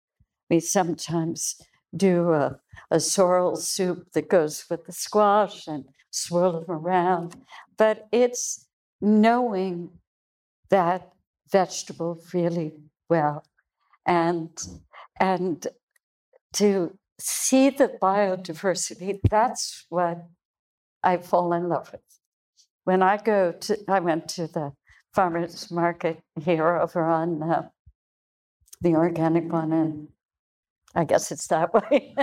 We 0.54 0.60
sometimes 0.60 1.56
do 1.96 2.32
a, 2.32 2.60
a 2.92 3.00
sorrel 3.00 3.56
soup 3.56 4.12
that 4.14 4.30
goes 4.30 4.66
with 4.70 4.86
the 4.86 4.92
squash 4.92 5.68
and 5.68 5.86
swirl 6.12 6.62
them 6.62 6.72
around. 6.72 7.36
But 7.78 8.08
it's 8.12 8.68
knowing 9.02 9.90
that 10.70 11.12
vegetable 11.52 12.22
really 12.34 12.74
well 13.10 13.44
and 14.06 14.50
and 15.20 15.68
to 16.54 16.98
see 17.20 17.70
the 17.70 17.90
biodiversity 18.02 19.20
that's 19.30 19.86
what 19.90 20.26
i 21.04 21.18
fall 21.18 21.54
in 21.54 21.70
love 21.70 21.92
with 21.92 22.02
when 22.84 23.02
I 23.02 23.18
go 23.18 23.52
to, 23.52 23.78
I 23.88 24.00
went 24.00 24.28
to 24.30 24.48
the 24.48 24.74
farmers 25.14 25.72
market 25.72 26.22
here 26.42 26.76
over 26.78 27.04
on 27.04 27.42
uh, 27.44 27.70
the 28.82 28.96
organic 28.96 29.52
one, 29.52 29.72
and 29.72 30.08
I 30.96 31.04
guess 31.06 31.32
it's 31.32 31.48
that 31.48 31.74
way. 31.74 32.16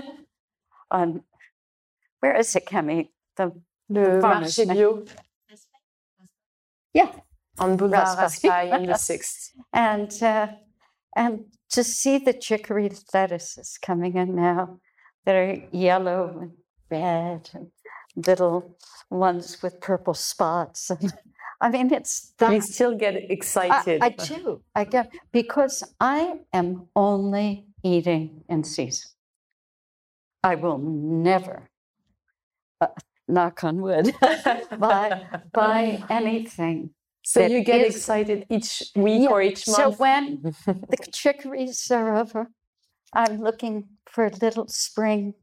on 0.91 1.23
where 2.21 2.37
is 2.37 2.55
it, 2.55 2.66
Kemi? 2.66 3.09
The, 3.37 3.53
the 3.89 4.21
marché 4.23 4.66
bio. 4.66 5.05
Yeah, 6.93 7.12
on 7.59 7.77
Boulevard 7.77 8.18
Raspail 8.18 8.75
in 8.75 8.87
the 8.87 8.95
sixth. 9.11 9.53
And 9.73 10.11
uh, 10.23 10.49
and 11.16 11.45
to 11.71 11.85
see 11.85 12.18
the 12.18 12.33
chicory 12.33 12.91
lettuces 13.14 13.79
coming 13.81 14.16
in 14.16 14.35
now 14.35 14.81
that 15.25 15.35
are 15.35 15.57
yellow 15.73 16.39
and 16.41 16.53
red 16.91 17.51
and 17.55 17.71
little 18.16 18.77
ones 19.11 19.62
with 19.62 19.81
purple 19.81 20.14
spots. 20.14 20.91
I 21.61 21.68
mean, 21.68 21.93
it's 21.93 22.33
that. 22.39 22.53
You 22.53 22.61
still 22.62 22.97
get 22.97 23.31
excited. 23.31 24.03
I, 24.03 24.07
I 24.07 24.09
do. 24.11 24.62
I 24.75 24.85
get 24.85 25.12
because 25.31 25.85
I 26.01 26.39
am 26.53 26.89
only 26.97 27.66
eating 27.83 28.45
in 28.49 28.64
season. 28.64 29.11
I 30.43 30.55
will 30.55 30.78
never, 30.78 31.70
uh, 32.81 32.89
knock 33.28 33.62
on 33.64 33.81
wood, 33.83 34.14
buy 34.78 35.26
buy 35.53 36.03
anything. 36.09 36.91
So 37.22 37.47
you 37.47 37.62
get 37.62 37.83
is, 37.83 37.97
excited 37.97 38.47
each 38.49 38.83
week 38.97 39.22
yeah, 39.22 39.28
or 39.28 39.43
each 39.43 39.68
month. 39.68 39.76
So 39.76 39.91
when 39.91 40.43
the 40.43 40.97
chicories 41.12 41.91
are 41.91 42.16
over, 42.16 42.49
I'm 43.12 43.41
looking 43.41 43.89
for 44.07 44.31
little 44.31 44.68
spring 44.68 45.35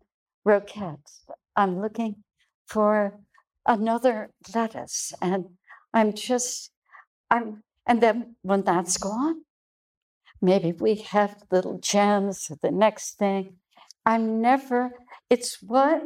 roquettes. 0.44 1.26
I'm 1.56 1.80
looking 1.80 2.24
for 2.66 3.20
another 3.66 4.32
lettuce. 4.56 5.14
And 5.22 5.46
I'm 5.94 6.14
just, 6.14 6.72
I'm, 7.30 7.64
and 7.86 8.02
then 8.02 8.36
when 8.42 8.64
that's 8.64 8.98
gone, 8.98 9.44
maybe 10.42 10.72
we 10.72 10.96
have 10.96 11.44
little 11.52 11.80
gems 11.80 12.52
the 12.62 12.72
next 12.72 13.18
thing. 13.18 13.58
I'm 14.06 14.42
never, 14.42 14.92
it's 15.30 15.62
what 15.62 16.04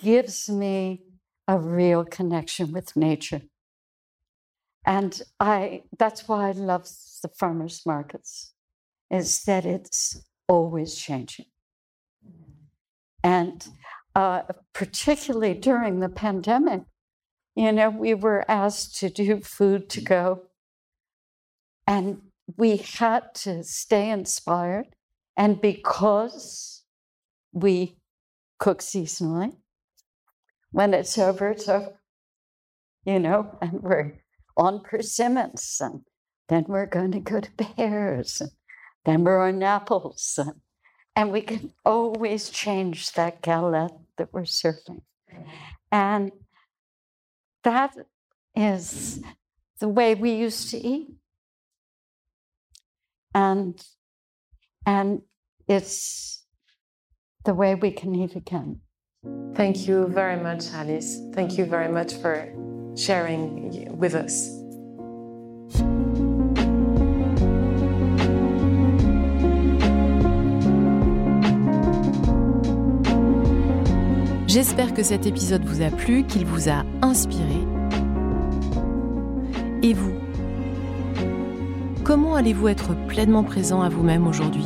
gives 0.00 0.48
me 0.48 1.02
a 1.46 1.58
real 1.58 2.04
connection 2.04 2.72
with 2.72 2.96
nature. 2.96 3.42
And 4.86 5.22
I 5.40 5.82
that's 5.98 6.28
why 6.28 6.48
I 6.48 6.52
love 6.52 6.88
the 7.22 7.28
farmers 7.28 7.82
markets, 7.86 8.52
is 9.10 9.42
that 9.44 9.64
it's 9.64 10.22
always 10.46 10.94
changing. 10.94 11.46
And 13.22 13.66
uh, 14.14 14.42
particularly 14.74 15.54
during 15.54 16.00
the 16.00 16.10
pandemic, 16.10 16.82
you 17.56 17.72
know, 17.72 17.88
we 17.88 18.14
were 18.14 18.44
asked 18.48 18.98
to 18.98 19.08
do 19.08 19.40
food 19.40 19.88
to 19.90 20.00
go. 20.00 20.42
And 21.86 22.20
we 22.56 22.76
had 22.76 23.34
to 23.34 23.62
stay 23.64 24.10
inspired. 24.10 24.86
And 25.36 25.60
because 25.60 26.84
we 27.52 27.98
cook 28.58 28.80
seasonally, 28.80 29.56
when 30.70 30.94
it's 30.94 31.18
over, 31.18 31.50
it's 31.50 31.68
over. 31.68 32.00
You 33.04 33.18
know, 33.18 33.58
and 33.60 33.82
we're 33.82 34.14
on 34.56 34.80
persimmons, 34.80 35.78
and 35.80 36.02
then 36.48 36.64
we're 36.68 36.86
going 36.86 37.12
to 37.12 37.20
go 37.20 37.40
to 37.40 37.50
pears, 37.52 38.40
and 38.40 38.50
then 39.04 39.24
we're 39.24 39.46
on 39.46 39.62
apples. 39.62 40.38
And, 40.38 40.60
and 41.14 41.30
we 41.30 41.42
can 41.42 41.72
always 41.84 42.48
change 42.50 43.12
that 43.12 43.42
galette 43.42 43.98
that 44.16 44.32
we're 44.32 44.46
serving. 44.46 45.02
And 45.92 46.32
that 47.62 47.94
is 48.54 49.20
the 49.80 49.88
way 49.88 50.14
we 50.14 50.32
used 50.32 50.70
to 50.70 50.78
eat. 50.78 51.10
And 53.34 53.80
and 54.86 55.22
it's 55.66 56.44
the 57.44 57.54
way 57.54 57.74
we 57.74 57.90
can 57.90 58.14
eat 58.14 58.36
again. 58.36 58.80
Thank 59.54 59.88
you 59.88 60.06
very 60.08 60.40
much, 60.40 60.72
Alice. 60.72 61.18
Thank 61.32 61.58
you 61.58 61.64
very 61.64 61.90
much 61.90 62.14
for 62.14 62.52
sharing 62.96 63.98
with 63.98 64.14
us. 64.14 64.50
J'espère 74.46 74.94
que 74.94 75.02
cet 75.02 75.26
épisode 75.26 75.64
vous 75.64 75.82
a 75.82 75.90
plu, 75.90 76.24
qu'il 76.24 76.46
vous 76.46 76.68
a 76.68 76.84
inspiré. 77.02 77.73
Comment 82.14 82.36
allez-vous 82.36 82.68
être 82.68 82.94
pleinement 83.08 83.42
présent 83.42 83.82
à 83.82 83.88
vous-même 83.88 84.28
aujourd'hui? 84.28 84.64